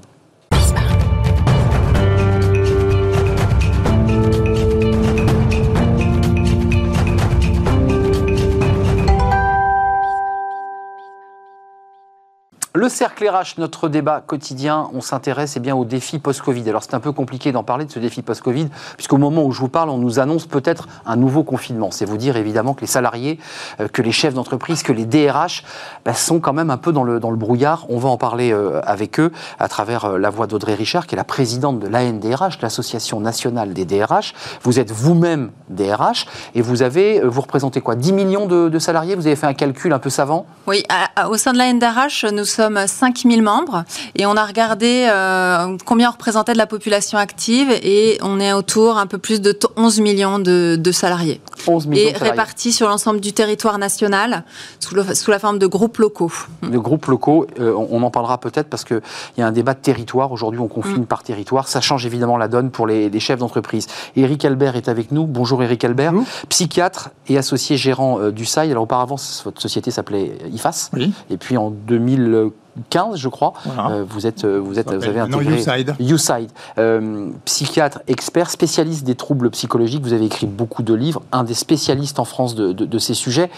Le 12.76 12.90
cercle 12.90 13.26
RH, 13.26 13.54
notre 13.56 13.88
débat 13.88 14.20
quotidien, 14.20 14.90
on 14.92 15.00
s'intéresse 15.00 15.54
eh 15.56 15.60
bien 15.60 15.74
au 15.74 15.86
défi 15.86 16.18
post-Covid. 16.18 16.68
Alors 16.68 16.82
c'est 16.82 16.92
un 16.92 17.00
peu 17.00 17.10
compliqué 17.10 17.50
d'en 17.50 17.62
parler 17.62 17.86
de 17.86 17.90
ce 17.90 17.98
défi 17.98 18.20
post-Covid, 18.20 18.68
puisqu'au 18.96 19.16
moment 19.16 19.44
où 19.44 19.52
je 19.52 19.60
vous 19.60 19.70
parle, 19.70 19.88
on 19.88 19.96
nous 19.96 20.18
annonce 20.18 20.44
peut-être 20.44 20.86
un 21.06 21.16
nouveau 21.16 21.42
confinement. 21.42 21.90
C'est 21.90 22.04
vous 22.04 22.18
dire 22.18 22.36
évidemment 22.36 22.74
que 22.74 22.82
les 22.82 22.86
salariés, 22.86 23.38
euh, 23.80 23.88
que 23.88 24.02
les 24.02 24.12
chefs 24.12 24.34
d'entreprise, 24.34 24.82
que 24.82 24.92
les 24.92 25.06
DRH 25.06 25.64
bah, 26.04 26.12
sont 26.12 26.38
quand 26.38 26.52
même 26.52 26.68
un 26.68 26.76
peu 26.76 26.92
dans 26.92 27.02
le, 27.02 27.18
dans 27.18 27.30
le 27.30 27.38
brouillard. 27.38 27.86
On 27.88 27.96
va 27.96 28.10
en 28.10 28.18
parler 28.18 28.52
euh, 28.52 28.82
avec 28.84 29.20
eux 29.20 29.32
à 29.58 29.68
travers 29.68 30.04
euh, 30.04 30.18
la 30.18 30.28
voix 30.28 30.46
d'Audrey 30.46 30.74
Richard, 30.74 31.06
qui 31.06 31.14
est 31.14 31.16
la 31.16 31.24
présidente 31.24 31.78
de 31.78 31.88
l'ANDRH, 31.88 32.60
l'Association 32.60 33.20
nationale 33.20 33.72
des 33.72 33.86
DRH. 33.86 34.34
Vous 34.60 34.78
êtes 34.78 34.90
vous-même 34.90 35.50
DRH 35.70 36.26
et 36.54 36.60
vous 36.60 36.82
avez, 36.82 37.22
vous 37.22 37.40
représentez 37.40 37.80
quoi? 37.80 37.94
10 37.94 38.12
millions 38.12 38.44
de, 38.44 38.78
salariés? 38.78 39.14
Vous 39.14 39.26
avez 39.26 39.36
fait 39.36 39.46
un 39.46 39.54
calcul 39.54 39.94
un 39.94 39.98
peu 39.98 40.10
savant? 40.10 40.44
Oui, 40.66 40.82
au 41.26 41.38
sein 41.38 41.54
de 41.54 41.58
l'ANDRH, 41.58 42.26
nous 42.30 42.44
sommes 42.44 42.65
5000 42.86 43.42
membres 43.42 43.84
et 44.14 44.26
on 44.26 44.36
a 44.36 44.44
regardé 44.44 45.08
euh, 45.10 45.76
combien 45.84 46.08
on 46.08 46.12
représentait 46.12 46.52
de 46.52 46.58
la 46.58 46.66
population 46.66 47.18
active 47.18 47.70
et 47.82 48.18
on 48.22 48.40
est 48.40 48.52
autour 48.52 48.98
un 48.98 49.06
peu 49.06 49.18
plus 49.18 49.40
de 49.40 49.58
11 49.76 50.00
millions 50.00 50.38
de, 50.38 50.90
salariés. 50.92 51.40
11 51.66 51.86
millions 51.86 52.08
et 52.08 52.12
répartis 52.12 52.72
sur 52.72 52.88
l'ensemble 52.88 53.20
du 53.20 53.32
territoire 53.32 53.78
national 53.78 54.44
sous, 54.80 55.30
la 55.30 55.38
forme 55.38 55.58
de 55.58 55.66
groupes 55.66 55.98
locaux. 55.98 56.32
De 56.62 56.78
groupes 56.78 57.06
locaux, 57.06 57.46
euh, 57.58 57.74
on, 57.74 58.02
en 58.02 58.10
parlera 58.10 58.38
peut-être 58.38 58.68
parce 58.68 58.84
qu'il 58.84 59.00
y 59.36 59.42
a 59.42 59.46
un 59.46 59.52
débat 59.52 59.74
de 59.74 59.80
territoire. 59.80 60.32
Aujourd'hui, 60.32 60.60
on 60.60 60.68
confine 60.68 61.02
mm. 61.02 61.06
par 61.06 61.22
territoire. 61.22 61.68
Ça 61.68 61.80
change 61.80 62.06
évidemment 62.06 62.36
la 62.36 62.48
donne 62.48 62.70
pour 62.70 62.86
les, 62.86 63.10
chefs 63.20 63.38
d'entreprise. 63.38 63.86
Eric 64.14 64.44
Albert 64.44 64.76
est 64.76 64.88
avec 64.88 65.10
nous. 65.10 65.26
Bonjour 65.26 65.62
Eric 65.62 65.84
Albert, 65.84 66.12
psychiatre 66.48 67.10
et 67.28 67.38
associé 67.38 67.76
gérant 67.76 68.20
euh, 68.20 68.30
du 68.30 68.44
SAI. 68.44 68.70
Alors 68.70 68.84
auparavant, 68.84 69.16
votre 69.44 69.60
société 69.60 69.90
s'appelait 69.90 70.32
IFAS. 70.52 70.90
Et 71.30 71.36
puis 71.36 71.56
en 71.56 71.70
2000 71.70 72.50
15, 72.90 73.16
je 73.16 73.28
crois. 73.28 73.52
Euh, 73.66 74.04
vous 74.08 74.26
êtes, 74.26 74.44
euh, 74.44 74.58
vous 74.58 74.78
êtes, 74.78 74.92
vous 74.92 75.04
avez 75.04 75.20
intégré 75.20 75.64
YouSide, 75.98 76.50
euh, 76.78 77.30
psychiatre, 77.44 78.00
expert, 78.06 78.50
spécialiste 78.50 79.04
des 79.04 79.14
troubles 79.14 79.50
psychologiques. 79.50 80.02
Vous 80.02 80.12
avez 80.12 80.26
écrit 80.26 80.46
beaucoup 80.46 80.82
de 80.82 80.94
livres, 80.94 81.22
un 81.32 81.44
des 81.44 81.54
spécialistes 81.54 82.18
en 82.18 82.24
France 82.24 82.54
de, 82.54 82.98
ces 82.98 83.14
sujets. 83.14 83.50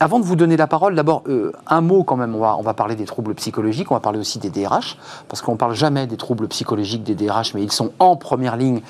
avant 0.00 0.18
de 0.18 0.24
vous 0.24 0.36
donner 0.36 0.56
la 0.56 0.66
parole, 0.66 0.94
d'abord 0.94 1.22
un 1.66 1.80
mot 1.80 2.02
quand 2.02 2.16
même. 2.16 2.34
On 2.34 2.40
va, 2.40 2.56
on 2.58 2.62
va 2.62 2.74
parler 2.74 2.96
des 2.96 3.04
troubles 3.04 3.34
psychologiques. 3.34 3.90
On 3.90 3.94
va 3.94 4.00
parler 4.00 4.18
aussi 4.18 4.38
des 4.38 4.50
DRH 4.50 4.98
parce 5.28 5.42
qu'on 5.42 5.56
parle 5.56 5.74
jamais 5.74 6.06
des 6.06 6.16
troubles 6.16 6.48
psychologiques 6.48 7.04
des 7.04 7.14
DRH, 7.14 7.54
mais 7.54 7.62
ils 7.62 7.72
sont 7.72 7.92
en 7.98 8.16
première 8.16 8.56
ligne 8.56 8.80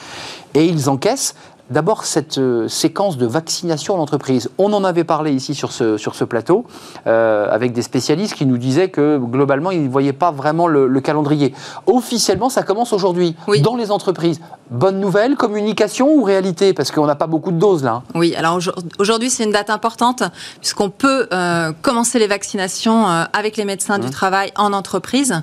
et 0.54 0.64
ils 0.66 0.88
encaissent. 0.88 1.34
D'abord, 1.70 2.04
cette 2.04 2.36
euh, 2.36 2.68
séquence 2.68 3.16
de 3.16 3.24
vaccination 3.24 3.94
en 3.94 3.98
entreprise. 3.98 4.50
On 4.58 4.74
en 4.74 4.84
avait 4.84 5.04
parlé 5.04 5.32
ici 5.32 5.54
sur 5.54 5.72
ce, 5.72 5.96
sur 5.96 6.14
ce 6.14 6.24
plateau, 6.24 6.66
euh, 7.06 7.48
avec 7.50 7.72
des 7.72 7.80
spécialistes 7.80 8.34
qui 8.34 8.44
nous 8.44 8.58
disaient 8.58 8.90
que 8.90 9.16
globalement, 9.16 9.70
ils 9.70 9.84
ne 9.84 9.88
voyaient 9.88 10.12
pas 10.12 10.30
vraiment 10.30 10.66
le, 10.66 11.00
calendrier. 11.00 11.54
Officiellement, 11.86 12.50
ça 12.50 12.62
commence 12.62 12.92
aujourd'hui 12.92 13.34
dans 13.62 13.76
les 13.76 13.90
entreprises. 13.90 14.40
Bonne 14.70 15.00
nouvelle, 15.00 15.36
communication 15.36 16.14
ou 16.14 16.22
réalité? 16.22 16.72
Parce 16.72 16.90
qu'on 16.90 17.06
n'a 17.06 17.14
pas 17.14 17.26
beaucoup 17.26 17.50
de 17.50 17.58
doses 17.58 17.84
là. 17.84 17.94
Hein. 17.94 18.02
Oui, 18.14 18.34
alors 18.34 18.58
aujourd'hui, 18.98 19.28
c'est 19.28 19.44
une 19.44 19.50
date 19.50 19.68
importante, 19.68 20.22
puisqu'on 20.60 20.88
peut 20.88 21.28
euh, 21.32 21.72
commencer 21.82 22.18
les 22.18 22.26
vaccinations 22.26 23.06
avec 23.32 23.56
les 23.56 23.64
médecins 23.64 23.98
du 23.98 24.08
mmh. 24.08 24.10
travail 24.10 24.52
en 24.56 24.72
entreprise. 24.72 25.42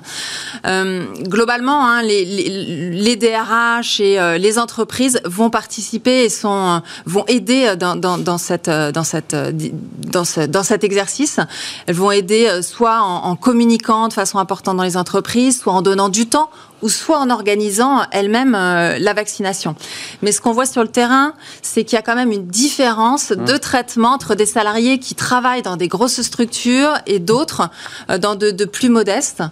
globalement, 0.64 1.86
hein, 1.86 2.02
les, 2.02 2.24
les, 2.24 2.90
les, 2.90 3.16
DRH 3.16 4.00
et 4.00 4.38
les 4.38 4.58
entreprises 4.58 5.20
vont 5.24 5.50
participer 5.50 6.11
sont, 6.28 6.82
vont 7.06 7.24
aider 7.26 7.74
dans, 7.76 7.96
dans, 7.96 8.18
dans 8.18 8.38
cette, 8.38 8.70
dans, 8.70 9.04
cette, 9.04 9.34
dans, 9.34 10.24
dans 10.48 10.62
cet 10.62 10.84
exercice. 10.84 11.40
Elles 11.86 11.94
vont 11.94 12.10
aider 12.10 12.60
soit 12.62 13.00
en 13.02 13.36
communiquant 13.36 14.08
de 14.08 14.12
façon 14.12 14.38
importante 14.38 14.76
dans 14.76 14.82
les 14.82 14.96
entreprises, 14.96 15.60
soit 15.60 15.72
en 15.72 15.82
donnant 15.82 16.08
du 16.08 16.26
temps 16.26 16.50
ou 16.82 16.88
soit 16.88 17.18
en 17.18 17.30
organisant 17.30 18.02
elle-même 18.10 18.54
euh, 18.54 18.98
la 18.98 19.14
vaccination. 19.14 19.74
Mais 20.20 20.32
ce 20.32 20.40
qu'on 20.40 20.52
voit 20.52 20.66
sur 20.66 20.82
le 20.82 20.88
terrain, 20.88 21.34
c'est 21.62 21.84
qu'il 21.84 21.96
y 21.96 21.98
a 21.98 22.02
quand 22.02 22.14
même 22.16 22.32
une 22.32 22.46
différence 22.46 23.30
Mmh. 23.30 23.44
de 23.44 23.56
traitement 23.56 24.12
entre 24.12 24.34
des 24.34 24.46
salariés 24.46 24.98
qui 24.98 25.14
travaillent 25.14 25.62
dans 25.62 25.76
des 25.76 25.88
grosses 25.88 26.20
structures 26.22 26.94
et 27.06 27.18
d'autres 27.18 27.70
euh, 28.10 28.18
dans 28.18 28.34
de, 28.34 28.50
de 28.50 28.64
plus 28.64 28.88
modestes. 28.88 29.42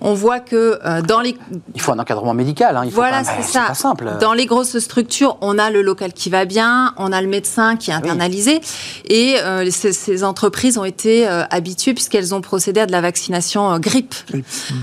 On 0.00 0.14
voit 0.14 0.40
que 0.40 0.78
euh, 0.84 1.02
dans 1.02 1.20
les 1.20 1.36
Il 1.74 1.80
faut 1.80 1.92
un 1.92 1.98
encadrement 1.98 2.34
médical. 2.34 2.76
Hein. 2.76 2.82
Il 2.84 2.90
faut 2.90 2.96
voilà, 2.96 3.24
c'est 3.24 3.42
ça. 3.42 3.64
pas 3.68 3.74
simple. 3.74 4.12
Dans 4.20 4.32
les 4.32 4.46
grosses 4.46 4.78
structures, 4.78 5.36
on 5.40 5.58
a 5.58 5.70
le 5.70 5.82
local 5.82 6.12
qui 6.12 6.30
va 6.30 6.44
bien, 6.44 6.92
on 6.98 7.12
a 7.12 7.20
le 7.22 7.28
médecin 7.28 7.76
qui 7.76 7.90
est 7.90 7.94
internalisé, 7.94 8.60
et 9.08 9.36
ces, 9.70 9.92
ces 9.92 10.24
entreprises 10.24 10.78
ont 10.78 10.84
été 10.84 11.26
habituées 11.26 11.94
puisqu'elles 11.94 12.34
ont 12.34 12.40
procédé 12.40 12.80
à 12.80 12.86
de 12.86 12.92
la 12.92 13.00
vaccination 13.00 13.78
grippe. 13.78 14.14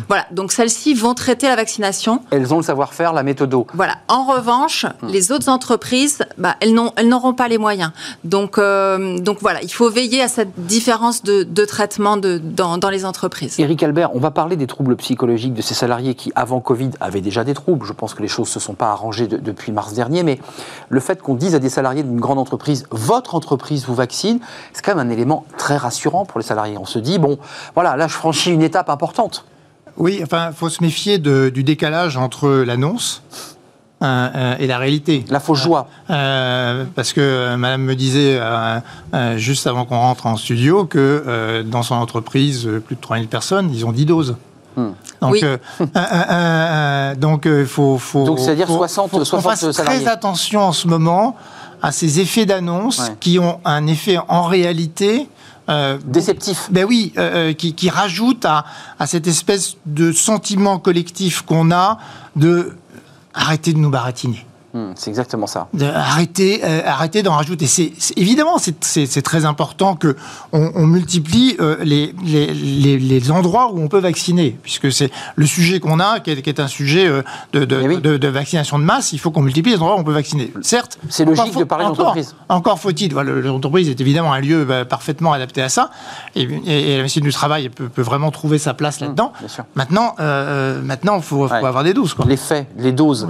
Voilà, 0.08 0.26
donc 0.32 0.52
celles-ci 0.52 0.94
vont 0.94 1.14
traiter 1.14 1.48
la 1.48 1.56
vaccination. 1.56 1.91
Elles 2.32 2.54
ont 2.54 2.58
le 2.58 2.64
savoir-faire, 2.64 3.14
la 3.14 3.24
méthodo. 3.24 3.68
Voilà. 3.74 3.96
En 4.08 4.26
revanche, 4.26 4.86
Hmm. 5.02 5.08
les 5.08 5.32
autres 5.32 5.50
entreprises, 5.50 6.20
bah, 6.38 6.56
elles 6.60 6.74
n'auront 6.74 7.34
pas 7.34 7.48
les 7.48 7.58
moyens. 7.58 7.92
Donc, 8.24 8.58
euh, 8.58 9.20
donc 9.20 9.38
voilà, 9.42 9.62
il 9.64 9.72
faut 9.72 9.90
veiller 9.90 10.22
à 10.22 10.28
cette 10.28 10.52
différence 10.58 11.24
de, 11.24 11.44
de 11.44 11.66
traitement 11.66 12.18
de, 12.18 12.38
dans, 12.38 12.78
dans 12.78 12.90
les 12.90 13.06
entreprises. 13.06 13.60
Éric 13.60 13.84
Albert, 13.84 14.16
on 14.16 14.20
va 14.20 14.32
parler 14.32 14.56
des 14.56 14.68
troubles 14.68 14.96
psychologiques 14.98 15.54
de 15.54 15.62
ces 15.62 15.74
salariés 15.74 16.16
qui, 16.16 16.32
avant 16.36 16.60
Covid, 16.60 16.92
avaient 17.00 17.22
déjà 17.22 17.44
des 17.44 17.54
troubles. 17.54 17.86
Je 17.86 17.94
pense 17.94 18.14
que 18.14 18.22
les 18.22 18.28
choses 18.28 18.48
ne 18.50 18.54
se 18.54 18.60
sont 18.60 18.74
pas 18.74 18.90
arrangées 18.92 19.28
de- 19.28 19.38
depuis 19.38 19.72
mars 19.72 19.94
dernier, 19.94 20.24
mais 20.24 20.40
le 20.90 21.00
fait 21.00 21.22
qu'on 21.22 21.36
dise 21.36 21.56
à 21.56 21.60
des 21.60 21.70
salariés 21.70 22.04
d'une 22.04 22.20
grande 22.20 22.40
entreprise, 22.40 22.86
votre 22.92 23.36
entreprise 23.36 23.86
vous 23.86 23.96
vaccine, 23.96 24.40
c'est 24.74 24.84
quand 24.84 24.96
même 24.96 25.08
un 25.08 25.12
élément 25.12 25.46
très 25.58 25.78
rassurant 25.78 26.26
pour 26.26 26.40
les 26.40 26.46
salariés. 26.46 26.78
On 26.78 26.86
se 26.86 27.00
dit, 27.00 27.20
bon, 27.20 27.38
voilà, 27.76 27.96
là, 27.96 28.08
je 28.08 28.14
franchis 28.14 28.52
une 28.52 28.62
étape 28.62 28.90
importante. 28.90 29.46
Oui, 29.98 30.20
enfin, 30.24 30.50
il 30.52 30.56
faut 30.56 30.70
se 30.70 30.84
méfier 30.84 31.18
de- 31.18 31.50
du 31.54 31.64
décalage 31.64 32.18
entre 32.18 32.50
l'annonce 32.66 33.22
euh, 34.04 34.30
euh, 34.36 34.56
et 34.60 34.66
la 34.68 34.78
réalité. 34.80 35.26
La 35.30 35.40
fausse 35.40 35.60
joie. 35.62 35.88
Euh, 36.10 36.86
parce 36.96 37.14
que 37.14 37.56
Madame 37.56 37.84
me 37.84 37.96
disait 37.96 38.38
euh, 38.40 38.80
euh, 39.14 39.38
juste 39.38 39.68
avant 39.68 39.86
qu'on 39.86 40.00
rentre 40.00 40.26
en 40.26 40.38
studio 40.38 40.86
que 40.86 41.24
euh, 41.28 41.62
dans 41.64 41.84
son 41.84 41.96
entreprise, 41.96 42.68
plus 42.86 42.96
de 42.96 43.02
3000 43.02 43.28
personnes, 43.28 43.70
ils 43.74 43.86
ont 43.86 43.92
10 43.92 44.06
doses. 44.06 44.36
Hmm. 44.76 44.92
Donc, 45.22 45.34
Oui. 45.34 45.42
euh, 45.44 45.58
euh, 45.82 45.86
euh, 45.96 46.02
euh, 46.32 47.16
donc, 47.16 47.48
faut, 47.66 47.98
faut, 47.98 48.24
Donc, 48.24 48.40
c'est-à-dire 48.40 48.68
faut- 48.68 48.78
60 48.78 49.12
faut 49.12 49.18
qu'on 49.20 49.26
60 49.26 49.52
fasse 49.52 49.72
salariés. 49.72 50.02
très 50.04 50.12
attention 50.12 50.62
en 50.62 50.72
ce 50.72 50.88
moment 50.88 51.36
à 51.84 51.92
ces 51.92 52.20
effets 52.20 52.46
d'annonce 52.46 53.00
Ouais. 53.00 53.16
qui 53.20 53.38
ont 53.38 53.60
un 53.66 53.86
effet 53.88 54.18
en 54.30 54.44
réalité. 54.44 55.28
Euh, 55.72 55.98
Déceptif. 56.06 56.70
ben 56.72 56.86
oui, 56.86 57.14
euh, 57.18 57.50
euh, 57.50 57.54
qui, 57.54 57.74
qui 57.74 57.90
rajoute 57.90 58.46
à, 58.46 58.66
à 59.00 59.08
cette 59.08 59.28
espèce 59.28 59.78
de 59.86 60.12
sentiment 60.12 60.80
collectif 60.80 61.42
qu'on 61.42 61.72
a 61.72 61.98
de 62.36 62.76
arrêter 63.34 63.74
de 63.74 63.78
nous 63.78 63.90
baratiner. 63.90 64.46
Hmm, 64.74 64.92
c'est 64.96 65.10
exactement 65.10 65.48
ça. 65.48 65.68
De 65.74 65.86
arrêter, 65.86 66.62
euh, 66.64 66.82
arrêter 66.86 67.24
d'en 67.24 67.34
rajouter. 67.34 67.68
C'est, 67.68 67.92
évidemment, 68.16 68.58
c'est, 68.58 69.22
très 69.22 69.44
important 69.46 69.96
que 69.96 70.16
on, 70.54 70.72
on 70.76 70.88
multiplie 70.88 71.58
euh, 71.60 71.76
les, 71.84 72.14
les, 72.24 72.48
les, 72.54 72.98
les 72.98 73.32
endroits 73.32 73.72
où 73.74 73.82
on 73.82 73.88
peut 73.90 74.00
vacciner, 74.00 74.58
puisque 74.64 74.92
c'est 74.92 75.12
le 75.36 75.46
sujet 75.46 75.80
qu'on 75.82 76.00
a, 76.00 76.20
qui 76.22 76.32
est, 76.32 76.42
qui 76.42 76.50
est 76.50 76.60
un 76.62 76.68
sujet 76.68 77.06
euh, 77.08 77.22
de, 77.52 77.66
de, 77.66 77.80
Eh 77.84 77.88
oui. 77.88 78.02
de- 78.02 78.16
de 78.18 78.28
vaccination 78.30 78.80
de 78.80 78.84
masse. 78.86 79.12
Il 79.14 79.20
faut 79.20 79.30
qu'on 79.32 79.42
multiplie 79.42 79.72
les 79.74 79.78
endroits 79.78 79.96
où 79.98 80.00
on 80.00 80.04
peut 80.06 80.14
vacciner. 80.14 80.54
Certes, 80.62 80.98
C'est 81.10 81.26
logique 81.26 81.52
faut- 81.54 81.60
de 81.60 81.64
parler 81.66 81.84
encore- 81.86 81.98
d'entreprise. 81.98 82.36
Encore 82.48 82.80
faut-il. 82.80 83.12
Voilà, 83.14 83.32
l'entreprise 83.34 83.90
est 83.90 84.00
évidemment 84.00 84.32
un 84.32 84.40
lieu 84.40 84.64
bah, 84.64 84.86
parfaitement 84.86 85.34
adapté 85.34 85.62
à 85.62 85.68
ça, 85.70 85.90
et, 86.36 86.44
et- 86.44 86.92
et 86.94 86.96
la 86.96 87.02
médecine 87.04 87.24
du 87.24 87.34
travail 87.34 87.68
peut, 87.70 87.90
peut 87.90 88.02
vraiment 88.02 88.32
trouver 88.32 88.58
sa 88.58 88.74
place 88.74 89.00
là-dedans. 89.02 89.34
Mmh, 89.36 89.40
bien 89.40 89.48
sûr. 89.50 89.64
Maintenant, 89.76 90.16
maintenant, 90.84 91.20
faut, 91.20 91.48
faut 91.48 91.54
Ouais. 91.54 91.58
avoir 91.66 91.84
des 91.84 91.94
doses, 91.94 92.14
quoi. 92.14 92.26
Les 92.26 92.38
faits, 92.38 92.68
les 92.78 92.94
doses. 92.94 93.28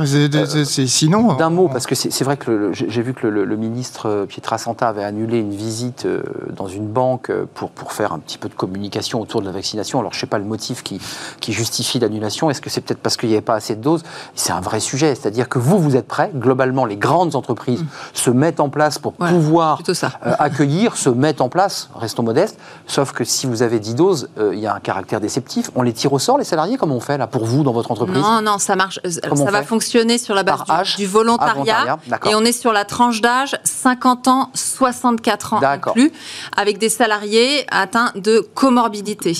Sinon, 0.65 1.30
D'un 1.37 1.49
mot, 1.49 1.67
parce 1.69 1.85
que 1.87 1.95
c'est 1.95 2.23
vrai 2.23 2.37
que 2.37 2.71
j'ai 2.73 3.01
vu 3.01 3.13
que 3.13 3.27
le, 3.27 3.45
le 3.45 3.55
ministre 3.57 4.07
euh, 4.09 4.25
Pietrasanta 4.25 4.87
avait 4.87 5.03
annulé 5.03 5.37
une 5.39 5.53
visite 5.53 6.05
euh, 6.05 6.21
dans 6.55 6.67
une 6.67 6.87
banque 6.87 7.29
euh, 7.29 7.45
pour, 7.53 7.69
pour 7.71 7.93
faire 7.93 8.13
un 8.13 8.19
petit 8.19 8.37
peu 8.37 8.49
de 8.49 8.53
communication 8.53 9.19
autour 9.21 9.41
de 9.41 9.45
la 9.45 9.51
vaccination. 9.51 9.99
Alors 9.99 10.11
je 10.13 10.17
ne 10.17 10.21
sais 10.21 10.27
pas 10.27 10.37
le 10.39 10.45
motif 10.45 10.83
qui, 10.83 10.99
qui 11.39 11.53
justifie 11.53 11.99
l'annulation. 11.99 12.49
Est-ce 12.49 12.61
que 12.61 12.69
c'est 12.69 12.81
peut-être 12.81 12.99
parce 13.01 13.17
qu'il 13.17 13.29
n'y 13.29 13.35
avait 13.35 13.41
pas 13.41 13.55
assez 13.55 13.75
de 13.75 13.81
doses? 13.81 14.03
C'est 14.35 14.51
un 14.53 14.61
vrai 14.61 14.79
sujet. 14.79 15.15
C'est-à-dire 15.15 15.49
que 15.49 15.59
vous, 15.59 15.79
vous 15.79 15.95
êtes 15.95 16.07
prêts. 16.07 16.31
Globalement, 16.35 16.85
les 16.85 16.97
grandes 16.97 17.35
entreprises 17.35 17.83
se 18.13 18.29
mettent 18.29 18.59
en 18.59 18.69
place 18.69 18.99
pour 18.99 19.13
Voilà, 19.17 19.33
pouvoir 19.33 19.81
ça. 19.93 20.11
euh, 20.25 20.33
accueillir, 20.39 20.97
se 20.97 21.09
mettent 21.09 21.41
en 21.41 21.49
place, 21.49 21.89
restons 21.95 22.23
modestes. 22.23 22.59
Sauf 22.87 23.11
que 23.11 23.23
si 23.23 23.47
vous 23.47 23.61
avez 23.63 23.79
10 23.79 23.95
doses, 23.95 24.29
euh, 24.37 24.53
il 24.53 24.59
y 24.59 24.67
a 24.67 24.75
un 24.75 24.79
caractère 24.79 25.19
déceptif. 25.19 25.69
On 25.75 25.81
les 25.81 25.93
tire 25.93 26.13
au 26.13 26.19
sort, 26.19 26.37
les 26.37 26.43
salariés? 26.43 26.77
Comment 26.77 26.95
on 26.95 26.99
fait 26.99 27.17
là 27.17 27.27
pour 27.27 27.45
vous 27.45 27.63
dans 27.63 27.73
votre 27.73 27.91
entreprise? 27.91 28.21
Non, 28.21 28.41
non, 28.41 28.57
ça 28.57 28.75
marche. 28.75 28.99
Comment 29.27 29.45
ça 29.45 29.51
va 29.51 29.63
fonctionner 29.63 30.17
sur 30.17 30.35
la 30.35 30.43
base 30.43 30.63
Par 30.65 30.83
du, 30.83 30.95
du 30.97 31.05
Ah, 31.05 31.07
volontariat, 31.23 31.97
d'accord. 32.07 32.31
et 32.31 32.35
on 32.35 32.41
est 32.45 32.51
sur 32.51 32.73
la 32.73 32.85
tranche 32.85 33.21
d'âge 33.21 33.57
50 33.63 34.27
ans, 34.27 34.49
64 34.53 35.53
ans 35.53 35.59
inclus, 35.89 36.11
avec 36.55 36.77
des 36.77 36.89
salariés 36.89 37.65
atteints 37.71 38.11
de 38.15 38.39
comorbidité. 38.53 39.33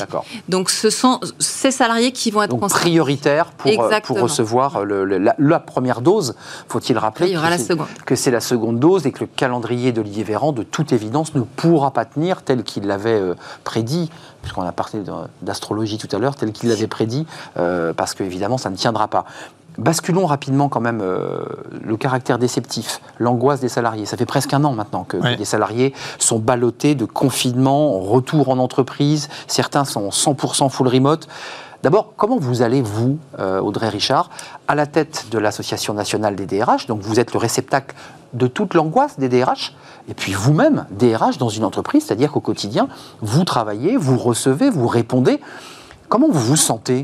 Donc 0.50 0.70
ce 0.70 0.90
sont 0.90 1.20
ces 1.40 1.72
salariés 1.72 2.12
qui 2.12 2.32
vont 2.32 2.44
être 2.44 2.50
donc 2.52 2.62
concernés. 2.62 2.82
prioritaire 2.84 3.46
pour, 3.52 3.68
euh, 3.82 3.90
pour 4.08 4.16
recevoir 4.24 4.84
le- 4.86 5.06
le- 5.06 5.18
la, 5.18 5.36
la 5.38 5.60
première 5.60 6.02
dose. 6.02 6.36
Faut-il 6.68 6.98
rappeler 6.98 7.28
que 7.34 7.40
c'est- 7.58 7.74
que 8.06 8.16
la 8.32 8.40
seconde 8.42 8.80
dose 8.80 9.06
et 9.06 9.12
que 9.12 9.20
le 9.22 9.28
calendrier 9.28 9.92
d'Olivier 9.92 10.24
Véran, 10.24 10.52
de 10.52 10.64
toute 10.64 10.92
évidence, 10.94 11.34
ne 11.36 11.42
pourra 11.42 11.92
pas 11.92 12.06
tenir 12.06 12.44
tel 12.44 12.64
qu'il 12.64 12.86
l'avait 12.88 13.20
euh, 13.20 13.36
prédit, 13.64 14.10
puisqu'on 14.42 14.64
a 14.64 14.72
parlé 14.72 15.00
de- 15.00 15.12
d'astrologie 15.42 15.98
tout 15.98 16.08
à 16.16 16.20
l'heure, 16.20 16.36
tel 16.36 16.52
qu'il 16.52 16.70
l'avait 16.70 16.88
prédit, 16.88 17.26
euh, 17.58 17.94
parce 17.94 18.14
qu'évidemment, 18.14 18.58
ça 18.58 18.70
ne 18.70 18.76
tiendra 18.76 19.08
pas. 19.08 19.26
Basculons 19.78 20.26
rapidement 20.26 20.68
quand 20.70 20.82
même 20.82 21.00
euh, 21.02 21.44
le 21.84 21.96
caractère 21.98 22.38
déceptif, 22.38 23.02
l'angoisse 23.20 23.62
des 23.62 23.70
salariés. 23.70 24.06
Ça 24.06 24.18
fait 24.18 24.26
presque 24.26 24.54
un 24.54 24.64
an 24.64 24.74
maintenant 24.74 25.04
que, 25.04 25.18
que 25.18 25.24
Ouais. 25.24 25.36
des 25.38 25.46
salariés 25.46 25.94
sont 26.20 26.40
ballottés 26.40 26.94
de 26.96 27.06
confinement, 27.06 28.00
retour 28.00 28.50
en 28.50 28.58
entreprise. 28.60 29.30
Certains 29.48 29.86
sont 29.86 30.06
en 30.06 30.10
100% 30.10 30.70
full 30.70 30.88
remote. 30.88 31.28
D'abord, 31.84 32.14
comment 32.16 32.38
vous 32.38 32.62
allez, 32.62 32.82
vous, 32.82 33.18
euh, 33.40 33.60
Audrey 33.60 33.90
Richard, 33.90 34.30
à 34.68 34.76
la 34.76 34.86
tête 34.86 35.28
de 35.32 35.40
l'Association 35.40 35.94
nationale 35.96 36.36
des 36.36 36.46
DRH 36.46 36.86
Donc, 36.88 37.00
vous 37.02 37.20
êtes 37.20 37.34
le 37.34 37.40
réceptacle 37.40 37.96
de 38.34 38.46
toute 38.48 38.76
l'angoisse 38.76 39.18
des 39.18 39.30
DRH. 39.30 39.74
Et 40.08 40.14
puis, 40.14 40.34
vous-même, 40.34 40.86
DRH 40.92 41.38
dans 41.40 41.50
une 41.50 41.64
entreprise, 41.64 42.06
c'est-à-dire 42.06 42.32
qu'au 42.32 42.40
quotidien, 42.40 42.88
vous 43.22 43.46
travaillez, 43.46 43.98
vous 43.98 44.18
recevez, 44.18 44.70
vous 44.70 44.88
répondez. 44.88 45.40
Comment 46.08 46.28
vous 46.30 46.40
vous 46.40 46.56
sentez? 46.56 47.04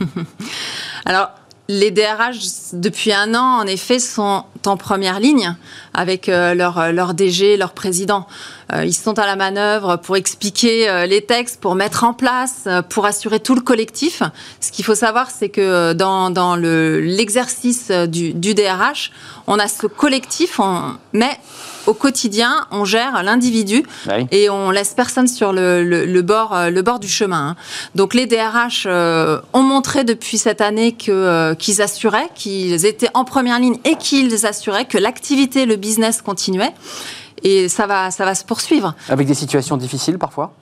Alors, 1.04 1.30
les 1.78 1.90
DRH, 1.90 2.38
depuis 2.74 3.12
un 3.12 3.34
an, 3.34 3.60
en 3.62 3.66
effet, 3.66 3.98
sont 3.98 4.44
en 4.66 4.76
première 4.76 5.20
ligne 5.20 5.54
avec 5.94 6.28
euh, 6.28 6.54
leur, 6.54 6.92
leur 6.92 7.14
DG, 7.14 7.56
leur 7.56 7.72
président. 7.72 8.26
Euh, 8.72 8.84
ils 8.84 8.92
sont 8.94 9.18
à 9.18 9.26
la 9.26 9.36
manœuvre 9.36 9.96
pour 9.96 10.16
expliquer 10.16 10.88
euh, 10.88 11.06
les 11.06 11.22
textes, 11.22 11.60
pour 11.60 11.74
mettre 11.74 12.04
en 12.04 12.12
place, 12.14 12.64
euh, 12.66 12.82
pour 12.82 13.06
assurer 13.06 13.40
tout 13.40 13.54
le 13.54 13.60
collectif. 13.62 14.22
Ce 14.60 14.70
qu'il 14.70 14.84
faut 14.84 14.94
savoir, 14.94 15.30
c'est 15.30 15.48
que 15.48 15.92
dans, 15.94 16.30
dans 16.30 16.56
le- 16.56 17.00
l'exercice 17.00 17.88
euh, 17.90 18.06
du, 18.06 18.32
DRH, 18.54 19.10
on 19.46 19.58
a 19.58 19.68
ce 19.68 19.86
collectif, 19.86 20.60
mais 21.12 21.38
au 21.86 21.94
quotidien, 21.94 22.66
on 22.70 22.84
gère 22.84 23.22
l'individu 23.22 23.84
Oui. 24.08 24.26
et 24.30 24.48
on 24.50 24.70
laisse 24.70 24.94
personne 24.94 25.26
sur 25.28 25.52
le, 25.52 25.82
le- 25.82 26.04
le 26.06 26.22
bord, 26.22 26.54
euh, 26.54 26.70
le 26.70 26.82
bord 26.82 26.98
du 27.00 27.08
chemin. 27.08 27.48
hein. 27.50 27.56
Donc 27.94 28.14
les 28.14 28.26
DRH 28.26 28.84
euh, 28.86 29.40
ont 29.52 29.62
montré 29.62 30.04
depuis 30.04 30.38
cette 30.38 30.60
année 30.60 30.92
que, 30.92 31.10
euh, 31.10 31.54
qu'ils 31.54 31.82
assuraient, 31.82 32.28
qu'ils 32.34 32.86
étaient 32.86 33.10
en 33.14 33.24
première 33.24 33.58
ligne 33.58 33.76
et 33.84 33.96
qu'ils 33.96 34.46
assuraient 34.46 34.84
que 34.86 34.98
l'activité, 34.98 35.66
le 35.66 35.76
business 35.76 36.22
continuait. 36.22 36.72
Et 37.44 37.68
ça 37.68 37.86
va, 37.88 38.10
ça 38.12 38.24
va 38.24 38.34
se 38.36 38.44
poursuivre. 38.44 38.94
Avec 39.08 39.26
des 39.26 39.34
situations 39.34 39.76
difficiles 39.76 40.18
parfois? 40.18 40.54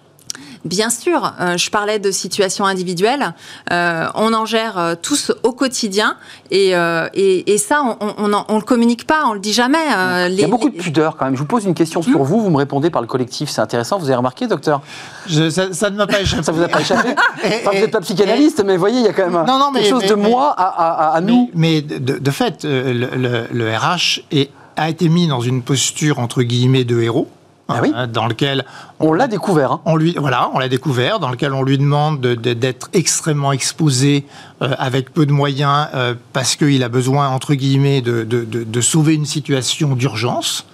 Bien 0.66 0.90
sûr, 0.90 1.32
euh, 1.40 1.56
je 1.56 1.70
parlais 1.70 1.98
de 1.98 2.10
situations 2.10 2.66
individuelles. 2.66 3.32
Euh, 3.72 4.06
on 4.14 4.34
en 4.34 4.44
gère 4.44 4.78
euh, 4.78 4.94
tous 5.00 5.32
au 5.42 5.52
quotidien 5.52 6.16
et, 6.50 6.76
euh, 6.76 7.08
et, 7.14 7.50
et 7.52 7.56
ça, 7.56 7.82
on 7.82 7.96
on, 8.00 8.14
on 8.18 8.32
en- 8.34 8.44
on 8.48 8.56
le 8.56 8.62
communique 8.62 9.06
pas, 9.06 9.24
on 9.26 9.32
le 9.32 9.40
dit 9.40 9.54
jamais. 9.54 9.78
euh, 9.96 10.28
Il 10.30 10.38
y 10.38 10.44
a 10.44 10.48
beaucoup 10.48 10.68
de 10.68 10.76
pudeur 10.76 11.16
quand 11.16 11.24
même. 11.24 11.34
Je 11.34 11.40
vous 11.40 11.46
pose 11.46 11.64
une 11.64 11.72
question 11.74 12.02
sur 12.02 12.22
vous, 12.22 12.42
vous 12.42 12.50
me 12.50 12.58
répondez 12.58 12.90
par 12.90 13.00
le 13.00 13.08
collectif. 13.08 13.48
C'est 13.48 13.62
intéressant. 13.62 13.98
Vous 13.98 14.06
avez 14.06 14.16
remarqué, 14.16 14.46
docteur? 14.46 14.82
Je- 15.26 15.48
ça, 15.48 15.72
ça 15.72 15.88
ne 15.88 15.96
m'a 15.96 16.06
pas 16.06 16.20
échappé. 16.20 16.42
Ça 16.42 16.52
vous 16.52 16.62
a 16.62 16.68
pas 16.68 16.80
échappé? 16.82 17.08
Et- 17.44 17.46
Enfin, 17.60 17.70
Vous 17.72 17.78
n'êtes 17.80 17.90
pas 17.90 18.00
psychanalyste, 18.02 18.62
mais 18.64 18.74
vous 18.74 18.80
voyez, 18.80 18.98
il 19.00 19.04
y 19.06 19.08
a 19.08 19.12
quand 19.14 19.24
même 19.26 19.36
un- 19.36 19.44
Non, 19.44 19.58
non, 19.58 19.70
mais- 19.72 19.80
quelque 19.80 19.90
chose 19.90 20.02
mais- 20.02 20.08
de 20.10 20.14
mais- 20.14 20.28
moi 20.28 20.50
à, 20.58 20.64
à- 20.66 21.16
à 21.16 21.20
Mais, 21.22 21.32
nous. 21.32 21.50
mais 21.54 21.80
de, 21.80 22.18
de 22.18 22.30
fait, 22.30 22.64
le, 22.64 22.92
le- 22.92 23.46
le 23.50 23.74
RH 23.76 24.20
est- 24.30 24.50
a 24.76 24.90
été 24.90 25.08
mis 25.08 25.26
dans 25.26 25.40
une 25.40 25.62
posture 25.62 26.18
entre 26.18 26.42
guillemets 26.42 26.84
de 26.84 27.00
héros. 27.00 27.28
Ah 27.72 27.80
oui 27.82 27.92
hein, 27.94 28.06
dans 28.06 28.26
lequel 28.26 28.64
On 28.98 29.12
l'a 29.12 29.26
découvert. 29.28 29.72
hein. 29.72 29.80
on 29.84 29.96
lui, 29.96 30.14
voilà, 30.18 30.50
on 30.54 30.58
l'a 30.58 30.68
découvert, 30.68 31.18
dans 31.20 31.30
lequel 31.30 31.52
on 31.54 31.62
lui 31.62 31.78
demande 31.78 32.20
de- 32.20 32.34
de- 32.34 32.52
d'être 32.54 32.88
extrêmement 32.92 33.52
exposé 33.52 34.26
euh, 34.62 34.74
avec 34.78 35.12
peu 35.12 35.26
de 35.26 35.32
moyens 35.32 35.88
euh, 35.94 36.14
parce 36.32 36.56
qu'il 36.56 36.82
a 36.82 36.88
besoin, 36.88 37.28
entre 37.28 37.54
guillemets, 37.54 38.00
de, 38.00 38.24
de- 38.24 38.44
de- 38.44 38.64
de 38.64 38.80
sauver 38.80 39.14
une 39.14 39.26
situation 39.26 39.94
d'urgence. 39.94 40.64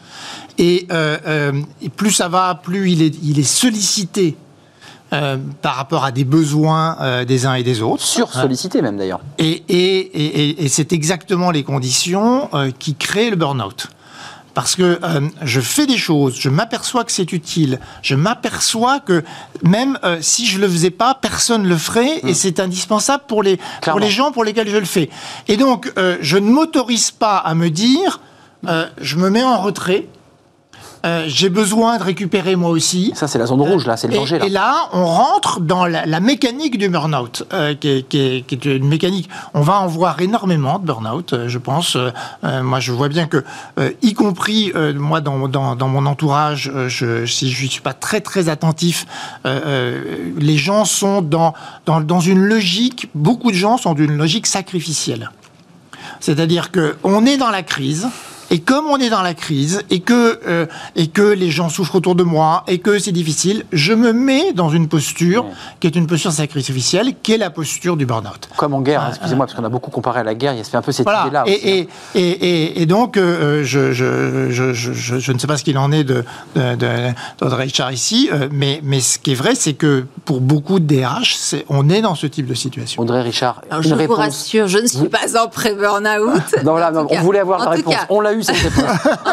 Et, 0.58 0.86
euh, 0.90 1.52
et 1.82 1.88
plus 1.90 2.10
ça 2.12 2.28
va, 2.28 2.54
plus 2.60 2.90
il 2.90 3.02
est, 3.02 3.14
il 3.22 3.38
est 3.38 3.42
sollicité 3.42 4.36
euh, 5.12 5.36
par 5.62 5.76
rapport 5.76 6.04
à 6.04 6.10
des 6.10 6.24
besoins 6.24 6.96
euh, 7.00 7.24
des 7.24 7.46
uns 7.46 7.54
et 7.54 7.62
des 7.62 7.80
autres. 7.82 8.02
Sur-sollicité 8.02 8.82
même 8.82 8.96
d'ailleurs. 8.96 9.20
Et, 9.38 9.62
et- 9.68 9.98
et- 9.98 10.40
et- 10.50 10.64
et 10.64 10.68
c'est 10.68 10.92
exactement 10.92 11.50
les 11.52 11.62
conditions 11.62 12.48
euh, 12.54 12.70
qui 12.76 12.94
créent 12.96 13.30
le 13.30 13.36
burn-out. 13.36 13.86
Parce 14.56 14.74
que 14.74 14.98
euh, 15.02 15.20
je 15.42 15.60
fais 15.60 15.84
des 15.84 15.98
choses, 15.98 16.36
je 16.40 16.48
m'aperçois 16.48 17.04
que 17.04 17.12
c'est 17.12 17.34
utile, 17.34 17.78
je 18.00 18.14
m'aperçois 18.14 19.00
que 19.00 19.22
même 19.62 19.98
euh, 20.02 20.16
si 20.22 20.46
je 20.46 20.58
le 20.58 20.66
faisais 20.66 20.88
pas, 20.88 21.12
personne 21.12 21.68
le 21.68 21.76
ferait 21.76 22.20
et 22.26 22.32
c'est 22.32 22.58
indispensable 22.58 23.24
pour 23.28 23.42
les, 23.42 23.58
pour 23.58 23.66
Clairement. 23.82 24.00
les 24.00 24.10
gens 24.10 24.32
pour 24.32 24.44
lesquels 24.44 24.70
je 24.70 24.78
le 24.78 24.86
fais. 24.86 25.10
Et 25.46 25.58
donc, 25.58 25.92
euh, 25.98 26.16
je 26.22 26.38
ne 26.38 26.50
m'autorise 26.50 27.10
pas 27.10 27.36
à 27.36 27.54
me 27.54 27.68
dire, 27.68 28.20
je 28.98 29.16
me 29.16 29.28
mets 29.28 29.44
en 29.44 29.60
retrait, 29.60 30.06
euh, 31.04 31.24
j'ai 31.28 31.48
besoin 31.50 31.98
de 31.98 32.02
récupérer 32.02 32.56
moi 32.56 32.70
aussi. 32.70 33.12
Ça, 33.14 33.28
c'est 33.28 33.38
la 33.38 33.46
zone 33.46 33.60
rouge, 33.60 33.86
là, 33.86 33.96
c'est 33.96 34.08
le 34.08 34.14
Et- 34.14 34.16
danger. 34.16 34.38
Là. 34.38 34.46
Et, 34.46 34.48
là, 34.48 34.88
on 34.92 35.04
rentre 35.04 35.60
dans 35.60 35.84
la, 35.86 36.06
la 36.06 36.20
mécanique 36.20 36.78
du 36.78 36.88
burn-out, 36.88 37.44
euh, 37.52 37.74
qui, 37.74 37.88
est, 37.88 38.08
qui 38.08 38.18
est- 38.18 38.46
qui 38.46 38.54
est 38.54 38.64
une 38.76 38.88
mécanique. 38.88 39.28
On 39.54 39.60
va 39.60 39.80
en 39.80 39.86
voir 39.86 40.20
énormément 40.20 40.78
de 40.78 40.86
burn-out, 40.86 41.32
euh, 41.32 41.48
je 41.48 41.58
pense. 41.58 41.96
Euh, 41.96 42.62
moi, 42.62 42.80
je 42.80 42.92
vois 42.92 43.08
bien 43.08 43.26
que, 43.26 43.44
y 44.02 44.14
compris 44.14 44.72
moi 44.94 45.20
dans, 45.20 45.48
dans, 45.48 45.76
dans 45.76 45.88
mon 45.88 46.06
entourage, 46.06 46.72
je, 46.88 47.26
si 47.26 47.50
je 47.50 47.64
ne 47.64 47.68
suis 47.70 47.80
pas 47.82 47.92
très 47.92 48.20
très 48.20 48.48
attentif, 48.48 49.06
les 49.44 50.56
gens 50.58 50.84
sont 50.84 51.22
dans, 51.22 51.54
dans, 51.86 52.00
dans 52.00 52.20
une 52.20 52.40
logique. 52.44 53.08
Beaucoup 53.14 53.50
de 53.50 53.56
gens 53.56 53.76
sont 53.76 53.94
dans 53.94 54.02
une 54.04 54.16
logique 54.16 54.46
sacrificielle. 54.46 55.30
C'est-à-dire 56.20 56.70
que 56.70 56.96
on 57.04 57.26
est 57.26 57.36
dans 57.36 57.50
la 57.50 57.62
crise. 57.62 58.08
Et 58.50 58.60
comme 58.60 58.86
on 58.86 58.98
est 58.98 59.10
dans 59.10 59.22
la 59.22 59.34
crise 59.34 59.82
et 59.90 60.00
que, 60.00 60.40
euh, 60.46 60.66
et 60.94 61.08
que 61.08 61.22
les 61.22 61.50
gens 61.50 61.68
souffrent 61.68 61.96
autour 61.96 62.14
de 62.14 62.22
moi 62.22 62.62
et 62.68 62.78
que 62.78 62.98
c'est 62.98 63.12
difficile, 63.12 63.64
je 63.72 63.92
me 63.92 64.12
mets 64.12 64.52
dans 64.52 64.68
une 64.70 64.88
posture 64.88 65.44
qui 65.80 65.86
est 65.86 65.96
une 65.96 66.06
posture 66.06 66.32
sacrificielle, 66.32 67.14
qui 67.22 67.32
est 67.32 67.38
la 67.38 67.50
posture 67.50 67.96
du 67.96 68.06
burn-out. 68.06 68.48
Comme 68.56 68.74
en 68.74 68.80
guerre, 68.82 69.04
excusez-moi, 69.08 69.46
parce 69.46 69.56
qu'on 69.58 69.64
a 69.64 69.68
beaucoup 69.68 69.90
comparé 69.90 70.20
à 70.20 70.24
la 70.24 70.34
guerre, 70.34 70.52
il 70.52 70.58
y 70.58 70.60
a 70.60 70.64
fait 70.64 70.76
un 70.76 70.82
peu 70.82 70.92
cette 70.92 71.04
Voilà. 71.04 71.22
idée-là. 71.22 71.44
Et, 71.46 71.52
aussi, 71.54 71.80
hein. 71.80 71.86
et, 72.14 72.20
et, 72.20 72.62
et, 72.72 72.82
et 72.82 72.86
donc, 72.86 73.16
euh, 73.16 73.64
je, 73.64 73.92
je, 73.92 74.50
je, 74.50 74.72
je, 74.72 74.92
je, 74.92 75.18
je 75.18 75.32
ne 75.32 75.38
sais 75.38 75.46
pas 75.46 75.56
ce 75.56 75.64
qu'il 75.64 75.78
en 75.78 75.90
est 75.90 76.04
de, 76.04 76.24
de, 76.54 77.12
Richard 77.40 77.92
ici, 77.92 78.28
euh, 78.32 78.48
mais, 78.52 78.80
mais 78.84 79.00
ce 79.00 79.18
qui 79.18 79.32
est 79.32 79.34
vrai, 79.34 79.54
c'est 79.54 79.74
que 79.74 80.04
pour 80.24 80.40
beaucoup 80.40 80.78
de 80.78 80.86
DRH, 80.86 81.54
on 81.68 81.88
est 81.88 82.00
dans 82.00 82.14
ce 82.14 82.26
type 82.26 82.46
de 82.46 82.54
situation. 82.54 83.02
Audrey 83.02 83.22
Richard, 83.22 83.62
Alors, 83.70 83.82
une 83.84 83.98
je 83.98 84.06
vous 84.06 84.14
rassure, 84.14 84.68
je 84.68 84.78
ne 84.78 84.86
suis 84.86 85.08
pas 85.08 85.40
en 85.42 85.48
pré-burnout. 85.48 86.64
Non, 86.64 86.76
là, 86.76 86.90
non, 86.90 87.06
on 87.10 87.20
voulait 87.20 87.40
avoir 87.40 87.60
en 87.62 87.64
la 87.64 87.70
réponse. 87.70 87.94
cas, 87.94 88.06
On 88.08 88.20
l'a 88.20 88.35
eu 88.36 88.42
cette 88.42 88.56
réponse. 88.56 88.84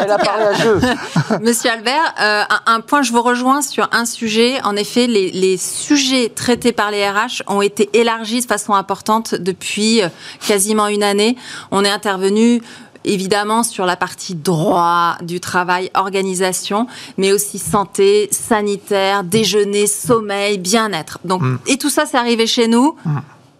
Elle 0.02 0.10
a 0.10 0.18
parlé 0.18 0.44
à 0.44 0.52
jeu. 0.54 0.80
Monsieur 1.42 1.70
Albert, 1.70 2.14
euh, 2.20 2.42
un, 2.66 2.74
un 2.74 2.80
point, 2.80 3.02
je 3.02 3.12
vous 3.12 3.22
rejoins 3.22 3.62
sur 3.62 3.88
un 3.92 4.04
sujet. 4.04 4.60
En 4.64 4.76
effet, 4.76 5.06
les, 5.06 5.30
les 5.30 5.56
sujets 5.56 6.28
traités 6.28 6.72
par 6.72 6.90
les 6.90 7.08
RH 7.08 7.42
ont 7.46 7.62
été 7.62 7.90
élargis 7.92 8.40
de 8.40 8.46
façon 8.46 8.74
importante 8.74 9.34
depuis 9.34 10.02
euh, 10.02 10.08
quasiment 10.46 10.88
une 10.88 11.02
année. 11.02 11.36
On 11.70 11.84
est 11.84 11.90
intervenu 11.90 12.60
évidemment 13.06 13.62
sur 13.64 13.84
la 13.84 13.96
partie 13.96 14.34
droit 14.34 15.16
du 15.20 15.38
travail, 15.38 15.90
organisation, 15.94 16.86
mais 17.18 17.32
aussi 17.32 17.58
santé, 17.58 18.28
sanitaire, 18.32 19.24
déjeuner, 19.24 19.86
sommeil, 19.86 20.56
bien-être. 20.56 21.18
Donc, 21.24 21.42
et 21.66 21.76
tout 21.76 21.90
ça, 21.90 22.06
c'est 22.06 22.16
arrivé 22.16 22.46
chez 22.46 22.66
nous. 22.66 22.96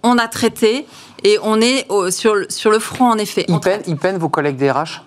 On 0.03 0.17
a 0.17 0.29
traité 0.29 0.87
et 1.25 1.39
on 1.43 1.61
est 1.61 1.85
au- 1.91 2.11
sur, 2.11 2.35
le- 2.35 2.47
sur 2.49 2.71
le 2.71 2.79
front 2.79 3.11
en 3.11 3.19
effet. 3.19 3.45
On 3.49 3.55
Ils 3.57 3.61
peinent, 3.61 3.83
ils 3.87 3.97
peinent 3.97 4.19
vos 4.19 4.29
collègues 4.31 4.57
des 4.57 4.71
RH 4.71 5.03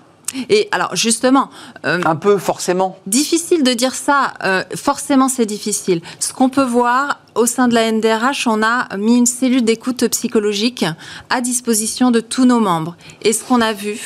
Et 0.49 0.67
alors 0.71 0.95
justement, 0.95 1.49
euh, 1.85 2.01
Un 2.05 2.15
peu, 2.15 2.37
forcément. 2.37 2.97
Difficile 3.07 3.63
de 3.63 3.73
dire 3.73 3.95
ça. 3.95 4.33
euh, 4.43 4.63
forcément, 4.75 5.29
c'est 5.29 5.45
difficile. 5.45 6.01
Ce 6.19 6.33
qu'on 6.33 6.49
peut 6.49 6.63
voir 6.65 7.19
au 7.35 7.45
sein 7.45 7.67
de 7.67 7.73
la 7.73 7.91
NDRH, 7.91 8.47
on 8.47 8.61
a 8.63 8.95
mis 8.97 9.17
une 9.17 9.25
cellule 9.25 9.63
d'écoute 9.63 10.07
psychologique 10.09 10.85
à 11.29 11.41
disposition 11.41 12.11
de 12.11 12.19
tous 12.19 12.45
nos 12.45 12.59
membres. 12.59 12.95
Et 13.21 13.31
ce 13.31 13.43
qu'on 13.43 13.61
a 13.61 13.73
vu 13.73 13.99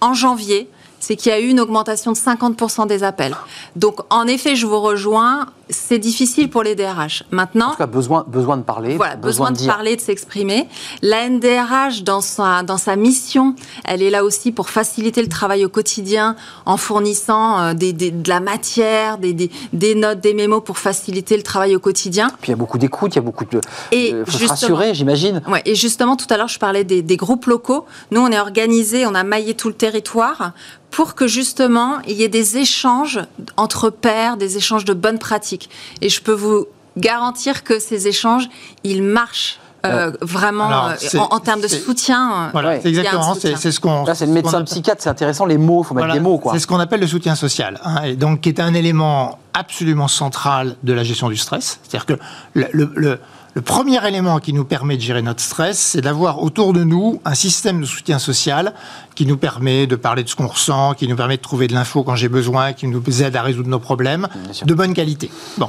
en 0.00 0.14
janvier, 0.14 0.68
c'est 1.02 1.16
qu'il 1.16 1.32
y 1.32 1.34
a 1.34 1.40
eu 1.40 1.48
une 1.48 1.58
augmentation 1.58 2.12
de 2.12 2.16
50% 2.16 2.86
des 2.86 3.02
appels. 3.02 3.34
Donc, 3.74 3.96
en 4.08 4.28
effet, 4.28 4.54
je 4.54 4.66
vous 4.66 4.80
rejoins. 4.80 5.46
C'est 5.68 5.98
difficile 5.98 6.48
pour 6.48 6.62
les 6.62 6.74
DRH. 6.76 7.24
Maintenant, 7.30 7.68
En 7.68 7.70
tout 7.72 7.78
cas, 7.78 7.86
besoin, 7.86 8.24
besoin 8.28 8.56
de 8.58 8.62
parler. 8.62 8.96
voilà, 8.96 9.16
besoin, 9.16 9.50
de, 9.50 9.56
dire. 9.56 9.72
parler, 9.72 9.96
de 9.96 10.00
s'exprimer. 10.00 10.68
La 11.00 11.28
NDRH, 11.28 12.04
dans 12.04 12.20
sa, 12.20 12.62
dans 12.62 12.76
sa 12.76 12.94
mission, 12.94 13.56
elle 13.84 14.02
est 14.02 14.10
là 14.10 14.22
aussi 14.22 14.52
pour 14.52 14.68
faciliter 14.70 15.22
le 15.22 15.28
travail 15.28 15.64
au 15.64 15.68
quotidien 15.70 16.36
en 16.66 16.76
fournissant 16.76 17.58
euh, 17.60 17.74
des, 17.74 17.92
des- 17.92 18.10
de 18.12 18.28
la 18.28 18.40
matière, 18.40 19.18
des, 19.18 19.32
des, 19.72 19.94
notes, 19.96 20.20
des 20.20 20.34
mémos 20.34 20.62
pour 20.62 20.78
faciliter 20.78 21.36
le 21.36 21.42
travail 21.42 21.74
au 21.74 21.80
quotidien. 21.80 22.28
Puis 22.40 22.48
il 22.48 22.50
y 22.50 22.54
a 22.54 22.56
beaucoup 22.56 22.78
d'écoute, 22.78 23.12
il 23.14 23.16
y 23.16 23.18
a 23.18 23.22
beaucoup 23.22 23.46
de. 23.46 23.60
Et 23.92 24.10
Il 24.10 24.16
faut 24.26 24.26
se 24.26 24.30
justement- 24.38 24.50
rassurer, 24.50 24.94
j'imagine. 24.94 25.42
Ouais, 25.48 25.62
et 25.64 25.74
justement, 25.74 26.16
tout 26.16 26.26
à 26.30 26.36
l'heure, 26.36 26.48
je 26.48 26.58
parlais 26.60 26.84
des, 26.84 27.02
des 27.02 27.16
groupes 27.16 27.46
locaux. 27.46 27.86
Nous, 28.12 28.20
on 28.20 28.28
est 28.28 28.38
organisé, 28.38 29.06
on 29.06 29.14
a 29.14 29.24
maillé 29.24 29.54
tout 29.54 29.68
le 29.68 29.74
territoire 29.74 30.52
pour 30.92 31.14
que 31.16 31.26
justement, 31.26 31.98
il 32.06 32.16
y 32.16 32.22
ait 32.22 32.28
des 32.28 32.58
échanges 32.58 33.20
entre 33.56 33.90
pairs, 33.90 34.36
des 34.36 34.56
échanges 34.56 34.84
de 34.84 34.92
bonnes 34.94 35.18
pratiques. 35.18 35.68
Et 36.00 36.08
je 36.08 36.22
peux 36.22 36.32
vous 36.32 36.66
garantir 36.96 37.64
que 37.64 37.78
ces 37.80 38.06
échanges, 38.06 38.48
ils 38.84 39.02
marchent 39.02 39.58
euh, 39.84 40.12
vraiment 40.20 40.68
alors, 40.68 40.90
euh, 40.90 41.18
en, 41.18 41.34
en 41.34 41.40
termes 41.40 41.60
de 41.60 41.66
soutien. 41.66 42.30
euh, 42.32 42.48
Voilà, 42.52 42.68
Ouais. 42.68 42.80
c'est 42.82 42.90
exactement, 42.90 43.34
c'est, 43.34 43.72
ce 43.72 43.80
qu'on. 43.80 44.04
Là, 44.04 44.14
c'est 44.14 44.26
le 44.26 44.32
médecin 44.32 44.58
appelle- 44.58 44.66
psychiatre, 44.66 45.02
c'est 45.02 45.08
intéressant, 45.10 45.44
les 45.44 45.58
mots, 45.58 45.82
il 45.82 45.86
faut 45.88 45.94
mettre 45.94 46.06
Voilà, 46.06 46.14
des 46.14 46.20
mots, 46.20 46.38
quoi. 46.38 46.52
C'est 46.52 46.60
ce 46.60 46.68
qu'on 46.68 46.78
appelle 46.78 47.00
le 47.00 47.08
soutien 47.08 47.34
social, 47.34 47.80
hein, 47.84 48.02
et 48.04 48.14
donc 48.14 48.42
qui 48.42 48.48
est 48.50 48.60
un 48.60 48.74
élément 48.74 49.40
absolument 49.54 50.06
central 50.06 50.76
de 50.84 50.92
la 50.92 51.02
gestion 51.02 51.28
du 51.30 51.36
stress. 51.36 51.80
C'est-à-dire 51.82 52.06
que 52.06 52.12
le, 52.54 52.68
le- 52.72 52.92
le- 52.94 53.18
le 53.54 53.60
premier 53.60 54.06
élément 54.06 54.38
qui 54.38 54.52
nous 54.54 54.64
permet 54.64 54.96
de 54.96 55.02
gérer 55.02 55.20
notre 55.20 55.42
stress, 55.42 55.78
c'est 55.78 56.00
d'avoir 56.00 56.42
autour 56.42 56.72
de 56.72 56.84
nous 56.84 57.20
un 57.24 57.34
système 57.34 57.82
de 57.82 57.86
soutien 57.86 58.18
social 58.18 58.72
qui 59.14 59.26
nous 59.26 59.36
permet 59.36 59.86
de 59.86 59.94
parler 59.94 60.24
de 60.24 60.28
ce 60.28 60.36
qu'on 60.36 60.46
ressent, 60.46 60.94
qui 60.94 61.06
nous 61.06 61.16
permet 61.16 61.36
de 61.36 61.42
trouver 61.42 61.68
de 61.68 61.74
l'info 61.74 62.02
quand 62.02 62.16
j'ai 62.16 62.30
besoin, 62.30 62.72
qui 62.72 62.86
nous 62.86 63.22
aide 63.22 63.36
à 63.36 63.42
résoudre 63.42 63.68
nos 63.68 63.78
problèmes 63.78 64.26
de 64.64 64.74
bonne 64.74 64.94
qualité. 64.94 65.30
Bon, 65.58 65.68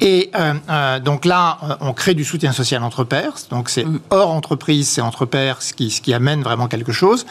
et 0.00 0.30
euh, 0.34 0.54
euh, 0.68 1.00
donc 1.00 1.24
là, 1.24 1.58
euh, 1.62 1.74
on 1.80 1.94
crée 1.94 2.12
du 2.12 2.24
soutien 2.24 2.52
social 2.52 2.82
entre 2.82 3.04
pairs. 3.04 3.34
Donc 3.50 3.70
c'est 3.70 3.86
hors 4.10 4.30
entreprise, 4.30 4.88
c'est 4.88 5.00
entre 5.00 5.24
pairs, 5.24 5.62
ce 5.62 5.72
qui, 5.72 5.90
ce 5.90 6.02
qui 6.02 6.12
amène 6.12 6.42
vraiment 6.42 6.68
quelque 6.68 6.92
chose. 6.92 7.24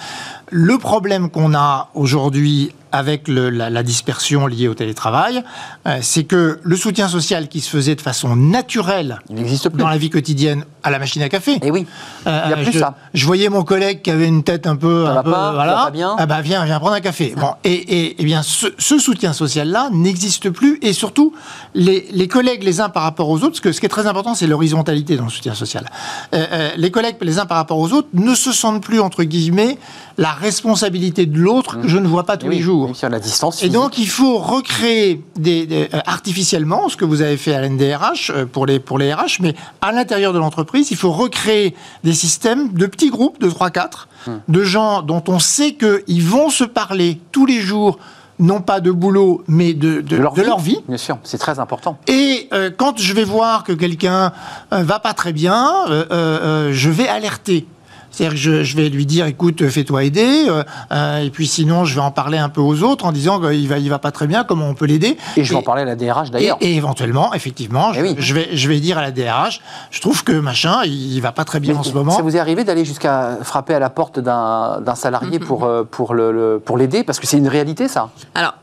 Le 0.54 0.78
problème 0.78 1.30
qu'on 1.30 1.54
a 1.56 1.90
aujourd'hui 1.96 2.72
avec 2.94 3.30
le- 3.30 3.50
la, 3.50 3.70
la 3.70 3.84
dispersion 3.84 4.48
liée 4.48 4.68
au 4.68 4.74
télétravail, 4.74 5.46
euh, 5.88 6.00
c'est 6.02 6.26
que 6.26 6.60
le 6.62 6.76
soutien 6.76 7.08
social 7.08 7.48
qui 7.48 7.62
se 7.62 7.70
faisait 7.70 7.96
de 7.96 8.02
façon 8.02 8.36
naturelle 8.36 9.22
Il 9.30 9.36
n'existe 9.38 9.70
plus. 9.70 9.78
dans 9.80 9.88
la 9.88 9.98
vie 9.98 10.10
quotidienne 10.10 10.66
à 10.84 10.92
la 10.92 11.00
machine 11.00 11.22
à 11.22 11.30
café. 11.30 11.58
Et 11.64 11.72
oui, 11.72 11.88
Euh, 12.28 12.42
il 12.44 12.48
n'y 12.50 12.54
a 12.54 12.58
plus 12.58 12.74
je, 12.74 12.80
ça. 12.80 12.96
je 13.14 13.26
voyais 13.26 13.48
mon 13.48 13.64
collègue 13.64 14.02
qui 14.02 14.12
avait 14.12 14.28
une 14.28 14.44
tête 14.44 14.68
un 14.68 14.76
peu, 14.76 15.06
Ça 15.06 15.12
un 15.12 15.14
va 15.14 15.24
peu, 15.24 15.32
pas, 15.32 15.46
ça 15.48 15.52
voilà. 15.54 15.74
va 15.76 15.84
pas 15.86 15.92
bien. 15.92 16.16
Ah 16.18 16.26
bah 16.26 16.42
viens, 16.42 16.66
viens 16.66 16.80
prendre 16.82 16.96
un 16.96 17.00
café. 17.00 17.34
Bon, 17.38 17.54
et, 17.64 17.72
et, 17.72 18.22
et 18.22 18.26
bien 18.26 18.44
ce, 18.44 18.68
ce 18.78 19.00
soutien 19.00 19.32
social-là 19.32 19.88
n'existe 19.94 20.50
plus, 20.50 20.78
et 20.82 20.92
surtout 20.92 21.34
les, 21.74 22.10
les 22.12 22.28
collègues 22.28 22.64
les 22.64 22.82
uns 22.82 22.90
par 22.90 23.04
rapport 23.04 23.30
aux 23.30 23.38
autres, 23.38 23.52
parce 23.52 23.62
que 23.62 23.72
ce 23.72 23.80
qui 23.80 23.86
est 23.86 23.90
très 23.90 24.06
important, 24.06 24.36
c'est 24.36 24.48
l'horizontalité 24.48 25.16
dans 25.16 25.24
le 25.24 25.30
soutien 25.30 25.54
social. 25.54 25.90
Euh, 26.34 26.46
euh, 26.52 26.70
les 26.76 26.92
collègues 26.92 27.16
les 27.22 27.40
uns 27.40 27.46
par 27.46 27.56
rapport 27.56 27.78
aux 27.80 27.94
autres 27.94 28.10
ne 28.14 28.36
se 28.36 28.52
sentent 28.52 28.84
plus 28.84 29.00
entre 29.00 29.24
guillemets 29.24 29.78
la 30.18 30.32
responsabilité 30.42 31.26
de 31.26 31.38
l'autre 31.40 31.80
que 31.80 31.88
je 31.88 31.98
ne 31.98 32.08
vois 32.08 32.26
pas 32.26 32.36
tous 32.38 32.48
oui, 32.48 32.56
les 32.58 32.62
jours. 32.62 32.92
a 33.02 33.10
la 33.10 33.20
distance. 33.20 33.64
Et 33.64 33.70
donc, 33.70 33.98
il 33.98 34.08
faut 34.10 34.38
recréer 34.38 35.24
des, 35.38 35.66
des- 35.66 35.90
euh, 35.94 36.00
artificiellement 36.06 36.90
ce 36.90 36.98
que 36.98 37.06
vous 37.06 37.22
avez 37.22 37.38
fait 37.38 37.54
à 37.54 37.62
l'NDRH 37.62 38.32
euh, 38.32 38.46
pour 38.46 38.66
les, 38.66 38.80
pour 38.80 38.98
les 38.98 39.14
RH, 39.14 39.38
mais 39.40 39.54
à 39.82 39.92
l'intérieur 39.92 40.34
de 40.34 40.40
l'entreprise, 40.40 40.92
il 40.92 40.98
faut 40.98 41.12
recréer 41.12 41.74
des 42.04 42.14
systèmes 42.14 42.74
de 42.74 42.86
petits 42.88 43.10
groupes 43.10 43.40
de 43.40 43.50
3-4, 43.50 44.08
Hmm. 44.28 44.34
de 44.50 44.62
gens 44.64 45.02
dont 45.02 45.24
on 45.30 45.40
sait 45.40 45.74
qu'ils 45.74 46.24
vont 46.24 46.50
se 46.52 46.64
parler 46.64 47.20
tous 47.32 47.48
les 47.48 47.60
jours, 47.60 47.98
non 48.38 48.62
pas 48.62 48.80
de 48.80 48.92
boulot, 48.92 49.44
mais 49.48 49.74
de, 49.74 50.02
de- 50.02 50.02
de 50.02 50.16
leur, 50.18 50.60
vie. 50.60 50.78
Bien 50.88 50.98
sûr, 50.98 51.18
c'est 51.24 51.40
très 51.40 51.58
important. 51.58 51.98
Et 52.08 52.48
euh, 52.54 52.70
quand 52.76 53.00
je 53.00 53.14
vais 53.14 53.24
voir 53.24 53.64
que 53.64 53.72
quelqu'un 53.74 54.32
euh, 54.74 54.84
va 54.84 55.00
pas 55.00 55.14
très 55.16 55.34
bien, 55.34 55.72
euh, 55.90 56.70
je 56.72 56.90
vais 56.92 57.08
alerter. 57.08 57.66
C'est-à-dire 58.12 58.34
que 58.34 58.40
je, 58.40 58.64
je 58.64 58.76
vais 58.78 58.90
lui 58.90 59.06
dire, 59.06 59.26
écoute, 59.26 59.68
fais-toi 59.70 60.04
aider, 60.04 60.46
euh, 60.48 60.64
euh, 60.92 61.18
et 61.20 61.30
puis 61.30 61.48
sinon, 61.48 61.86
je 61.86 61.96
vais 61.96 62.02
en 62.02 62.12
parler 62.12 62.38
un 62.38 62.50
peu 62.50 62.62
aux 62.62 62.84
autres 62.84 63.06
en 63.06 63.12
disant 63.12 63.40
qu'il 63.40 63.68
va, 63.68 63.78
il 63.78 63.90
va 63.90 64.00
pas 64.00 64.12
très 64.12 64.28
bien, 64.28 64.44
comment 64.44 64.68
on 64.68 64.74
peut 64.74 64.86
l'aider. 64.86 65.18
Et 65.38 65.44
je 65.44 65.50
vais 65.52 65.56
en 65.56 65.62
parler 65.62 65.84
à 65.84 65.86
la 65.86 65.96
DRH 65.96 66.28
Et, 66.28 66.32
d'ailleurs. 66.32 66.58
et 66.62 66.76
éventuellement, 66.76 67.34
effectivement, 67.34 67.94
je, 67.94 68.00
Eh 68.00 68.04
oui. 68.04 68.16
je 68.20 68.34
vais, 68.34 68.50
je 68.54 68.68
vais 68.68 68.80
dire 68.80 68.98
à 68.98 69.02
la 69.02 69.12
DRH, 69.12 69.62
je 69.92 70.02
trouve 70.02 70.24
que 70.24 70.34
machin, 70.34 70.82
il, 70.86 71.14
il 71.16 71.22
va 71.22 71.32
pas 71.32 71.46
très 71.46 71.60
bien 71.60 71.74
Mais 71.74 71.80
en 71.80 71.84
ce 71.84 71.94
moment. 71.94 72.12
Ça 72.12 72.22
vous 72.22 72.36
est 72.36 72.40
arrivé 72.40 72.64
d'aller 72.64 72.86
jusqu'à 72.86 73.38
frapper 73.44 73.74
à 73.74 73.80
la 73.80 73.90
porte 73.90 74.20
d'un 74.20 74.96
salarié 74.96 75.40
pour, 75.40 75.64
euh, 75.64 75.84
pour 75.90 76.14
le- 76.14 76.32
le- 76.32 76.60
pour 76.64 76.78
l'aider? 76.78 77.04
Parce 77.04 77.20
que 77.20 77.28
c'est 77.28 77.38
une 77.38 77.48
réalité, 77.48 77.88
ça. 77.88 78.10
Alors, 78.36 78.54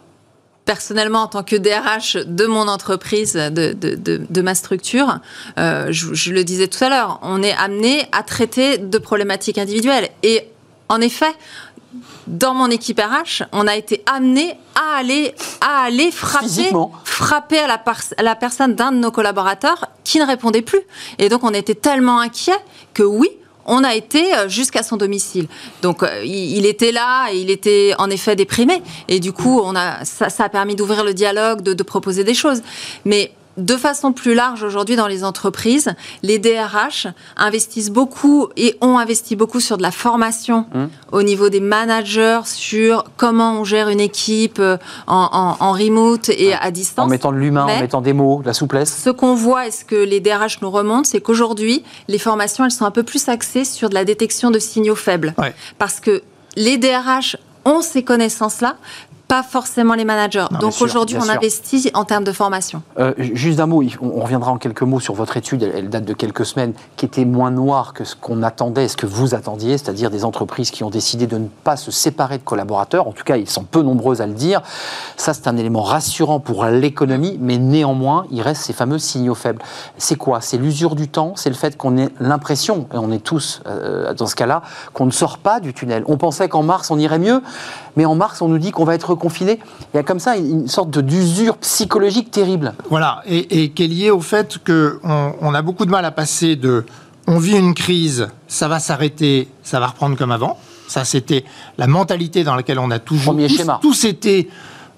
personnellement, 0.68 1.22
en 1.22 1.28
tant 1.28 1.42
que 1.42 1.56
DRH 1.56 2.18
de 2.26 2.44
mon 2.44 2.68
entreprise, 2.68 3.32
de, 3.32 3.72
de, 3.72 3.94
de, 3.94 4.20
de 4.28 4.42
ma 4.42 4.54
structure, 4.54 5.20
euh, 5.58 5.86
je, 5.88 6.12
je, 6.12 6.30
le 6.30 6.44
disais 6.44 6.68
tout 6.68 6.84
à 6.84 6.90
l'heure, 6.90 7.18
on 7.22 7.42
est 7.42 7.54
amené 7.54 8.06
à 8.12 8.22
traiter 8.22 8.76
de 8.76 8.98
problématiques 8.98 9.56
individuelles. 9.56 10.10
Et 10.22 10.46
en 10.90 11.00
effet, 11.00 11.32
dans 12.26 12.52
mon 12.52 12.68
équipe 12.68 13.00
RH, 13.00 13.44
on 13.52 13.66
a 13.66 13.76
été 13.76 14.02
amené 14.04 14.58
à 14.74 14.98
aller, 14.98 15.34
à 15.62 15.84
aller 15.84 16.10
frapper, 16.10 16.70
frapper 17.04 17.60
à 17.60 17.66
la, 17.66 17.82
à 18.18 18.22
la 18.22 18.34
personne 18.34 18.74
d'un 18.74 18.92
de 18.92 18.98
nos 18.98 19.10
collaborateurs 19.10 19.86
qui 20.04 20.18
ne 20.18 20.26
répondait 20.26 20.60
plus. 20.60 20.82
Et 21.18 21.30
donc, 21.30 21.44
on 21.44 21.54
était 21.54 21.76
tellement 21.76 22.20
inquiets 22.20 22.60
que 22.92 23.02
oui, 23.02 23.30
on 23.68 23.84
a 23.84 23.94
été 23.94 24.34
euh, 24.34 24.48
jusqu'à 24.48 24.82
son 24.82 24.96
domicile. 24.96 25.46
Donc 25.82 26.02
euh, 26.02 26.24
il, 26.24 26.66
était 26.66 26.90
là 26.90 27.28
et 27.30 27.38
il 27.38 27.50
était 27.50 27.92
en 27.98 28.10
effet 28.10 28.34
déprimé. 28.34 28.82
Et 29.06 29.20
du 29.20 29.32
coup, 29.32 29.60
on 29.62 29.76
a, 29.76 30.04
ça, 30.04 30.28
a 30.44 30.48
permis 30.48 30.74
d'ouvrir 30.74 31.04
le 31.04 31.14
dialogue, 31.14 31.62
de, 31.62 31.74
de 31.74 31.82
proposer 31.82 32.24
des 32.24 32.34
choses. 32.34 32.62
Mais 33.04 33.32
de 33.58 33.76
façon 33.76 34.12
plus 34.12 34.34
large 34.34 34.62
aujourd'hui 34.62 34.96
dans 34.96 35.08
les 35.08 35.24
entreprises, 35.24 35.92
les 36.22 36.38
DRH 36.38 37.08
investissent 37.36 37.90
beaucoup 37.90 38.48
et 38.56 38.76
ont 38.80 38.98
investi 38.98 39.36
beaucoup 39.36 39.60
sur 39.60 39.76
de 39.76 39.82
la 39.82 39.90
formation 39.90 40.66
mmh. 40.72 40.84
au 41.12 41.22
niveau 41.22 41.48
des 41.48 41.60
managers, 41.60 42.40
sur 42.44 43.04
comment 43.16 43.60
on 43.60 43.64
gère 43.64 43.88
une 43.88 44.00
équipe 44.00 44.60
euh, 44.60 44.78
en, 45.06 45.56
en, 45.60 45.64
en 45.64 45.72
remote 45.72 46.28
et 46.28 46.54
à 46.54 46.70
distance. 46.70 47.06
En 47.06 47.08
mettant 47.08 47.32
de 47.32 47.36
l'humain, 47.36 47.64
en 47.64 47.80
mettant 47.80 48.00
des 48.00 48.12
mots, 48.12 48.40
de 48.42 48.46
la 48.46 48.54
souplesse. 48.54 49.02
Ce 49.04 49.10
qu'on 49.10 49.34
voit 49.34 49.66
et 49.66 49.70
ce 49.70 49.84
que 49.84 49.96
les 49.96 50.20
DRH 50.20 50.62
nous 50.62 50.70
remontent, 50.70 51.04
c'est 51.04 51.20
qu'aujourd'hui, 51.20 51.82
les 52.06 52.18
formations, 52.18 52.64
elles 52.64 52.70
sont 52.70 52.84
un 52.84 52.92
peu 52.92 53.02
plus 53.02 53.28
axées 53.28 53.64
sur 53.64 53.88
de 53.88 53.94
la 53.94 54.04
détection 54.04 54.50
de 54.50 54.58
signaux 54.58 54.94
faibles. 54.94 55.34
Ouais. 55.36 55.54
Parce 55.78 56.00
que 56.00 56.22
les 56.56 56.78
DRH 56.78 57.36
ont 57.64 57.82
ces 57.82 58.02
connaissances-là, 58.02 58.76
pas 59.28 59.42
forcément 59.42 59.94
les 59.94 60.06
managers. 60.06 60.46
Non, 60.50 60.58
Donc 60.58 60.74
aujourd'hui, 60.80 61.16
on 61.18 61.22
sûr. 61.22 61.32
investit 61.32 61.90
en 61.92 62.04
termes 62.04 62.24
de 62.24 62.32
formation. 62.32 62.82
Euh, 62.98 63.12
juste 63.18 63.60
un 63.60 63.66
mot, 63.66 63.84
on 64.00 64.20
reviendra 64.22 64.50
en 64.50 64.56
quelques 64.56 64.82
mots 64.82 65.00
sur 65.00 65.12
votre 65.12 65.36
étude, 65.36 65.62
elle, 65.62 65.72
elle 65.76 65.90
date 65.90 66.06
de 66.06 66.14
quelques 66.14 66.46
semaines, 66.46 66.72
qui 66.96 67.04
était 67.04 67.26
moins 67.26 67.50
noire 67.50 67.92
que 67.92 68.04
ce 68.04 68.16
qu'on 68.16 68.42
attendait, 68.42 68.88
ce 68.88 68.96
que 68.96 69.04
vous 69.04 69.34
attendiez, 69.34 69.76
c'est-à-dire 69.76 70.10
des 70.10 70.24
entreprises 70.24 70.70
qui 70.70 70.82
ont 70.82 70.88
décidé 70.88 71.26
de 71.26 71.36
ne 71.36 71.46
pas 71.46 71.76
se 71.76 71.90
séparer 71.90 72.38
de 72.38 72.42
collaborateurs, 72.42 73.06
en 73.06 73.12
tout 73.12 73.22
cas 73.22 73.36
ils 73.36 73.48
sont 73.48 73.64
peu 73.64 73.82
nombreuses 73.82 74.22
à 74.22 74.26
le 74.26 74.32
dire. 74.32 74.62
Ça 75.18 75.34
c'est 75.34 75.46
un 75.46 75.58
élément 75.58 75.82
rassurant 75.82 76.40
pour 76.40 76.64
l'économie, 76.64 77.36
mais 77.38 77.58
néanmoins 77.58 78.24
il 78.30 78.40
reste 78.40 78.62
ces 78.62 78.72
fameux 78.72 78.98
signaux 78.98 79.34
faibles. 79.34 79.60
C'est 79.98 80.16
quoi? 80.16 80.40
C'est 80.40 80.56
l'usure 80.56 80.94
du 80.94 81.08
temps, 81.08 81.34
c'est 81.36 81.50
le 81.50 81.56
fait 81.56 81.76
qu'on 81.76 81.98
ait 81.98 82.08
l'impression, 82.18 82.86
et 82.94 82.96
on 82.96 83.12
est 83.12 83.22
tous 83.22 83.60
euh, 83.66 84.14
dans 84.14 84.26
ce 84.26 84.34
cas-là, 84.36 84.62
qu'on 84.94 85.04
ne 85.04 85.10
sort 85.10 85.36
pas 85.36 85.60
du 85.60 85.74
tunnel. 85.74 86.02
On 86.06 86.16
pensait 86.16 86.48
qu'en 86.48 86.62
mars 86.62 86.90
on 86.90 86.98
irait 86.98 87.18
mieux, 87.18 87.42
mais 87.96 88.06
en 88.06 88.14
mars 88.14 88.40
on 88.40 88.48
nous 88.48 88.58
dit 88.58 88.70
qu'on 88.70 88.84
va 88.84 88.94
être 88.94 89.17
confiné. 89.18 89.58
Il 89.92 89.96
y 89.98 90.00
a 90.00 90.02
comme 90.02 90.18
ça 90.20 90.36
une 90.36 90.66
sorte 90.68 90.98
d'usure 90.98 91.58
psychologique 91.58 92.30
terrible. 92.30 92.74
Voilà, 92.88 93.22
et, 93.26 93.62
et 93.64 93.70
qui 93.70 93.84
est 93.84 93.88
liée 93.88 94.10
au 94.10 94.20
fait 94.20 94.56
qu'on 94.64 95.34
on 95.40 95.54
a 95.54 95.60
beaucoup 95.62 95.84
de 95.84 95.90
mal 95.90 96.04
à 96.06 96.10
passer 96.10 96.56
de 96.56 96.84
on 97.26 97.38
vit 97.38 97.56
une 97.58 97.74
crise, 97.74 98.28
ça 98.46 98.68
va 98.68 98.78
s'arrêter, 98.80 99.48
ça 99.62 99.78
va 99.80 99.88
reprendre 99.88 100.16
comme 100.16 100.32
avant. 100.32 100.56
Ça, 100.86 101.04
c'était 101.04 101.44
la 101.76 101.86
mentalité 101.86 102.44
dans 102.44 102.54
laquelle 102.54 102.78
on 102.78 102.90
a 102.90 102.98
toujours 102.98 103.34
Premier 103.34 103.48
tous, 103.48 103.56
schéma. 103.58 103.78
tous 103.82 104.04
été 104.04 104.48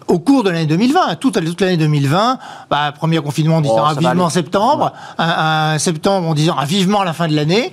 au 0.06 0.18
cours 0.20 0.44
de 0.44 0.50
l'année 0.50 0.66
2020, 0.66 1.16
toute, 1.16 1.44
toute 1.44 1.60
l'année 1.60 1.76
2020, 1.76 2.38
bah, 2.70 2.92
premier 2.96 3.18
confinement 3.18 3.56
en 3.56 3.60
disant 3.60 3.74
Oh, 3.78 3.82
ah, 3.84 3.94
ça 3.94 4.00
va 4.00 4.10
vivement 4.10 4.28
septembre, 4.30 4.92
un, 5.18 5.72
un 5.74 5.78
septembre 5.78 6.28
en 6.28 6.34
disant 6.34 6.54
ah, 6.58 6.64
vivement 6.64 7.02
la 7.02 7.12
fin 7.12 7.26
de 7.26 7.34
l'année, 7.34 7.72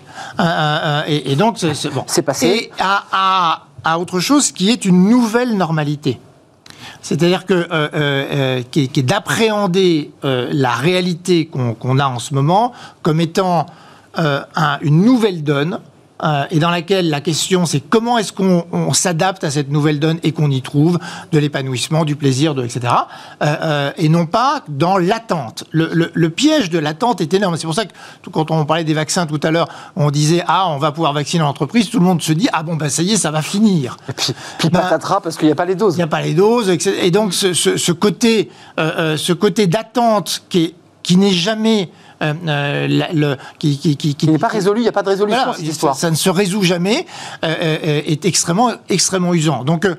et, 1.07 1.31
et 1.31 1.35
donc 1.35 1.57
c'est 1.59 1.89
bon. 1.93 2.03
C'est 2.07 2.21
passé. 2.23 2.47
Et 2.47 2.71
à, 2.79 3.03
à- 3.11 3.63
à 3.83 3.99
autre 3.99 4.19
chose 4.19 4.51
qui 4.51 4.69
est 4.71 4.83
une 4.85 5.07
nouvelle 5.09 5.55
normalité. 5.55 6.19
C'est-à-dire 7.07 7.45
que 7.45 7.53
euh, 7.53 7.67
euh, 7.71 7.87
euh, 7.93 8.61
d'appréhender 9.01 10.11
la 10.23 10.71
réalité 10.71 11.45
qu'on 11.47 11.99
a 11.99 12.05
en 12.05 12.19
ce 12.19 12.33
moment 12.33 12.73
comme 13.01 13.21
étant 13.21 13.65
un- 14.17 14.77
une 14.81 15.03
nouvelle 15.05 15.41
donne. 15.41 15.79
Euh, 16.23 16.45
et 16.49 16.59
dans 16.59 16.69
laquelle 16.71 17.09
la 17.09 17.21
question 17.21 17.65
c'est 17.65 17.79
comment 17.79 18.17
est-ce 18.17 18.33
qu'on 18.33 18.65
on 18.71 18.93
s'adapte 18.93 19.43
à 19.43 19.51
cette 19.51 19.69
nouvelle 19.71 19.99
donne 19.99 20.17
et 20.23 20.31
qu'on 20.31 20.49
y 20.49 20.61
trouve 20.61 20.97
de 21.31 21.37
l'épanouissement, 21.39 22.05
du 22.05 22.15
plaisir, 22.15 22.55
de, 22.55 22.63
etc. 22.65 22.81
Euh, 23.41 23.45
euh, 23.61 23.91
et 23.97 24.09
non 24.09 24.25
pas 24.25 24.63
dans 24.67 24.97
l'attente. 24.97 25.63
Le, 25.71 25.89
le- 25.93 26.11
le 26.13 26.29
piège 26.29 26.69
de 26.69 26.79
l'attente 26.79 27.21
est 27.21 27.33
énorme. 27.33 27.55
C'est 27.57 27.65
pour 27.67 27.75
ça 27.75 27.85
que 27.85 27.93
tout- 28.23 28.31
quand 28.31 28.49
on 28.51 28.65
parlait 28.65 28.83
des 28.83 28.93
vaccins 28.95 29.25
tout 29.27 29.39
à 29.43 29.51
l'heure, 29.51 29.67
on 29.95 30.09
disait 30.11 30.43
ah 30.47 30.67
on 30.69 30.77
va 30.77 30.91
pouvoir 30.91 31.13
vacciner 31.13 31.43
l'entreprise, 31.43 31.89
tout 31.89 31.99
le 31.99 32.05
monde 32.05 32.21
se 32.21 32.33
dit 32.33 32.47
ah 32.53 32.63
bon 32.63 32.75
ben 32.75 32.89
ça 32.89 33.03
y 33.03 33.13
est 33.13 33.17
ça 33.17 33.29
va 33.31 33.41
finir. 33.41 33.97
Et 34.09 34.13
puis, 34.13 34.33
puis 34.57 34.69
Bah, 34.69 34.79
patatras 34.81 35.21
parce 35.21 35.37
qu'il 35.37 35.47
n'y 35.47 35.51
a 35.51 35.55
pas 35.55 35.65
les 35.65 35.75
doses. 35.75 35.93
Il 35.95 35.97
n'y 35.97 36.03
a 36.03 36.07
pas 36.07 36.21
les 36.21 36.33
doses, 36.33 36.69
etc. 36.69 36.97
Et 37.03 37.11
donc 37.11 37.33
ce, 37.33 37.53
ce- 37.53 37.77
ce 37.77 37.91
côté, 37.91 38.49
ce 38.77 39.33
côté 39.33 39.67
d'attente 39.67 40.41
qui, 40.49 40.63
est- 40.63 40.75
qui 41.03 41.17
n'est 41.17 41.31
jamais 41.31 41.89
euh, 42.21 42.33
euh, 42.47 42.87
la- 42.87 43.11
le, 43.13 43.37
qui, 43.59 43.77
qui, 43.77 43.95
qui, 44.15 44.27
n'est 44.27 44.37
pas 44.37 44.47
résolu, 44.47 44.79
il 44.79 44.83
n'y 44.83 44.89
a 44.89 44.91
pas 44.91 45.03
de 45.03 45.09
résolution 45.09 45.41
voilà, 45.43 45.57
cette 45.57 45.67
histoire. 45.67 45.95
ça 45.95 46.09
ne 46.09 46.15
se 46.15 46.29
résout 46.29 46.63
jamais, 46.63 47.05
euh, 47.43 47.55
euh, 47.61 48.01
est 48.05 48.25
extrêmement, 48.25 48.71
extrêmement 48.89 49.33
usant. 49.33 49.63
Donc, 49.63 49.85
euh, 49.85 49.95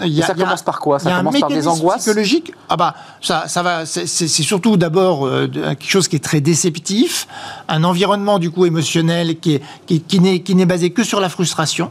y 0.00 0.22
a, 0.22 0.26
ça 0.26 0.32
il 0.34 0.38
y 0.38 0.42
a- 0.42 0.44
commence 0.44 0.62
par 0.62 0.80
quoi? 0.80 0.98
Ça 0.98 1.10
y 1.10 1.12
a 1.12 1.16
un 1.16 1.18
commence 1.24 1.40
par 1.40 1.48
des 1.48 1.66
angoisses? 1.68 2.02
psychologique. 2.02 2.52
Ah 2.68 2.76
bah, 2.76 2.94
ça, 3.22 3.44
ça 3.48 3.62
va. 3.62 3.86
C'est 3.86 4.06
surtout 4.28 4.76
d'abord 4.76 5.28
quelque 5.52 5.88
chose 5.88 6.08
qui 6.08 6.16
est 6.16 6.24
très 6.24 6.40
déceptif, 6.40 7.26
un 7.68 7.84
environnement 7.84 8.38
du 8.38 8.50
coup 8.50 8.66
émotionnel 8.66 9.38
qui 9.40 9.54
est 9.54 9.62
qui, 9.86 10.00
qui 10.00 10.20
n'est 10.20 10.40
qui 10.40 10.54
n'est 10.54 10.66
basé 10.66 10.90
que 10.90 11.04
sur 11.04 11.20
la 11.20 11.28
frustration. 11.28 11.90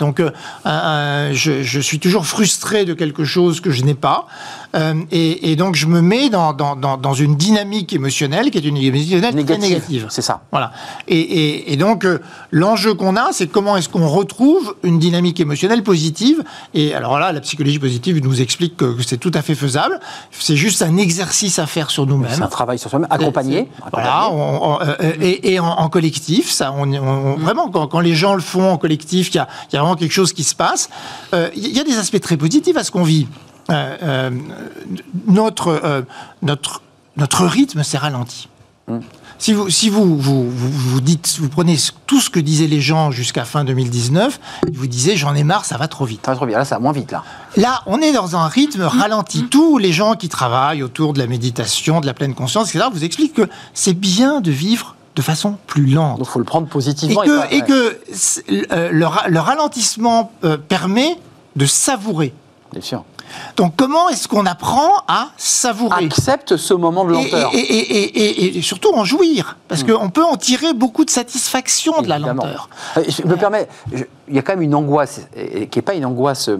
Donc, 0.00 0.18
euh, 0.18 0.32
euh, 0.66 1.30
je, 1.32 1.62
je 1.62 1.78
suis 1.80 2.00
toujours 2.00 2.26
frustré 2.26 2.84
de 2.84 2.94
quelque 2.94 3.24
chose 3.24 3.60
que 3.60 3.70
je 3.70 3.84
n'ai 3.84 3.94
pas. 3.94 4.26
Euh, 4.74 4.94
et, 5.12 5.52
et 5.52 5.56
donc, 5.56 5.76
je 5.76 5.86
me 5.86 6.00
mets 6.00 6.28
dans, 6.30 6.52
dans, 6.52 6.74
dans, 6.76 6.96
dans 6.96 7.14
une 7.14 7.36
dynamique 7.36 7.92
émotionnelle 7.92 8.50
qui 8.50 8.58
est 8.58 8.64
une 8.64 8.74
dynamique 8.74 8.94
émotionnelle 9.12 9.32
très 9.44 9.56
Négative, 9.58 9.62
négative. 9.62 10.06
c'est 10.10 10.22
ça. 10.22 10.42
Voilà. 10.50 10.72
Et, 11.08 11.18
et- 11.18 11.72
et 11.72 11.76
donc, 11.76 12.04
euh, 12.04 12.18
l'enjeu 12.50 12.94
qu'on 12.94 13.16
a, 13.16 13.28
c'est 13.32 13.46
comment 13.46 13.76
est-ce 13.76 13.88
qu'on 13.88 14.08
retrouve 14.08 14.74
une 14.82 14.98
dynamique 14.98 15.38
émotionnelle 15.40 15.82
positive. 15.82 16.42
Et 16.74 16.94
alors 16.94 17.18
là, 17.18 17.32
la 17.32 17.40
psychologie 17.40 17.78
positive 17.78 18.22
nous 18.22 18.40
explique 18.40 18.76
que, 18.76 18.96
que 18.96 19.02
c'est 19.02 19.18
tout 19.18 19.30
à 19.34 19.42
fait 19.42 19.54
faisable. 19.54 20.00
C'est 20.32 20.56
juste 20.56 20.82
un 20.82 20.96
exercice 20.96 21.58
à 21.58 21.66
faire 21.66 21.90
sur 21.90 22.06
nous-mêmes. 22.06 22.30
C'est 22.34 22.42
un 22.42 22.48
travail 22.48 22.78
sur 22.78 22.90
soi-même, 22.90 23.08
accompagné. 23.10 23.68
Voilà, 23.92 24.28
on- 24.30 24.74
on- 24.74 24.80
euh, 24.80 25.12
et, 25.20 25.60
en, 25.60 25.66
en 25.66 25.88
collectif, 25.88 26.50
ça, 26.50 26.72
on, 26.76 26.92
on- 26.92 27.36
vraiment, 27.36 27.68
quand, 27.70 27.86
quand 27.86 28.00
les 28.00 28.14
gens 28.14 28.34
le 28.34 28.40
font 28.42 28.70
en 28.72 28.76
collectif, 28.76 29.28
il 29.30 29.34
y 29.34 29.38
y 29.38 29.76
a 29.76 29.80
vraiment 29.80 29.94
quelque 29.96 30.12
chose 30.12 30.32
qui 30.32 30.44
se 30.44 30.54
passe. 30.54 30.88
Il 31.32 31.76
y 31.76 31.80
a 31.80 31.84
des 31.84 31.96
aspects 31.98 32.20
très 32.20 32.36
positifs 32.36 32.76
à 32.76 32.84
ce 32.84 32.90
qu'on 32.90 33.02
vit. 33.04 33.26
Euh, 33.70 33.96
euh, 34.02 34.30
notre, 35.26 35.68
euh, 35.68 36.02
notre, 36.42 36.82
notre 37.16 37.44
rythme 37.46 37.82
s'est 37.82 37.98
ralenti. 37.98 38.48
Si 39.38 39.54
vous, 39.54 39.70
si 39.70 39.88
vous, 39.88 40.18
vous, 40.18 40.50
vous, 40.50 40.70
vous 40.70 41.00
dites, 41.00 41.38
vous 41.40 41.48
prenez 41.48 41.76
tout 42.06 42.20
ce 42.20 42.28
que 42.28 42.38
disaient 42.38 42.66
les 42.66 42.82
gens 42.82 43.10
jusqu'à 43.10 43.46
fin 43.46 43.64
2019, 43.64 44.38
ils 44.70 44.76
vous 44.78 44.86
disaient 44.86 45.16
j'en 45.16 45.34
ai 45.34 45.42
marre, 45.42 45.64
ça 45.64 45.78
va 45.78 45.88
trop 45.88 46.04
vite. 46.04 46.20
Ça 46.26 46.32
va 46.32 46.36
trop 46.36 46.44
bien, 46.46 46.58
là 46.58 46.64
ça 46.66 46.74
va 46.76 46.80
moins 46.82 46.92
vite 46.92 47.10
là. 47.10 47.24
Là, 47.56 47.80
on 47.86 48.00
est 48.02 48.12
dans 48.12 48.36
un 48.36 48.46
rythme 48.46 48.82
ralenti. 48.82 49.44
Tous 49.48 49.78
les 49.78 49.92
gens 49.92 50.14
qui 50.16 50.28
travaillent 50.28 50.82
autour 50.82 51.14
de 51.14 51.18
la 51.18 51.26
méditation, 51.26 52.00
de 52.00 52.06
la 52.06 52.12
pleine 52.14 52.34
conscience, 52.34 52.68
etc., 52.74 52.86
vous 52.92 53.04
expliquent 53.04 53.34
que 53.34 53.48
c'est 53.72 53.94
bien 53.94 54.42
de 54.42 54.50
vivre 54.50 54.94
de 55.16 55.22
façon 55.22 55.56
plus 55.66 55.86
lente. 55.86 56.18
Donc 56.18 56.26
il 56.28 56.32
faut 56.32 56.38
le 56.38 56.44
prendre 56.44 56.66
Et 56.66 56.70
positivement. 56.70 57.22
pas- 57.22 57.50
et 57.50 57.62
que 57.62 57.98
euh, 58.72 58.90
le, 58.92 59.06
ra- 59.06 59.28
le 59.28 59.40
ralentissement 59.40 60.30
euh, 60.44 60.58
permet 60.58 61.16
de 61.56 61.64
savourer. 61.66 62.34
Bien 62.72 62.82
sûr. 62.82 63.04
Donc, 63.56 63.74
comment 63.76 64.08
est-ce 64.08 64.26
qu'on 64.28 64.46
apprend 64.46 64.90
à 65.08 65.28
savourer 65.36 66.04
Accepte 66.06 66.56
ce 66.56 66.74
moment 66.74 67.04
de 67.04 67.12
lenteur. 67.12 67.50
et- 67.54 67.58
et- 67.58 68.18
et- 68.18 68.44
et- 68.44 68.58
et 68.58 68.62
surtout 68.62 68.92
en 68.94 69.04
jouir, 69.04 69.56
parce 69.68 69.82
qu'on 69.84 70.10
peut 70.10 70.24
en 70.24 70.36
tirer 70.36 70.72
beaucoup 70.74 71.04
de 71.04 71.10
satisfaction 71.10 72.00
de 72.02 72.08
la 72.08 72.18
lenteur. 72.18 72.68
Euh, 72.96 73.02
Je 73.08 73.22
me 73.22 73.36
permets, 73.36 73.68
je- 73.92 74.04
il 74.28 74.34
y 74.34 74.38
a 74.38 74.42
quand 74.42 74.52
même 74.52 74.62
une 74.62 74.74
angoisse, 74.74 75.20
qui 75.70 75.78
n'est 75.78 75.82
pas 75.82 75.94
une 75.94 76.04
angoisse 76.06 76.48
euh, 76.48 76.58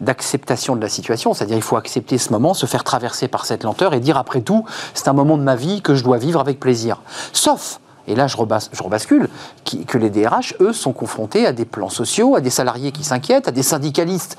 d'acceptation 0.00 0.76
de 0.76 0.80
la 0.80 0.88
situation, 0.88 1.34
c'est-à-dire 1.34 1.56
il 1.56 1.62
faut 1.62 1.76
accepter 1.76 2.18
ce 2.18 2.30
moment, 2.30 2.54
se 2.54 2.66
faire 2.66 2.84
traverser 2.84 3.28
par 3.28 3.44
cette 3.46 3.64
lenteur 3.64 3.94
et 3.94 4.00
dire 4.00 4.16
après 4.16 4.40
tout, 4.40 4.64
c'est 4.94 5.08
un 5.08 5.12
moment 5.12 5.36
de 5.36 5.42
ma 5.42 5.56
vie 5.56 5.82
que 5.82 5.94
je 5.94 6.02
dois 6.04 6.18
vivre 6.18 6.40
avec 6.40 6.58
plaisir. 6.60 7.00
Sauf, 7.32 7.80
et 8.08 8.14
là 8.14 8.26
je, 8.26 8.36
rebas- 8.36 8.68
je 8.72 8.82
rebascule, 8.82 9.28
qui- 9.64 9.84
que 9.84 9.98
les 9.98 10.10
DRH, 10.10 10.54
eux, 10.60 10.72
sont 10.72 10.92
confrontés 10.92 11.46
à 11.46 11.52
des 11.52 11.64
plans 11.64 11.90
sociaux, 11.90 12.34
à 12.34 12.40
des 12.40 12.50
salariés 12.50 12.92
qui 12.92 13.04
s'inquiètent, 13.04 13.48
à 13.48 13.52
des 13.52 13.62
syndicalistes. 13.62 14.36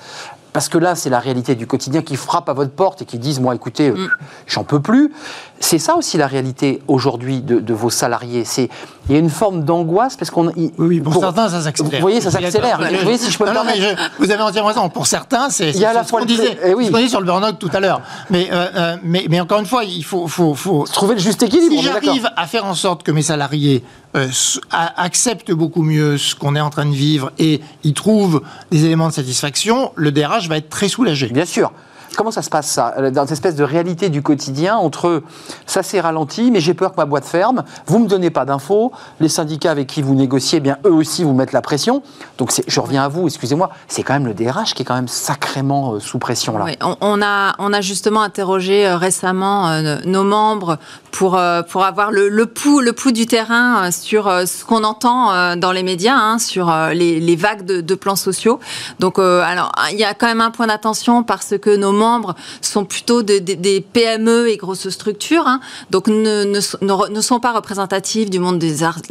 Parce 0.54 0.68
que 0.68 0.78
là, 0.78 0.96
c'est 0.96 1.10
la 1.10 1.20
réalité 1.20 1.56
du 1.56 1.66
quotidien 1.66 2.02
qui 2.02 2.16
frappe 2.16 2.50
à 2.50 2.54
votre 2.54 2.72
porte 2.72 3.02
et 3.02 3.06
qui 3.06 3.18
disent, 3.18 3.40
moi, 3.40 3.56
écoutez, 3.56 3.90
euh, 3.90 4.08
j'en 4.48 4.64
peux 4.64 4.82
plus. 4.82 5.14
C'est 5.60 5.80
ça 5.80 5.96
aussi 5.96 6.18
la 6.18 6.28
réalité 6.28 6.82
aujourd'hui 6.88 7.42
de, 7.42 7.60
de 7.60 7.74
vos 7.74 7.90
salariés. 7.90 8.44
C'est 8.44 8.70
il 9.12 9.16
y 9.16 9.18
a 9.18 9.20
une 9.20 9.30
forme 9.30 9.66
d'angoisse 9.66 10.16
parce 10.16 10.32
qu'on. 10.32 10.48
Oui, 10.56 10.72
oui, 10.78 11.02
pour, 11.02 11.14
certains, 11.14 11.50
ça 11.50 11.60
s'accélère. 11.60 11.92
Vous 11.96 12.00
voyez, 12.00 12.22
ça 12.22 12.32
s'accélère. 12.32 12.78
Vous 12.80 13.02
voyez, 13.04 13.18
si 13.18 13.30
je 13.30 13.38
peux 13.38 13.44
me 13.44 13.50
non, 13.50 13.56
non, 13.56 13.66
mais 13.66 13.74
permettre. 13.78 14.02
je- 14.18 14.24
vous 14.26 14.32
avez 14.32 14.42
entièrement 14.42 14.70
raison. 14.70 14.88
Pour 14.88 15.06
certains, 15.06 15.50
c'est 15.50 15.74
ce 15.74 16.12
qu'on 16.12 16.24
disait, 16.24 16.58
eh 16.66 16.74
oui. 16.74 16.86
ce 16.86 16.92
qu'on 16.92 16.98
disait 16.98 17.10
sur 17.10 17.20
le 17.20 17.26
burn-out 17.26 17.60
tout 17.60 17.70
à 17.74 17.82
l'heure. 17.82 18.00
Mais, 18.30 18.48
euh, 18.54 18.68
euh, 18.74 18.98
mais, 19.04 19.26
mais 19.30 19.42
encore 19.42 19.60
une 19.60 19.66
fois, 19.66 19.84
il 19.84 20.06
faut, 20.06 20.28
faut, 20.28 20.56
faut 20.56 20.86
Trouver 20.86 21.16
le 21.16 21.20
juste 21.20 21.44
équilibre, 21.44 21.76
si 21.76 21.82
j'arrive 21.84 22.30
à 22.38 22.48
faire 22.48 22.64
en 22.66 22.74
sorte 22.74 23.04
que 23.04 23.12
mes 23.12 23.22
salariés 23.22 23.84
euh, 24.16 24.30
acceptent 24.72 25.52
beaucoup 25.52 25.82
mieux 25.84 26.18
ce 26.18 26.34
qu'on 26.34 26.56
est 26.56 26.62
en 26.62 26.70
train 26.70 26.86
de 26.86 26.94
vivre 26.96 27.34
et 27.38 27.60
y 27.84 27.94
trouvent 27.94 28.42
des 28.72 28.86
éléments 28.86 29.10
de 29.10 29.14
satisfaction, 29.14 29.92
le 29.96 30.14
DRH 30.14 30.48
va 30.48 30.56
être 30.56 30.70
très 30.70 30.88
soulagé. 30.88 31.28
Bien 31.28 31.46
sûr. 31.46 31.74
Comment 32.18 32.32
ça 32.32 32.42
se 32.42 32.50
passe 32.50 32.70
ça 32.70 32.94
euh, 32.98 33.10
Dans 33.10 33.24
cette 33.24 33.32
espèce 33.32 33.56
de 33.56 33.64
réalité 33.64 34.10
du 34.10 34.22
quotidien 34.22 34.76
entre 34.76 35.24
ça 35.66 35.84
s'est 35.84 36.02
ralenti, 36.02 36.52
mais 36.52 36.60
j'ai 36.60 36.74
peur 36.74 36.92
que 36.92 36.98
ma 36.98 37.06
boîte 37.06 37.26
ferme, 37.26 37.64
vous 37.88 38.00
me 38.00 38.08
donnez 38.08 38.30
pas 38.30 38.46
d'infos, 38.46 38.92
les 39.20 39.30
syndicats 39.30 39.72
avec 39.72 39.88
qui 39.88 40.02
vous 40.02 40.14
négociez, 40.14 40.58
eh 40.58 40.62
bien 40.62 40.78
eux 40.86 40.92
aussi 40.92 41.24
vous 41.24 41.34
mettent 41.34 41.54
la 41.54 41.62
pression. 41.62 42.04
Donc 42.38 42.52
je 42.68 42.80
reviens 42.80 43.04
à 43.04 43.08
vous, 43.08 43.28
excusez-moi, 43.28 43.70
c'est 43.88 44.04
quand 44.04 44.14
même 44.14 44.26
le 44.26 44.34
DRH 44.34 44.74
qui 44.74 44.84
est 44.84 44.86
quand 44.86 44.96
même 44.96 45.08
sacrément 45.08 45.94
euh, 45.94 46.00
sous 46.00 46.20
pression 46.20 46.58
là. 46.58 46.66
On, 47.02 47.22
a, 47.22 47.56
on 47.60 47.72
a 47.72 47.82
justement 47.82 48.22
interrogé 48.22 48.86
euh, 48.86 48.98
récemment 48.98 49.82
nos 50.06 50.24
membres 50.24 50.78
pour, 51.12 51.40
pour 51.70 51.84
avoir 51.84 52.12
le, 52.12 52.30
le, 52.30 52.46
pouls, 52.46 52.82
le 52.82 52.94
pouls 52.94 53.12
du 53.12 53.26
terrain 53.26 53.92
sur 53.92 54.26
ce 54.26 54.66
qu'on 54.66 54.84
entend 54.84 55.56
dans 55.56 55.72
les 55.72 55.84
médias, 55.84 56.16
hein, 56.16 56.40
sur 56.40 56.74
les, 56.94 57.36
vagues 57.36 57.66
de, 57.66 57.96
plans 57.96 58.16
sociaux. 58.16 58.60
Donc 59.00 59.20
alors 59.20 59.72
il 59.92 59.98
y 59.98 60.04
a 60.04 60.14
quand 60.14 60.28
même 60.28 60.42
un 60.42 60.52
point 60.52 60.68
d'attention 60.68 61.24
parce 61.24 61.54
que 61.62 61.76
nos 61.76 61.92
membres 62.02 62.36
sont 62.62 62.86
plutôt 62.86 63.22
des 63.22 63.86
PME 63.94 64.50
et 64.50 64.58
grosses 64.58 64.90
structures, 64.90 65.48
hein. 65.48 65.60
donc 65.92 66.08
ne, 66.08 66.46
ne, 66.46 67.22
sont 67.22 67.40
pas 67.40 67.54
représentatifs 67.54 68.30
du 68.30 68.40
monde 68.40 68.58
des 68.58 68.84
arts, 68.84 69.02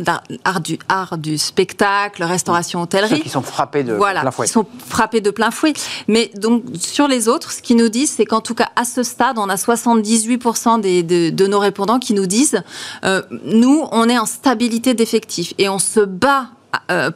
du, 0.65 0.79
art 0.89 1.17
du 1.19 1.39
spectacle, 1.39 2.25
restauration, 2.25 2.83
hôtellerie. 2.83 3.17
Ceux 3.17 3.23
qui 3.23 3.29
sont 3.29 3.43
frappés 3.43 3.85
de 3.85 3.97
plein 3.97 4.31
fouet. 4.31 4.47
Qui 4.47 4.53
sont 4.53 4.67
frappés 4.89 5.21
de 5.21 5.31
plein 5.31 5.51
fouet. 5.51 5.73
Mais 6.09 6.31
donc 6.37 6.65
sur 6.79 7.07
les 7.07 7.29
autres, 7.29 7.53
ce 7.53 7.63
qu'ils 7.63 7.77
nous 7.77 7.89
disent, 7.89 8.15
c'est 8.17 8.27
qu'en 8.27 8.41
tout 8.41 8.55
cas 8.55 8.71
à 8.75 8.85
ce 8.85 9.03
stade, 9.03 9.39
on 9.39 9.49
a 9.49 9.55
78% 9.55 10.81
des, 10.81 11.03
de, 11.03 11.47
nos 11.47 11.59
répondants 11.59 11.99
qui 11.99 12.15
nous 12.15 12.27
disent, 12.27 12.63
euh, 13.05 13.23
nous, 13.45 13.87
on 13.93 14.09
est 14.09 14.19
en 14.19 14.27
stabilité 14.27 14.95
d'effectifs 14.95 15.55
et 15.59 15.69
on 15.69 15.79
se 15.79 16.01
bat 16.01 16.49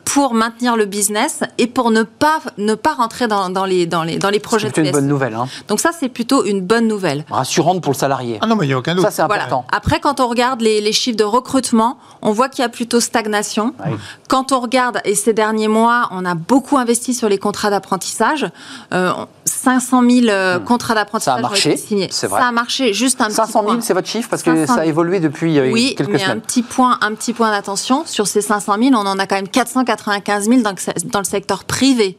pour 0.05 0.35
maintenir 0.35 0.77
le 0.77 0.85
business 0.85 1.41
et 1.59 1.67
pour 1.67 1.91
ne 1.91 2.03
pas 2.03 2.39
ne 2.59 2.75
pas 2.75 2.95
rentrer 2.95 3.29
dans, 3.29 3.51
dans 3.51 3.65
les 3.65 3.87
dans 3.87 4.05
les 4.05 4.19
dans 4.19 4.31
les 4.31 4.41
projets. 4.41 4.71
C'est 4.75 4.85
une 4.85 4.93
bonne 4.93 5.09
nouvelle. 5.09 5.35
Hein. 5.35 5.47
Donc 5.69 5.81
ça 5.81 5.91
c'est 5.99 6.09
plutôt 6.09 6.45
une 6.45 6.61
bonne 6.61 6.87
nouvelle. 6.87 7.25
Rassurante 7.31 7.83
pour 7.83 7.93
le 7.93 7.99
salarié. 7.99 8.39
Ah 8.41 8.47
non 8.47 8.57
mais 8.57 8.67
il 8.67 8.69
n'y 8.69 8.75
a 8.75 8.79
aucun 8.79 8.95
doute. 8.95 9.05
Ça 9.05 9.11
c'est 9.11 9.23
important. 9.23 9.65
Après 9.73 10.01
quand 10.01 10.21
on 10.21 10.29
regarde 10.29 10.61
les, 10.61 10.81
les, 10.81 10.93
chiffres 10.93 11.17
de 11.17 11.25
recrutement, 11.25 11.99
on 12.23 12.33
voit 12.33 12.49
qu'il 12.49 12.63
y 12.63 12.65
a 12.65 12.69
plutôt 12.69 13.01
stagnation. 13.01 13.75
Ah 13.81 13.89
quand 14.29 14.53
on 14.53 14.61
regarde 14.61 15.01
et 15.05 15.15
ces 15.15 15.33
derniers 15.33 15.69
mois, 15.69 16.09
on 16.11 16.25
a 16.25 16.35
beaucoup 16.35 16.79
investi 16.79 17.15
sur 17.15 17.29
les 17.29 17.39
contrats 17.39 17.71
d'apprentissage. 17.71 18.47
Euh, 18.93 19.13
500 19.45 20.03
000 20.09 20.27
euh, 20.29 20.59
hmm. 20.59 20.65
contrats 20.65 20.95
d'apprentissage 20.95 21.45
ont 21.45 21.55
été 21.55 21.77
signés. 21.77 22.09
Ça 22.11 22.29
a 22.29 22.53
marché. 22.53 22.93
Juste 22.93 23.21
un 23.21 23.31
500 23.31 23.65
000, 23.67 23.81
c'est 23.81 23.95
votre 23.95 24.09
chiffre 24.09 24.29
parce 24.29 24.43
que 24.43 24.67
ça 24.67 24.81
a 24.81 24.85
évolué 24.87 25.21
depuis 25.21 25.59
euh, 25.59 25.71
oui, 25.71 25.95
quelques 25.97 26.11
mais 26.11 26.19
semaines. 26.19 26.39
un 26.39 26.41
petit 26.41 26.63
point, 26.63 26.99
un 27.01 27.15
petit 27.15 27.33
point 27.33 27.51
d'attention 27.51 28.05
sur 28.07 28.27
ces 28.27 28.41
500 28.41 28.77
000, 28.79 28.95
on 28.95 29.07
en 29.07 29.19
a 29.19 29.27
quand 29.27 29.37
même 29.37 29.49
495 29.49 30.49
000 30.49 30.61
dans, 30.63 30.75
dans 31.05 31.19
le 31.19 31.25
secteur 31.25 31.65
privé. 31.65 32.19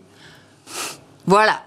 Voilà. 1.27 1.59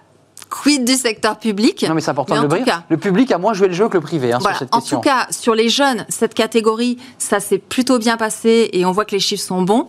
Quid 0.48 0.84
du 0.84 0.94
secteur 0.94 1.38
public? 1.38 1.84
Non, 1.86 1.94
mais 1.94 2.00
c'est 2.00 2.10
important 2.10 2.42
de 2.42 2.54
le 2.54 2.62
dire. 2.62 2.82
Le 2.88 2.96
public 2.96 3.30
a 3.32 3.38
moins 3.38 3.52
joué 3.52 3.68
le 3.68 3.74
jeu 3.74 3.88
que 3.88 3.98
le 3.98 4.00
privé 4.00 4.32
hein, 4.32 4.40
sur 4.40 4.56
cette 4.56 4.70
question. 4.70 4.98
En 4.98 5.00
tout 5.00 5.08
cas, 5.08 5.26
sur 5.30 5.54
les 5.54 5.68
jeunes, 5.68 6.06
cette 6.08 6.34
catégorie, 6.34 6.98
ça 7.18 7.40
s'est 7.40 7.58
plutôt 7.58 7.98
bien 7.98 8.16
passé 8.16 8.70
et 8.72 8.86
on 8.86 8.92
voit 8.92 9.04
que 9.04 9.12
les 9.12 9.20
chiffres 9.20 9.44
sont 9.44 9.62
bons. 9.62 9.88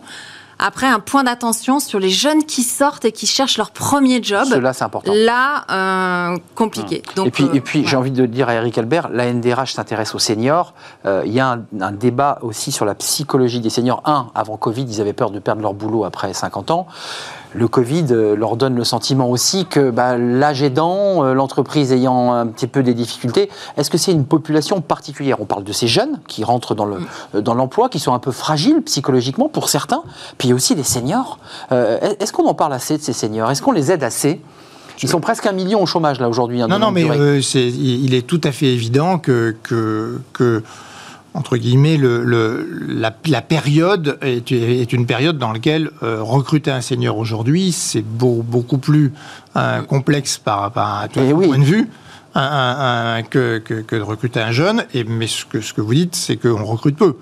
Après, 0.62 0.86
un 0.86 1.00
point 1.00 1.24
d'attention 1.24 1.80
sur 1.80 1.98
les 1.98 2.10
jeunes 2.10 2.44
qui 2.44 2.62
sortent 2.62 3.06
et 3.06 3.12
qui 3.12 3.26
cherchent 3.26 3.56
leur 3.56 3.70
premier 3.70 4.22
job. 4.22 4.46
Là, 4.60 4.72
c'est 4.74 4.84
important. 4.84 5.12
Là, 5.14 5.64
euh, 5.70 6.38
compliqué. 6.54 7.02
Donc, 7.16 7.28
et 7.28 7.30
puis, 7.30 7.48
et 7.54 7.60
puis 7.62 7.86
j'ai 7.86 7.96
envie 7.96 8.10
de 8.10 8.26
dire 8.26 8.50
à 8.50 8.54
Eric 8.54 8.76
Albert, 8.76 9.08
la 9.08 9.32
NDRH 9.32 9.72
s'intéresse 9.72 10.14
aux 10.14 10.18
seniors. 10.18 10.74
Euh, 11.06 11.22
il 11.24 11.32
y 11.32 11.40
a 11.40 11.58
un, 11.80 11.92
débat 11.92 12.38
aussi 12.42 12.72
sur 12.72 12.84
la 12.84 12.94
psychologie 12.94 13.60
des 13.60 13.70
seniors. 13.70 14.02
Un, 14.04 14.28
avant 14.34 14.58
Covid, 14.58 14.84
ils 14.84 15.00
avaient 15.00 15.14
peur 15.14 15.30
de 15.30 15.38
perdre 15.38 15.62
leur 15.62 15.72
boulot 15.72 16.04
après 16.04 16.32
50 16.34 16.70
ans 16.70 16.86
le 17.52 17.68
Covid 17.68 18.06
euh, 18.10 18.36
leur 18.36 18.56
donne 18.56 18.76
le 18.76 18.84
sentiment 18.84 19.28
aussi 19.28 19.66
que 19.66 19.90
bah, 19.90 20.16
l'âge 20.16 20.62
aidant, 20.62 21.24
euh, 21.24 21.34
l'entreprise 21.34 21.92
ayant 21.92 22.32
un 22.32 22.46
petit 22.46 22.66
peu 22.66 22.82
des 22.82 22.94
difficultés, 22.94 23.50
est-ce 23.76 23.90
que 23.90 23.98
c'est 23.98 24.12
une 24.12 24.24
population 24.24 24.80
particulière? 24.80 25.40
On 25.40 25.46
parle 25.46 25.64
de 25.64 25.72
ces 25.72 25.88
jeunes 25.88 26.20
qui 26.28 26.44
rentrent 26.44 26.74
dans, 26.74 26.84
le, 26.84 27.00
mm. 27.00 27.06
euh, 27.36 27.40
dans 27.40 27.54
l'emploi, 27.54 27.88
qui 27.88 27.98
sont 27.98 28.14
un 28.14 28.18
peu 28.18 28.32
fragiles 28.32 28.82
psychologiquement 28.82 29.48
pour 29.48 29.68
certains, 29.68 30.02
puis 30.38 30.48
il 30.48 30.50
y 30.50 30.52
a 30.52 30.54
aussi 30.54 30.74
des 30.74 30.84
seniors. 30.84 31.38
est-ce 31.70 32.32
qu'on 32.32 32.46
en 32.46 32.54
parle 32.54 32.72
assez 32.72 32.96
de 32.96 33.02
ces 33.02 33.12
seniors? 33.12 33.50
Est-ce 33.50 33.62
qu'on 33.62 33.72
les 33.72 33.90
aide 33.90 34.04
assez? 34.04 34.40
Ils 35.02 35.08
sont 35.08 35.20
presque 35.20 35.46
un 35.46 35.52
million 35.52 35.82
au 35.82 35.86
chômage 35.86 36.20
là 36.20 36.28
aujourd'hui. 36.28 36.60
Hein, 36.60 36.68
non, 36.68 36.78
non, 36.78 36.90
mais 36.90 37.02
il 37.02 38.14
est 38.14 38.26
tout 38.26 38.40
à 38.44 38.52
fait 38.52 38.66
évident 38.66 39.18
que, 39.18 39.56
que, 39.62 40.20
que 40.32 40.62
entre 41.34 41.56
guillemets, 41.56 41.96
le, 41.96 42.66
la, 42.88 43.40
période 43.42 44.18
est, 44.22 44.92
une 44.92 45.06
période 45.06 45.38
dans 45.38 45.52
laquelle 45.52 45.90
euh, 46.02 46.22
recruter 46.22 46.70
un 46.70 46.80
senior 46.80 47.18
aujourd'hui, 47.18 47.72
c'est 47.72 48.02
beaucoup 48.02 48.78
plus 48.78 49.12
euh, 49.56 49.82
complexe 49.82 50.38
par, 50.38 50.72
par 50.72 51.08
tout 51.08 51.20
eh 51.20 51.32
point 51.32 51.58
de 51.58 51.64
vue. 51.64 51.88
que, 52.34 53.58
que, 53.58 53.96
de 53.96 54.02
recruter 54.02 54.40
un 54.40 54.52
jeune, 54.52 54.84
et, 54.94 55.04
mais 55.04 55.26
ce 55.26 55.44
que, 55.44 55.60
ce 55.60 55.72
que 55.72 55.80
vous 55.80 55.94
dites, 55.94 56.16
c'est 56.16 56.36
qu'on 56.36 56.64
recrute 56.64 56.96
peu. 56.96 57.16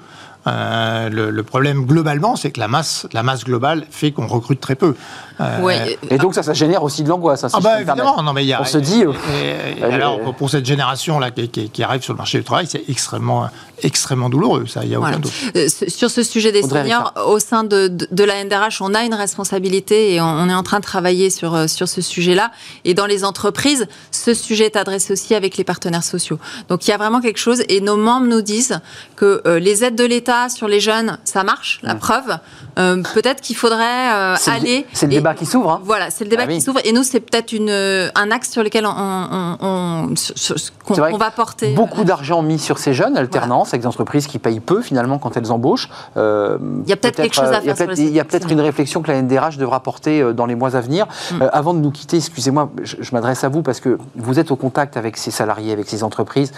Euh, 0.48 1.08
le, 1.10 1.42
problème 1.42 1.84
globalement, 1.84 2.36
c'est 2.36 2.50
que 2.50 2.60
la 2.60 2.68
masse, 2.68 3.06
la 3.12 3.22
masse 3.22 3.44
globale 3.44 3.86
fait 3.90 4.12
qu'on 4.12 4.26
recrute 4.26 4.60
très 4.60 4.76
peu. 4.76 4.94
Euh, 5.40 5.94
et 6.10 6.18
donc 6.18 6.34
ça, 6.34 6.42
ça 6.42 6.52
génère 6.52 6.82
aussi 6.82 7.02
de 7.02 7.08
l'angoisse. 7.08 7.44
Hein, 7.44 7.48
ah 7.52 7.60
bah, 7.60 7.80
évidemment, 7.80 8.22
non 8.22 8.32
mais 8.32 8.44
il 8.44 8.48
y 8.48 8.52
a, 8.52 8.60
on 8.60 8.64
se 8.64 8.78
dit. 8.78 9.04
Et, 9.34 9.82
alors 9.84 10.18
pour 10.34 10.50
cette 10.50 10.66
génération 10.66 11.18
là 11.18 11.30
qui, 11.30 11.48
qui, 11.48 11.82
arrive 11.82 12.02
sur 12.02 12.12
le 12.12 12.18
marché 12.18 12.38
du 12.38 12.44
travail, 12.44 12.66
c'est 12.68 12.82
extrêmement 12.88 13.48
extrêmement 13.82 14.28
douloureux. 14.28 14.66
Ça, 14.66 14.80
il 14.82 14.90
y 14.90 14.94
a 14.94 15.00
aucun 15.00 15.18
doute. 15.18 15.32
Euh, 15.54 15.68
sur 15.68 16.10
ce 16.10 16.22
sujet 16.22 16.50
des 16.50 16.62
seniors, 16.62 17.12
au 17.26 17.38
sein 17.38 17.62
de, 17.62 17.88
de, 17.88 18.24
la 18.24 18.44
NDRH, 18.44 18.80
on 18.80 18.94
a 18.94 19.04
une 19.04 19.14
responsabilité 19.14 20.14
et 20.14 20.20
on, 20.20 20.48
est 20.48 20.54
en 20.54 20.64
train 20.64 20.78
de 20.78 20.84
travailler 20.84 21.30
sur 21.30 21.68
sur 21.68 21.88
ce 21.88 22.00
sujet-là. 22.00 22.50
Et 22.84 22.94
dans 22.94 23.06
les 23.06 23.24
entreprises, 23.24 23.86
ce 24.10 24.34
sujet 24.34 24.66
est 24.66 24.76
adressé 24.76 25.12
aussi 25.12 25.34
avec 25.34 25.56
les 25.56 25.64
partenaires 25.64 26.04
sociaux. 26.04 26.38
Donc 26.68 26.86
il 26.86 26.90
y 26.90 26.94
a 26.94 26.96
vraiment 26.96 27.20
quelque 27.20 27.38
chose. 27.38 27.62
Et 27.68 27.80
nos 27.80 27.96
membres 27.96 28.26
nous 28.26 28.42
disent 28.42 28.80
que 29.16 29.42
les 29.58 29.84
aides 29.84 29.96
de 29.96 30.04
l'État 30.04 30.48
sur 30.48 30.66
les 30.66 30.80
jeunes, 30.80 31.18
ça 31.24 31.44
marche. 31.44 31.78
La 31.82 31.94
preuve, 31.94 32.38
peut-être 32.74 33.40
qu'il 33.40 33.56
faudrait 33.56 34.08
aller. 34.46 34.86
C'est 34.92 35.06
le 35.06 35.27
débat 35.28 35.38
qui 35.38 35.46
s'ouvre. 35.46 35.70
Hein. 35.70 35.80
Voilà, 35.84 36.10
c'est 36.10 36.24
le 36.24 36.30
débat 36.30 36.44
ah 36.46 36.50
qui 36.50 36.60
s'ouvre. 36.60 36.80
Et 36.84 36.92
nous, 36.92 37.02
c'est 37.02 37.20
peut-être 37.20 37.54
un 38.14 38.30
axe 38.30 38.50
sur 38.50 38.62
lequel 38.62 38.86
on, 38.86 40.08
va 41.18 41.30
porter. 41.30 41.74
Beaucoup 41.74 42.02
euh, 42.02 42.04
d'argent 42.04 42.42
mis 42.42 42.58
sur 42.58 42.78
ces 42.78 42.94
jeunes, 42.94 43.16
alternance, 43.16 43.68
avec 43.68 43.82
des 43.82 43.86
entreprises 43.86 44.26
qui 44.26 44.38
payent 44.38 44.60
peu 44.60 44.82
finalement 44.82 45.18
quand 45.18 45.36
elles 45.36 45.52
embauchent. 45.52 45.88
Euh, 46.16 46.58
il 46.84 46.90
y 46.90 46.92
a 46.92 46.96
peut-être 46.96 47.16
quelque 47.16 47.34
chose 47.34 47.50
à 47.50 47.60
faire. 47.60 47.92
Il 47.96 48.10
y 48.10 48.20
a 48.20 48.24
peut-être 48.24 48.50
une 48.50 48.60
réflexion 48.60 49.02
que 49.02 49.10
la 49.10 49.20
NDRH 49.22 49.56
devra 49.58 49.80
porter 49.80 50.20
euh, 50.20 50.32
dans 50.32 50.46
les 50.46 50.54
mois 50.54 50.76
à 50.76 50.80
venir. 50.80 51.06
Mm. 51.32 51.44
avant 51.52 51.74
de 51.74 51.80
nous 51.80 51.90
quitter, 51.90 52.16
excusez-moi, 52.16 52.70
je, 52.82 52.96
m'adresse 53.12 53.44
à 53.44 53.48
vous 53.48 53.62
parce 53.62 53.80
que 53.80 53.98
vous 54.16 54.38
êtes 54.38 54.50
au 54.50 54.56
contact 54.56 54.96
avec 54.96 55.16
ces 55.16 55.30
salariés, 55.30 55.72
avec 55.72 55.88
ces 55.88 56.02
entreprises. 56.02 56.52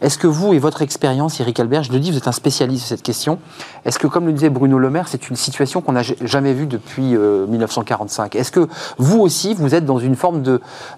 Est-ce 0.00 0.18
que 0.18 0.26
vous 0.26 0.52
et 0.52 0.58
votre 0.58 0.82
expérience, 0.82 1.40
Eric 1.40 1.60
Albert, 1.60 1.84
je 1.84 1.92
le 1.92 1.98
dis, 1.98 2.10
vous 2.10 2.16
êtes 2.16 2.28
un 2.28 2.32
spécialiste 2.32 2.84
de 2.84 2.88
cette 2.88 3.02
question. 3.02 3.38
Est-ce 3.84 3.98
que, 3.98 4.06
comme 4.06 4.26
le 4.26 4.32
disait 4.32 4.50
Bruno 4.50 4.78
Le 4.78 4.90
Maire, 4.90 5.08
c'est 5.08 5.28
une 5.28 5.36
situation 5.36 5.80
qu'on 5.80 5.92
n'a 5.92 6.02
jamais 6.02 6.52
vue 6.52 6.66
depuis 6.66 7.16
1945 7.16 8.15
est-ce 8.32 8.52
que 8.52 8.68
vous 8.98 9.20
aussi, 9.20 9.54
vous 9.54 9.74
êtes 9.74 9.84
dans 9.84 9.98
une 9.98 10.16
forme 10.16 10.42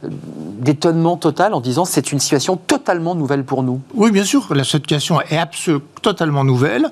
d'étonnement 0.02 1.16
total 1.16 1.54
en 1.54 1.60
disant 1.60 1.84
c'est 1.84 2.12
une 2.12 2.20
situation 2.20 2.56
totalement 2.56 3.14
nouvelle 3.14 3.44
pour 3.44 3.62
nous? 3.62 3.80
Oui, 3.94 4.10
bien 4.10 4.24
sûr, 4.24 4.46
la 4.54 4.64
situation 4.64 5.20
est 5.20 5.36
absolument 5.36 5.82
totalement 6.02 6.44
nouvelle. 6.44 6.90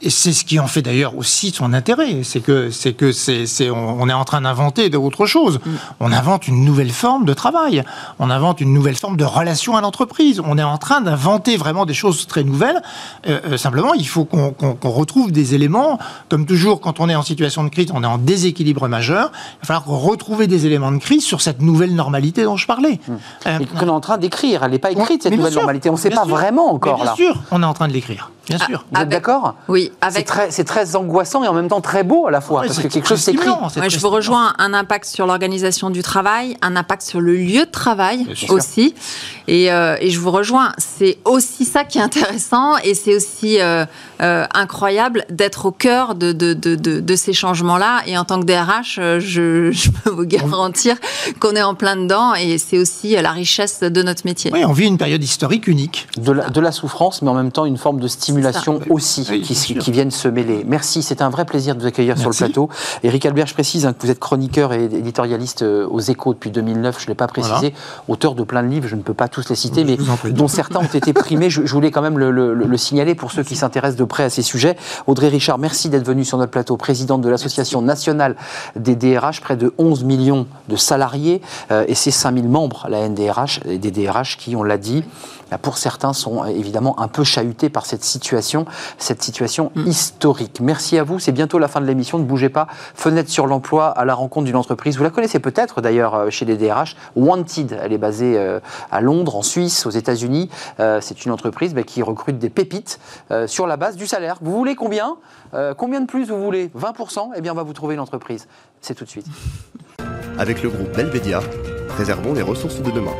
Et 0.00 0.10
c'est 0.10 0.32
ce 0.32 0.44
qui 0.44 0.60
en 0.60 0.66
fait 0.66 0.82
d'ailleurs 0.82 1.16
aussi 1.16 1.50
son 1.50 1.72
intérêt, 1.72 2.22
c'est 2.22 2.40
que 2.40 2.70
c'est 2.70 2.92
que 2.92 3.12
c'est 3.12 3.70
on, 3.70 4.08
est 4.08 4.12
en 4.12 4.24
train 4.24 4.40
d'inventer 4.40 4.90
d'autres 4.90 5.26
choses. 5.26 5.58
Mm. 5.64 5.70
On 6.00 6.12
invente 6.12 6.48
une 6.48 6.64
nouvelle 6.64 6.90
forme 6.90 7.24
de 7.24 7.34
travail, 7.34 7.82
on 8.18 8.30
invente 8.30 8.60
une 8.60 8.72
nouvelle 8.72 8.96
forme 8.96 9.16
de 9.16 9.24
relation 9.24 9.76
à 9.76 9.80
l'entreprise. 9.80 10.40
On 10.44 10.56
est 10.56 10.62
en 10.62 10.78
train 10.78 11.00
d'inventer 11.00 11.56
vraiment 11.56 11.84
des 11.84 11.94
choses 11.94 12.26
très 12.26 12.44
nouvelles. 12.44 12.80
Euh, 13.26 13.40
euh, 13.44 13.56
simplement, 13.56 13.94
il 13.94 14.06
faut 14.06 14.24
qu'on 14.24 14.76
retrouve 14.84 15.32
des 15.32 15.54
éléments. 15.54 15.98
Comme 16.28 16.46
toujours, 16.46 16.80
quand 16.80 17.00
on 17.00 17.08
est 17.08 17.14
en 17.14 17.22
situation 17.22 17.64
de 17.64 17.68
crise, 17.68 17.88
on 17.92 18.02
est 18.02 18.06
en 18.06 18.18
déséquilibre 18.18 18.88
majeur. 18.88 19.32
Il 19.62 19.66
va 19.66 19.80
falloir 19.80 20.00
retrouver 20.00 20.46
des 20.46 20.66
éléments 20.66 20.92
de 20.92 20.98
crise 20.98 21.24
sur 21.24 21.40
cette 21.40 21.60
nouvelle 21.60 21.94
normalité 21.94 22.44
dont 22.44 22.56
je 22.56 22.66
parlais. 22.66 23.00
Mm. 23.08 23.12
Euh, 23.46 23.58
qu'on 23.78 23.86
est 23.86 23.90
en 23.90 24.00
train 24.00 24.18
d'écrire. 24.18 24.62
Elle 24.64 24.72
n'est 24.72 24.78
pas 24.78 24.92
écrite 24.92 25.24
cette 25.24 25.36
nouvelle 25.36 25.54
normalité. 25.54 25.90
On 25.90 25.94
ne 25.94 25.98
sait 25.98 26.10
pas 26.10 26.24
vraiment 26.24 26.72
encore 26.72 26.96
bien 26.96 27.04
là. 27.04 27.14
Bien 27.16 27.26
sûr, 27.26 27.42
on 27.50 27.62
est 27.62 27.66
en 27.66 27.74
train 27.74 27.88
de 27.88 27.92
l'écrire. 27.92 28.30
Bien 28.48 28.58
sûr. 28.58 28.84
Vous 28.90 29.00
êtes 29.00 29.08
d'accord 29.08 29.54
Oui. 29.68 29.92
C'est 30.10 30.64
très, 30.64 30.96
angoissant 30.96 31.44
et 31.44 31.48
en 31.48 31.52
même 31.52 31.68
temps 31.68 31.80
très 31.80 32.02
beau 32.02 32.26
à 32.26 32.30
la 32.30 32.40
fois, 32.40 32.62
parce 32.62 32.78
que 32.78 32.88
quelque 32.88 33.08
chose 33.08 33.20
s'écrit. 33.20 33.48
je 33.88 33.98
vous 33.98 34.08
rejoins, 34.08 34.54
un 34.58 34.72
impact 34.72 35.04
sur 35.04 35.26
l'organisation 35.26 35.90
du 35.90 36.02
travail, 36.02 36.56
un 36.62 36.76
impact 36.76 37.02
sur 37.02 37.20
le 37.20 37.34
lieu 37.34 37.66
de 37.66 37.70
travail 37.70 38.26
aussi. 38.48 38.94
Euh, 39.48 39.96
et, 40.00 40.10
je 40.10 40.20
vous 40.20 40.30
rejoins, 40.30 40.72
c'est 40.78 41.18
aussi 41.24 41.64
ça 41.64 41.84
qui 41.84 41.98
est 41.98 42.02
intéressant 42.02 42.76
et 42.78 42.94
c'est 42.94 43.14
aussi 43.14 43.60
euh, 43.60 43.84
euh, 44.20 44.46
incroyable 44.54 45.24
d'être 45.30 45.66
au 45.66 45.70
cœur 45.70 46.14
de, 46.14 46.32
de, 46.32 47.16
ces 47.16 47.32
changements-là. 47.32 48.02
Et 48.06 48.16
en 48.18 48.24
tant 48.24 48.40
que 48.40 48.44
DRH, 48.44 49.00
je, 49.20 49.70
je 49.72 49.90
peux 49.90 50.10
vous 50.10 50.24
garantir 50.24 50.96
qu'on 51.40 51.52
est 51.52 51.62
en 51.62 51.74
plein 51.74 51.96
dedans 51.96 52.34
et 52.34 52.58
c'est 52.58 52.78
aussi 52.78 53.14
la 53.16 53.32
richesse 53.32 53.80
de 53.80 54.02
notre 54.02 54.22
métier. 54.24 54.50
Oui, 54.52 54.64
on 54.64 54.72
vit 54.72 54.86
une 54.86 54.98
période 54.98 55.22
historique 55.22 55.66
unique. 55.66 56.08
De 56.18 56.32
la, 56.32 56.50
de 56.50 56.60
la 56.60 56.72
souffrance, 56.72 57.22
mais 57.22 57.30
en 57.30 57.34
même 57.34 57.52
temps 57.52 57.64
une 57.64 57.78
forme 57.78 58.00
de 58.00 58.08
stimulation 58.08 58.37
simulations 58.42 58.80
aussi 58.90 59.26
Oui, 59.30 59.40
qui, 59.42 59.90
viennent 59.90 60.10
se 60.10 60.28
mêler. 60.28 60.64
Merci, 60.66 61.02
c'est 61.02 61.22
un 61.22 61.30
vrai 61.30 61.44
plaisir 61.44 61.74
de 61.74 61.80
vous 61.80 61.86
accueillir 61.86 62.18
sur 62.18 62.30
le 62.30 62.34
plateau. 62.36 62.68
Eric 63.02 63.26
Albert, 63.26 63.46
je 63.46 63.54
précise 63.54 63.86
hein, 63.86 63.92
que 63.92 64.04
vous 64.04 64.10
êtes 64.10 64.18
chroniqueur 64.18 64.72
et 64.72 64.84
éditorialiste 64.84 65.62
euh, 65.62 65.86
aux 65.88 66.00
échos 66.00 66.34
depuis 66.34 66.50
2009, 66.50 66.96
je 66.98 67.04
ne 67.04 67.08
l'ai 67.08 67.14
pas 67.14 67.26
précisé, 67.26 67.74
auteur 68.08 68.34
de 68.34 68.42
plein 68.44 68.62
de 68.62 68.68
livres, 68.68 68.88
je 68.88 68.96
ne 68.96 69.02
peux 69.02 69.14
pas 69.14 69.28
tous 69.28 69.48
les 69.48 69.56
citer, 69.56 69.82
Je 69.82 69.86
mais 70.26 70.32
dont 70.32 70.48
certains 70.48 70.80
ont 70.80 70.84
été 70.84 71.12
primés. 71.12 71.50
Je, 71.50 71.64
je 71.64 71.72
voulais 71.72 71.90
quand 71.90 72.02
même 72.02 72.18
le, 72.18 72.30
le- 72.30 72.54
le 72.54 72.76
signaler 72.76 73.14
pour 73.14 73.32
ceux 73.32 73.42
qui 73.42 73.56
s'intéressent 73.56 73.98
de 73.98 74.04
près 74.04 74.24
à 74.24 74.30
ces 74.30 74.42
sujets. 74.42 74.76
Audrey 75.06 75.28
Richard, 75.28 75.58
merci 75.58 75.88
d'être 75.88 76.06
venue 76.06 76.24
sur 76.24 76.38
notre 76.38 76.50
plateau, 76.50 76.76
présidente 76.76 77.20
de 77.22 77.28
l'Association 77.28 77.82
nationale 77.82 78.36
des 78.76 78.94
DRH, 78.96 79.40
près 79.40 79.56
de 79.56 79.72
11 79.78 80.04
millions 80.04 80.46
de 80.68 80.76
salariés 80.76 81.40
euh, 81.70 81.84
et 81.88 81.94
ses 81.94 82.10
5000 82.10 82.48
membres, 82.48 82.86
la 82.88 83.08
NDRH, 83.08 83.60
et 83.66 83.78
des 83.78 83.90
DRH 83.90 84.36
qui, 84.36 84.54
on 84.56 84.62
l'a 84.62 84.78
dit, 84.78 85.02
bah, 85.50 85.58
pour 85.58 85.78
certains 85.78 86.12
sont 86.12 86.42
euh, 86.44 86.46
évidemment 86.48 86.98
un 87.00 87.08
peu 87.08 87.24
chahutés 87.24 87.68
par 87.70 87.86
cette 87.86 88.04
situation, 88.04 88.27
cette 88.98 89.22
situation 89.22 89.72
historique. 89.86 90.60
Merci 90.60 90.98
à 90.98 91.04
vous, 91.04 91.18
c'est 91.18 91.32
bientôt 91.32 91.58
la 91.58 91.68
fin 91.68 91.80
de 91.80 91.86
l'émission, 91.86 92.18
ne 92.18 92.24
bougez 92.24 92.48
pas. 92.48 92.66
Fenêtre 92.94 93.30
sur 93.30 93.46
l'emploi 93.46 93.88
à 93.88 94.04
la 94.04 94.14
rencontre 94.14 94.46
d'une 94.46 94.56
entreprise. 94.56 94.96
Vous 94.96 95.04
la 95.04 95.10
connaissez 95.10 95.38
peut-être 95.38 95.80
d'ailleurs 95.80 96.14
euh, 96.14 96.30
chez 96.30 96.44
les 96.44 96.56
DRH, 96.56 96.96
Wanted, 97.16 97.78
elle 97.82 97.92
est 97.92 97.98
basée 97.98 98.36
euh, 98.36 98.60
à 98.90 99.00
Londres, 99.00 99.36
en 99.36 99.42
Suisse, 99.42 99.86
aux 99.86 99.90
États-Unis. 99.90 100.50
Euh, 100.80 101.00
c'est 101.00 101.24
une 101.24 101.32
entreprise 101.32 101.74
bah, 101.74 101.82
qui 101.82 102.02
recrute 102.02 102.38
des 102.38 102.50
pépites 102.50 103.00
euh, 103.30 103.46
sur 103.46 103.66
la 103.66 103.76
base 103.76 103.96
du 103.96 104.06
salaire. 104.06 104.38
Vous 104.40 104.52
voulez 104.52 104.74
combien? 104.74 105.16
Euh, 105.54 105.74
Combien 105.74 106.00
de 106.00 106.06
plus 106.06 106.28
vous 106.28 106.42
voulez? 106.42 106.70
20% 106.76 107.30
Eh 107.36 107.40
bien, 107.40 107.52
on 107.52 107.56
va 107.56 107.62
vous 107.62 107.72
trouver 107.72 107.94
une 107.94 108.00
entreprise. 108.00 108.46
C'est 108.80 108.94
tout 108.94 109.04
de 109.04 109.10
suite. 109.10 109.26
Avec 110.38 110.62
le 110.62 110.68
groupe 110.68 110.94
Belvedia, 110.94 111.40
préservons 111.88 112.32
les 112.32 112.42
ressources 112.42 112.80
de 112.80 112.90
demain. 112.90 113.14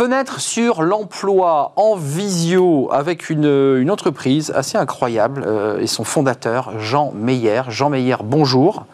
Fenêtre 0.00 0.40
sur 0.40 0.80
l'emploi 0.80 1.72
en 1.76 1.94
visio 1.94 2.88
avec 2.90 3.28
une, 3.28 3.76
une 3.78 3.90
entreprise 3.90 4.50
assez 4.56 4.78
incroyable 4.78 5.44
euh, 5.46 5.78
et 5.78 5.86
son 5.86 6.04
fondateur, 6.04 6.72
Jean 6.78 7.12
Meyer. 7.14 7.64
Jean 7.68 7.90
Meyer, 7.90 8.16
bonjour. 8.24 8.86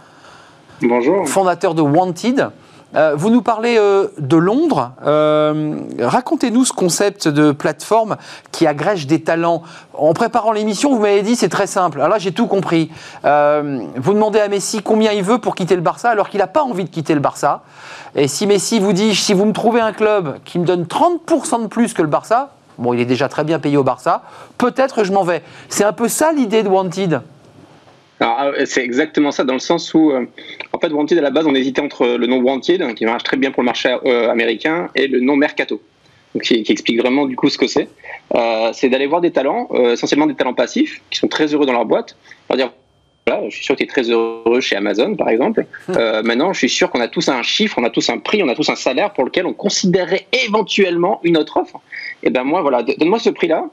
Bonjour. 0.82 1.28
Fondateur 1.28 1.74
de 1.74 1.80
Wanted. 1.82 2.48
Euh, 2.96 3.14
vous 3.14 3.30
nous 3.30 3.42
parlez 3.42 3.76
euh, 3.78 4.08
de 4.18 4.36
Londres. 4.36 4.92
Euh, 5.04 5.78
Racontez-nous 6.00 6.64
ce 6.64 6.72
concept 6.72 7.28
de 7.28 7.52
plateforme 7.52 8.16
qui 8.52 8.66
agrège 8.66 9.06
des 9.06 9.22
talents. 9.22 9.62
En 9.94 10.14
préparant 10.14 10.52
l'émission, 10.52 10.94
vous 10.94 11.00
m'avez 11.00 11.22
dit 11.22 11.36
c'est 11.36 11.48
très 11.48 11.66
simple. 11.66 11.98
Alors 11.98 12.08
là, 12.08 12.18
j'ai 12.18 12.32
tout 12.32 12.46
compris. 12.46 12.90
Vous 13.22 14.12
demandez 14.12 14.40
à 14.40 14.48
Messi 14.48 14.82
combien 14.82 15.12
il 15.12 15.22
veut 15.22 15.38
pour 15.38 15.54
quitter 15.54 15.76
le 15.76 15.82
Barça 15.82 16.10
alors 16.10 16.28
qu'il 16.28 16.38
n'a 16.38 16.46
pas 16.46 16.62
envie 16.62 16.84
de 16.84 16.90
quitter 16.90 17.14
le 17.14 17.20
Barça. 17.20 17.62
Et 18.14 18.28
si 18.28 18.46
Messi 18.46 18.78
vous 18.78 18.92
dit 18.92 19.14
si 19.14 19.34
vous 19.34 19.44
me 19.44 19.52
trouvez 19.52 19.80
un 19.80 19.92
club 19.92 20.38
qui 20.44 20.58
me 20.58 20.64
donne 20.64 20.84
30% 20.84 21.62
de 21.62 21.66
plus 21.66 21.92
que 21.92 22.02
le 22.02 22.08
Barça, 22.08 22.50
bon, 22.78 22.92
il 22.92 23.00
est 23.00 23.06
déjà 23.06 23.28
très 23.28 23.44
bien 23.44 23.58
payé 23.58 23.76
au 23.76 23.84
Barça, 23.84 24.22
peut-être 24.58 25.04
je 25.04 25.12
m'en 25.12 25.24
vais. 25.24 25.42
C'est 25.68 25.84
un 25.84 25.92
peu 25.92 26.08
ça 26.08 26.32
l'idée 26.32 26.62
de 26.62 26.68
Wanted? 26.68 27.20
Euh, 28.22 28.64
c'est 28.64 28.82
exactement 28.82 29.30
ça, 29.30 29.44
dans 29.44 29.52
le 29.52 29.58
sens 29.58 29.92
où, 29.94 30.10
euh, 30.10 30.24
en 30.72 30.78
fait, 30.78 30.90
Wanted, 30.92 31.18
à 31.18 31.22
la 31.22 31.30
base, 31.30 31.46
on 31.46 31.54
hésitait 31.54 31.82
entre 31.82 32.06
le 32.06 32.26
nom 32.26 32.38
Wanted, 32.38 32.94
qui 32.94 33.04
marche 33.04 33.24
très 33.24 33.36
bien 33.36 33.50
pour 33.50 33.62
le 33.62 33.66
marché 33.66 33.94
euh, 34.06 34.30
américain, 34.30 34.88
et 34.94 35.06
le 35.06 35.20
nom 35.20 35.36
Mercato, 35.36 35.82
donc, 36.34 36.42
qui, 36.42 36.62
qui 36.62 36.72
explique 36.72 36.98
vraiment 37.00 37.26
du 37.26 37.36
coup 37.36 37.48
ce 37.48 37.58
que 37.58 37.66
c'est. 37.66 37.88
Euh, 38.34 38.70
c'est 38.72 38.88
d'aller 38.88 39.06
voir 39.06 39.20
des 39.20 39.30
talents, 39.30 39.68
essentiellement 39.92 40.26
des 40.26 40.34
talents 40.34 40.54
passifs, 40.54 41.02
qui 41.10 41.18
sont 41.18 41.28
très 41.28 41.46
heureux 41.54 41.66
dans 41.66 41.72
leur 41.72 41.84
boîte, 41.84 42.16
leur 42.48 42.56
dire 42.56 42.72
voilà, 43.26 43.48
je 43.48 43.56
suis 43.56 43.64
sûr 43.64 43.74
que 43.74 43.78
tu 43.78 43.84
es 43.84 43.88
très 43.88 44.08
heureux 44.08 44.60
chez 44.60 44.76
Amazon, 44.76 45.16
par 45.16 45.28
exemple. 45.28 45.66
Euh, 45.90 46.22
maintenant, 46.22 46.52
je 46.52 46.58
suis 46.58 46.68
sûr 46.68 46.90
qu'on 46.90 47.00
a 47.00 47.08
tous 47.08 47.28
un 47.28 47.42
chiffre, 47.42 47.76
on 47.76 47.82
a 47.82 47.90
tous 47.90 48.08
un 48.08 48.18
prix, 48.18 48.40
on 48.44 48.48
a 48.48 48.54
tous 48.54 48.68
un 48.68 48.76
salaire 48.76 49.12
pour 49.12 49.24
lequel 49.24 49.46
on 49.46 49.52
considérerait 49.52 50.28
éventuellement 50.46 51.20
une 51.24 51.36
autre 51.36 51.56
offre. 51.56 51.80
Et 52.22 52.30
ben 52.30 52.44
moi, 52.44 52.62
voilà, 52.62 52.84
donne-moi 52.84 53.18
ce 53.18 53.30
prix-là, 53.30 53.68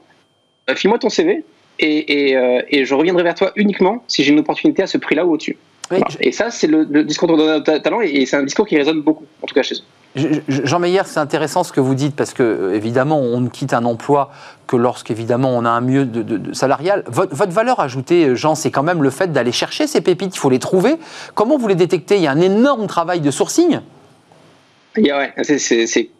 file-moi 0.74 0.98
ton 0.98 1.08
CV, 1.08 1.44
et, 1.78 2.28
et, 2.30 2.36
euh, 2.36 2.62
et 2.68 2.84
je 2.84 2.94
reviendrai 2.94 3.22
vers 3.22 3.34
toi 3.34 3.52
uniquement 3.56 4.02
si 4.08 4.22
j'ai 4.24 4.32
une 4.32 4.38
opportunité 4.40 4.82
à 4.82 4.86
ce 4.86 4.98
prix-là 4.98 5.24
ou 5.26 5.32
au-dessus. 5.32 5.56
Oui, 5.90 5.98
Voilà. 5.98 6.06
Et 6.20 6.32
ça, 6.32 6.50
c'est 6.50 6.66
le, 6.66 6.86
le 6.90 7.04
discours 7.04 7.28
de 7.36 7.58
ta- 7.60 7.78
talent, 7.80 8.00
et, 8.00 8.08
et 8.08 8.26
c'est 8.26 8.36
un 8.36 8.42
discours 8.42 8.66
qui 8.66 8.76
résonne 8.76 9.02
beaucoup, 9.02 9.24
en 9.42 9.46
tout 9.46 9.54
cas 9.54 9.62
chez 9.62 9.74
eux. 9.74 9.78
Je- 10.16 10.28
je- 10.48 10.64
Jean 10.64 10.78
Meyer, 10.78 11.02
c'est 11.04 11.18
intéressant 11.20 11.64
ce 11.64 11.72
que 11.72 11.80
vous 11.80 11.94
dites 11.96 12.14
parce 12.14 12.32
que 12.32 12.42
euh, 12.42 12.74
évidemment, 12.74 13.18
on 13.20 13.40
ne 13.40 13.48
quitte 13.48 13.74
un 13.74 13.84
emploi 13.84 14.30
que 14.68 14.76
lorsqu'évidemment 14.76 15.50
on 15.50 15.64
a 15.64 15.70
un 15.70 15.80
mieux 15.80 16.04
de, 16.06 16.22
de- 16.22 16.38
de 16.38 16.52
salarial. 16.52 17.02
Votre, 17.08 17.34
votre 17.34 17.52
valeur 17.52 17.80
ajoutée, 17.80 18.26
euh, 18.28 18.34
Jean, 18.36 18.54
c'est 18.54 18.70
quand 18.70 18.84
même 18.84 19.02
le 19.02 19.10
fait 19.10 19.32
d'aller 19.32 19.50
chercher 19.52 19.86
ces 19.88 20.00
pépites. 20.00 20.34
Il 20.34 20.38
faut 20.38 20.50
les 20.50 20.60
trouver. 20.60 20.94
Comment 21.34 21.58
vous 21.58 21.66
les 21.68 21.74
détectez? 21.74 22.14
Il 22.16 22.22
y 22.22 22.28
a 22.28 22.30
un 22.30 22.40
énorme 22.40 22.86
travail 22.86 23.20
de 23.20 23.30
sourcing? 23.32 23.80
Il 24.96 25.04
y 25.06 25.10
a- 25.10 25.18
ouais, 25.18 25.32
c'est- 25.58 26.10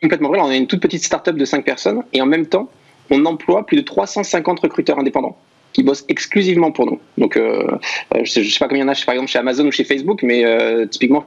complètement 0.00 0.28
vrai. 0.28 0.38
On 0.40 0.50
est 0.50 0.58
une 0.58 0.68
toute 0.68 0.80
petite 0.80 1.02
start-up 1.04 1.36
de 1.36 1.44
5 1.44 1.64
personnes, 1.64 2.02
et 2.12 2.22
en 2.22 2.26
même 2.26 2.46
temps, 2.46 2.70
on 3.10 3.24
emploie 3.24 3.66
plus 3.66 3.76
de 3.76 3.82
350 3.82 4.60
recruteurs 4.60 4.98
indépendants 4.98 5.36
qui 5.72 5.82
bossent 5.82 6.06
exclusivement 6.08 6.72
pour 6.72 6.86
nous. 6.86 6.98
Donc, 7.18 7.36
euh, 7.36 7.66
euh, 8.14 8.20
je, 8.24 8.40
je 8.40 8.50
sais 8.50 8.58
pas 8.58 8.66
combien 8.66 8.84
il 8.84 8.86
y 8.86 8.88
en 8.88 8.92
a, 8.92 9.04
par 9.04 9.14
exemple, 9.14 9.30
chez 9.30 9.38
Amazon 9.38 9.66
ou 9.66 9.70
chez 9.70 9.84
Facebook, 9.84 10.22
mais 10.22 10.42
euh, 10.42 10.86
typiquement, 10.86 11.26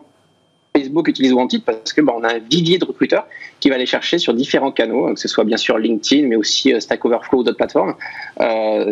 Facebook 0.75 1.07
utilise 1.07 1.33
Wanted 1.33 1.63
parce 1.63 1.93
que 1.93 2.01
bah, 2.01 2.13
on 2.17 2.23
a 2.23 2.33
un 2.33 2.39
vivier 2.39 2.79
de 2.79 2.85
recruteurs 2.85 3.27
qui 3.59 3.69
va 3.69 3.75
aller 3.75 3.85
chercher 3.85 4.17
sur 4.17 4.33
différents 4.33 4.71
canaux, 4.71 5.13
que 5.13 5.19
ce 5.19 5.27
soit 5.27 5.43
bien 5.43 5.57
sûr 5.57 5.77
LinkedIn, 5.77 6.27
mais 6.27 6.35
aussi 6.35 6.73
Stack 6.79 7.05
Overflow 7.05 7.39
ou 7.39 7.43
d'autres 7.43 7.57
plateformes, 7.57 7.95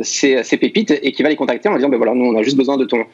ces, 0.04 0.58
pépites 0.60 0.92
et 0.92 1.12
qui 1.12 1.24
va 1.24 1.30
les 1.30 1.36
contacter 1.36 1.70
en 1.70 1.76
disant 1.76 1.90
ben 1.90 1.98
voilà, 1.98 2.14
nous 2.14 2.26
on 2.26 2.38
a 2.38 2.44
juste 2.44 2.58
besoin 2.58 2.78
de 2.78 2.86
ton, 2.86 3.06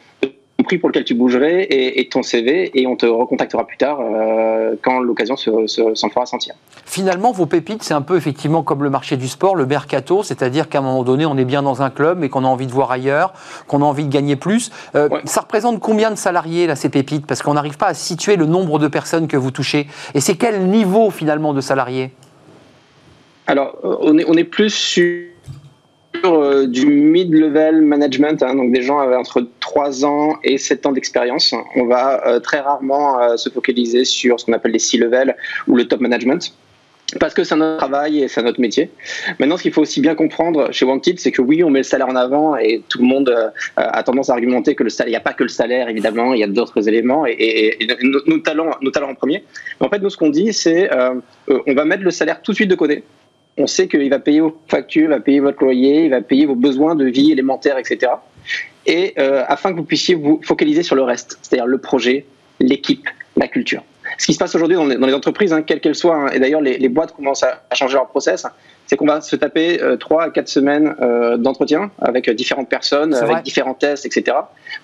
prix 0.63 0.77
pour 0.77 0.89
lequel 0.89 1.03
tu 1.03 1.13
bougerais 1.13 1.67
et, 1.69 2.07
ton 2.09 2.23
CV 2.23 2.71
et 2.79 2.87
on 2.87 2.95
te 2.95 3.05
recontactera 3.05 3.65
plus 3.67 3.77
tard 3.77 3.99
euh, 4.01 4.75
quand 4.81 4.99
l'occasion 4.99 5.35
se- 5.35 5.67
se- 5.67 5.95
s'en 5.95 6.09
fera 6.09 6.25
sentir. 6.25 6.53
Finalement, 6.85 7.31
vos 7.31 7.45
pépites, 7.45 7.83
c'est 7.83 7.93
un 7.93 8.01
peu 8.01 8.17
effectivement 8.17 8.63
comme 8.63 8.83
le 8.83 8.89
marché 8.89 9.17
du 9.17 9.27
sport, 9.27 9.55
le 9.55 9.65
mercato, 9.65 10.23
c'est-à-dire 10.23 10.69
qu'à 10.69 10.79
un 10.79 10.81
moment 10.81 11.03
donné, 11.03 11.25
on 11.25 11.37
est 11.37 11.45
bien 11.45 11.61
dans 11.63 11.81
un 11.81 11.89
club, 11.89 12.17
mais 12.19 12.29
qu'on 12.29 12.43
a 12.43 12.47
envie 12.47 12.67
de 12.67 12.71
voir 12.71 12.91
ailleurs, 12.91 13.33
qu'on 13.67 13.81
a 13.81 13.85
envie 13.85 14.05
de 14.05 14.11
gagner 14.11 14.35
plus. 14.35 14.71
Euh, 14.95 15.09
Ouais. 15.09 15.21
Ça 15.25 15.41
représente 15.41 15.79
combien 15.79 16.11
de 16.11 16.15
salariés, 16.15 16.65
là, 16.67 16.75
ces 16.75 16.89
pépites? 16.89 17.25
Parce 17.27 17.41
qu'on 17.41 17.53
n'arrive 17.53 17.77
pas 17.77 17.87
à 17.87 17.93
situer 17.93 18.35
le 18.35 18.45
nombre 18.45 18.79
de 18.79 18.87
personnes 18.87 19.27
que 19.27 19.37
vous 19.37 19.51
touchez. 19.51 19.87
Et 20.13 20.19
c'est 20.21 20.35
quel 20.35 20.67
niveau, 20.67 21.09
finalement, 21.09 21.53
de 21.53 21.61
salariés? 21.61 22.11
Alors, 23.47 23.75
euh, 23.83 23.95
on 23.99 24.17
est, 24.17 24.25
on 24.27 24.33
est 24.33 24.43
plus 24.45 24.69
sur 24.73 25.23
euh, 26.25 26.67
du 26.67 26.85
mid-level 26.85 27.81
management, 27.81 28.41
hein, 28.43 28.55
donc 28.55 28.71
des 28.71 28.81
gens 28.81 28.99
avec 28.99 29.17
entre 29.17 29.45
3 29.59 30.05
ans 30.05 30.37
et 30.43 30.57
7 30.57 30.85
ans 30.85 30.91
d'expérience. 30.91 31.53
On 31.75 31.85
va 31.85 32.25
euh, 32.27 32.39
très 32.39 32.59
rarement 32.59 33.19
euh, 33.19 33.37
se 33.37 33.49
focaliser 33.49 34.05
sur 34.05 34.39
ce 34.39 34.45
qu'on 34.45 34.53
appelle 34.53 34.71
les 34.71 34.79
C-level 34.79 35.35
ou 35.67 35.75
le 35.75 35.87
top 35.87 35.99
management. 35.99 36.53
Parce 37.19 37.33
que 37.33 37.43
c'est 37.43 37.55
notre 37.55 37.77
travail 37.77 38.23
et 38.23 38.27
c'est 38.27 38.41
notre 38.41 38.59
métier. 38.59 38.89
Maintenant, 39.39 39.57
ce 39.57 39.63
qu'il 39.63 39.73
faut 39.73 39.81
aussi 39.81 40.01
bien 40.01 40.15
comprendre 40.15 40.71
chez 40.71 40.85
Wanted, 40.85 41.19
c'est 41.19 41.31
que 41.31 41.41
oui, 41.41 41.63
on 41.63 41.69
met 41.69 41.79
le 41.79 41.83
salaire 41.83 42.07
en 42.07 42.15
avant 42.15 42.55
et 42.55 42.81
tout 42.89 42.99
le 42.99 43.05
monde 43.05 43.29
euh, 43.29 43.49
a 43.75 44.01
tendance 44.03 44.29
à 44.29 44.33
argumenter 44.33 44.75
que 44.75 44.83
le 44.83 44.89
salaire, 44.89 45.09
il 45.09 45.11
n'y 45.11 45.17
a 45.17 45.21
pas 45.21 45.33
que 45.33 45.43
le 45.43 45.49
salaire, 45.49 45.89
évidemment, 45.89 46.33
il 46.33 46.39
y 46.39 46.43
a 46.43 46.47
d'autres 46.47 46.87
éléments 46.87 47.25
et, 47.25 47.77
nos, 48.01 48.39
talents, 48.39 48.71
nos 48.81 48.91
talents 48.91 49.09
en 49.09 49.15
premier. 49.15 49.43
Mais 49.79 49.87
en 49.87 49.89
fait, 49.89 49.99
nous, 49.99 50.09
ce 50.09 50.17
qu'on 50.17 50.29
dit, 50.29 50.53
c'est 50.53 50.91
euh, 50.91 51.15
on 51.67 51.73
va 51.73 51.85
mettre 51.85 52.03
le 52.03 52.11
salaire 52.11 52.41
tout 52.41 52.51
de 52.51 52.55
suite 52.55 52.69
de 52.69 52.75
côté 52.75 53.03
on 53.57 53.67
sait 53.67 53.87
qu'il 53.87 54.09
va 54.09 54.19
payer 54.19 54.39
vos 54.41 54.57
factures, 54.67 55.03
il 55.03 55.09
va 55.09 55.19
payer 55.19 55.39
votre 55.39 55.63
loyer, 55.63 56.05
il 56.05 56.09
va 56.09 56.21
payer 56.21 56.45
vos 56.45 56.55
besoins 56.55 56.95
de 56.95 57.05
vie 57.05 57.31
élémentaires, 57.31 57.77
etc. 57.77 58.11
Et 58.85 59.13
euh, 59.19 59.43
afin 59.47 59.71
que 59.71 59.77
vous 59.77 59.83
puissiez 59.85 60.15
vous 60.15 60.41
focaliser 60.43 60.83
sur 60.83 60.95
le 60.95 61.03
reste, 61.03 61.37
c'est-à-dire 61.41 61.67
le 61.67 61.77
projet, 61.77 62.25
l'équipe, 62.59 63.07
la 63.37 63.47
culture. 63.47 63.83
Ce 64.17 64.25
qui 64.25 64.33
se 64.33 64.37
passe 64.39 64.53
aujourd'hui 64.53 64.75
dans, 64.75 64.85
les- 64.85 64.97
dans 64.97 65.07
les 65.07 65.13
entreprises, 65.13 65.53
hein, 65.53 65.61
quelles 65.63 65.79
qu'elles 65.79 65.95
soient, 65.95 66.15
hein, 66.15 66.27
et 66.33 66.39
d'ailleurs 66.39 66.61
les, 66.61 66.77
les 66.77 66.89
boîtes 66.89 67.13
commencent 67.15 67.43
à, 67.43 67.63
à 67.69 67.75
changer 67.75 67.93
leur 67.95 68.07
process, 68.07 68.45
c'est 68.85 68.95
qu'on 68.97 69.05
va 69.05 69.21
se 69.21 69.35
taper 69.35 69.81
euh, 69.81 69.95
trois 69.95 70.23
à 70.25 70.29
quatre 70.29 70.49
semaines 70.49 70.93
euh, 71.01 71.37
d'entretien 71.37 71.89
avec 71.99 72.27
euh, 72.27 72.33
différentes 72.33 72.69
personnes, 72.69 73.13
avec 73.15 73.43
différents 73.43 73.73
tests, 73.73 74.05
etc. 74.05 74.37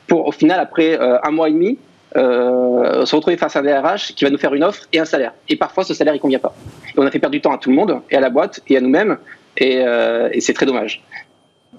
Pour 0.08 0.26
au 0.28 0.32
final, 0.32 0.60
après 0.60 1.00
euh, 1.00 1.18
un 1.22 1.32
mois 1.32 1.50
et 1.50 1.52
demi, 1.52 1.78
euh, 2.16 3.06
se 3.06 3.16
retrouver 3.16 3.38
face 3.38 3.56
à 3.56 3.60
un 3.60 3.64
DRH 3.64 4.16
qui 4.16 4.24
va 4.26 4.32
nous 4.32 4.38
faire 4.38 4.54
une 4.54 4.64
offre 4.64 4.88
et 4.92 5.00
un 5.00 5.06
salaire. 5.06 5.34
Et 5.48 5.56
parfois, 5.56 5.84
ce 5.84 5.94
salaire, 5.94 6.16
il 6.16 6.20
convient 6.20 6.40
pas. 6.40 6.56
Et 6.88 7.00
on 7.00 7.06
a 7.06 7.12
fait 7.12 7.20
perdre 7.20 7.34
du 7.34 7.42
temps 7.42 7.54
à 7.54 7.58
tout 7.58 7.70
le 7.70 7.76
monde, 7.76 8.02
et 8.10 8.16
à 8.16 8.20
la 8.20 8.30
boîte, 8.30 8.62
et 8.68 8.78
à 8.78 8.82
nous-mêmes, 8.82 9.18
et, 9.58 9.84
euh, 9.86 10.30
et 10.32 10.42
c'est 10.42 10.54
très 10.54 10.66
dommage. 10.66 11.04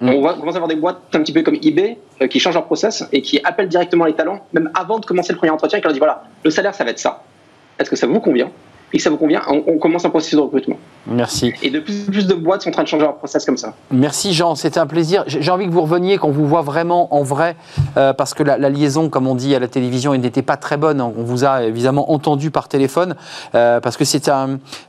Mm. 0.01 0.09
On 0.09 0.21
va 0.23 0.35
commencer 0.35 0.57
à 0.57 0.59
avoir 0.59 0.69
des 0.69 0.77
boîtes 0.77 1.01
un 1.15 1.21
petit 1.21 1.33
peu 1.33 1.43
comme 1.43 1.57
eBay 1.63 1.99
euh, 2.23 2.29
qui 2.29 2.39
changent 2.39 2.55
leur 2.55 2.67
process 2.67 3.05
et 3.13 3.23
qui 3.23 3.41
appellent 3.43 3.69
directement 3.69 4.05
les 4.05 4.15
talents, 4.15 4.47
même 4.53 4.71
avant 4.75 4.99
de 4.99 5.07
commencer 5.07 5.33
le 5.33 5.39
premier 5.39 5.51
entretien, 5.51 5.79
et 5.79 5.81
qui 5.81 5.85
leur 5.85 5.93
disent 5.93 6.01
voilà, 6.01 6.25
le 6.45 6.51
salaire, 6.51 6.75
ça 6.75 6.85
va 6.85 6.91
être 6.91 6.99
ça. 6.99 7.25
Est-ce 7.79 7.91
que 7.91 7.97
ça 7.97 8.07
vous 8.07 8.21
convient? 8.21 8.51
Et 8.93 8.99
si 8.99 9.05
ça 9.05 9.11
vous 9.11 9.17
convient, 9.17 9.43
on, 9.49 9.65
on 9.67 9.79
commence 9.79 10.05
un 10.05 10.11
processus 10.11 10.37
de 10.37 10.43
recrutement. 10.43 10.79
Merci. 11.07 11.55
Et 11.63 11.71
de 11.71 11.81
plus 11.81 12.03
en 12.09 12.13
plus 12.13 12.27
de 12.27 12.35
boîtes 12.35 12.63
sont 12.63 12.69
en 12.69 12.73
train 12.73 12.83
de 12.83 12.89
changer 12.89 13.05
leur 13.05 13.17
process 13.17 13.45
comme 13.45 13.57
ça. 13.57 13.73
Merci 13.91 14.35
Jean, 14.35 14.55
c'était 14.55 14.79
un 14.79 14.87
plaisir. 14.87 15.25
J'ai 15.27 15.51
envie 15.51 15.67
que 15.67 15.73
vous 15.73 15.81
reveniez, 15.81 16.19
qu'on 16.19 16.31
vous 16.31 16.47
voit 16.47 16.61
vraiment 16.61 17.15
en 17.15 17.23
vrai, 17.23 17.57
euh, 17.97 18.13
parce 18.13 18.35
que 18.35 18.43
la, 18.43 18.57
liaison, 18.69 19.09
comme 19.09 19.27
on 19.27 19.35
dit 19.35 19.55
à 19.55 19.59
la 19.59 19.69
télévision, 19.69 20.13
elle 20.13 20.21
n'était 20.21 20.43
pas 20.43 20.57
très 20.57 20.77
bonne. 20.77 21.01
On 21.01 21.11
vous 21.23 21.45
a 21.45 21.63
évidemment 21.63 22.13
entendu 22.13 22.51
par 22.51 22.69
téléphone, 22.69 23.15
euh, 23.55 23.81
parce 23.81 23.97
que 23.97 24.05
c'est 24.05 24.31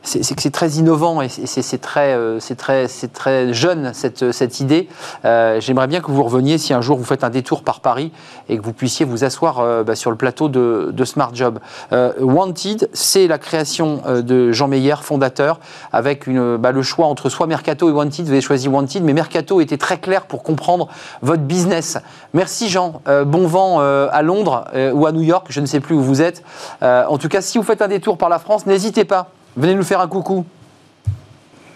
c'est 0.03 0.51
très 0.51 0.69
innovant 0.71 1.21
et 1.21 1.29
c'est 1.29 1.81
très, 1.81 2.13
euh, 2.13 2.39
c'est 2.39 2.55
très, 2.55 2.87
c'est 2.87 3.13
très 3.13 3.53
jeune 3.53 3.91
cette, 3.93 4.31
cette 4.31 4.59
idée. 4.59 4.89
J'aimerais 5.23 5.87
bien 5.87 6.01
que 6.01 6.11
vous 6.11 6.23
reveniez 6.23 6.57
si 6.57 6.73
un 6.73 6.81
jour 6.81 6.97
vous 6.97 7.05
faites 7.05 7.23
un 7.23 7.29
détour 7.29 7.63
par 7.63 7.79
Paris 7.79 8.11
et 8.49 8.57
que 8.57 8.63
vous 8.63 8.73
puissiez 8.73 9.05
vous 9.05 9.23
asseoir 9.23 9.83
bah, 9.85 9.95
sur 9.95 10.11
le 10.11 10.17
plateau 10.17 10.49
de, 10.49 10.91
de 10.91 11.05
Smart 11.05 11.31
Job. 11.33 11.59
Wanted, 11.91 12.89
c'est 12.93 13.27
la 13.27 13.37
création 13.37 14.01
de 14.07 14.51
Jean 14.51 14.67
Meyer, 14.67 14.95
fondateur, 15.01 15.59
avec 15.93 16.10
bah, 16.59 16.71
le 16.71 16.81
choix 16.81 17.07
entre 17.07 17.29
soit 17.29 17.47
Mercato 17.47 17.89
et 17.89 17.91
Wanted. 17.91 18.25
Vous 18.25 18.31
avez 18.31 18.41
choisi 18.41 18.67
Wanted, 18.67 19.03
mais 19.03 19.13
Mercato 19.13 19.61
était 19.61 19.77
très 19.77 19.97
clair 19.97 20.25
pour 20.25 20.43
comprendre 20.43 20.87
votre 21.21 21.43
business. 21.43 21.97
Merci 22.33 22.69
Jean. 22.69 23.01
Euh, 23.07 23.25
bon 23.25 23.47
vent 23.47 23.81
euh, 23.81 24.07
à 24.11 24.21
Londres 24.21 24.65
euh, 24.73 24.91
ou 24.91 25.05
à 25.05 25.11
New 25.11 25.21
York, 25.21 25.47
je 25.49 25.59
ne 25.59 25.65
sais 25.65 25.79
plus 25.79 25.95
où 25.95 26.01
vous 26.01 26.21
êtes. 26.21 26.43
en 26.81 27.17
tout 27.17 27.27
cas, 27.27 27.41
si 27.41 27.57
vous 27.57 27.63
faites 27.63 27.81
un 27.81 27.87
détour 27.87 28.17
par 28.17 28.29
la 28.29 28.39
France, 28.39 28.65
n'hésitez 28.65 29.05
pas. 29.05 29.31
Venez 29.57 29.75
nous 29.75 29.83
faire 29.83 29.99
un 29.99 30.07
coucou. 30.07 30.45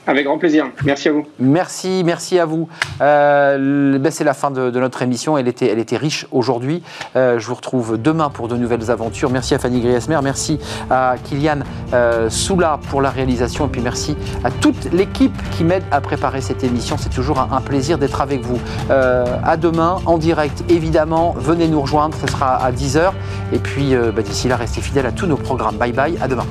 Avec 0.08 0.26
grand 0.26 0.38
plaisir. 0.38 0.68
Merci 0.84 1.10
à 1.10 1.12
vous. 1.14 1.26
Merci, 1.40 2.04
merci 2.06 2.40
à 2.40 2.46
vous. 2.46 2.68
Euh, 3.02 3.98
ben 3.98 4.12
c'est 4.12 4.24
la 4.24 4.34
fin 4.34 4.52
de, 4.52 4.70
notre 4.70 5.02
émission. 5.02 5.38
Elle 5.38 5.48
était, 5.48 5.98
riche 5.98 6.28
aujourd'hui. 6.32 6.84
Euh, 7.16 7.40
je 7.40 7.48
vous 7.48 7.56
retrouve 7.56 8.00
demain 8.00 8.30
pour 8.30 8.48
de 8.48 8.56
nouvelles 8.56 8.92
aventures. 8.92 9.32
Merci 9.32 9.56
à 9.56 9.60
Fanny 9.60 9.82
Griesmer. 9.82 10.20
Merci 10.24 10.60
à 10.92 11.16
Kylian 11.24 11.60
euh, 11.94 12.30
Soula 12.30 12.80
pour 12.90 13.02
la 13.02 13.10
réalisation. 13.10 13.66
Et 13.66 13.70
puis 13.70 13.82
merci 13.82 14.16
à 14.44 14.52
toute 14.52 14.92
l'équipe 14.94 15.36
qui 15.58 15.64
m'aide 15.64 15.84
à 15.92 16.02
préparer 16.02 16.42
cette 16.42 16.64
émission. 16.64 16.98
C'est 17.00 17.10
toujours 17.10 17.40
un, 17.40 17.62
plaisir 17.62 17.98
d'être 17.98 18.22
avec 18.22 18.42
vous. 18.42 18.60
à 18.90 19.58
demain, 19.58 19.98
en 20.06 20.18
direct, 20.18 20.64
évidemment. 20.70 21.34
Venez 21.38 21.68
nous 21.68 21.82
rejoindre. 21.82 22.16
Ce 22.22 22.32
sera 22.32 22.64
à 22.64 22.72
10h. 22.72 23.12
Et 23.54 23.60
puis, 23.60 23.96
ben, 23.96 24.24
d'ici 24.24 24.48
là, 24.48 24.56
restez 24.56 24.82
fidèles 24.82 25.08
à 25.08 25.12
tous 25.12 25.26
nos 25.26 25.38
programmes. 25.38 25.78
Bye 25.78 25.94
bye. 25.94 26.18
À 26.22 26.28
demain. 26.28 26.46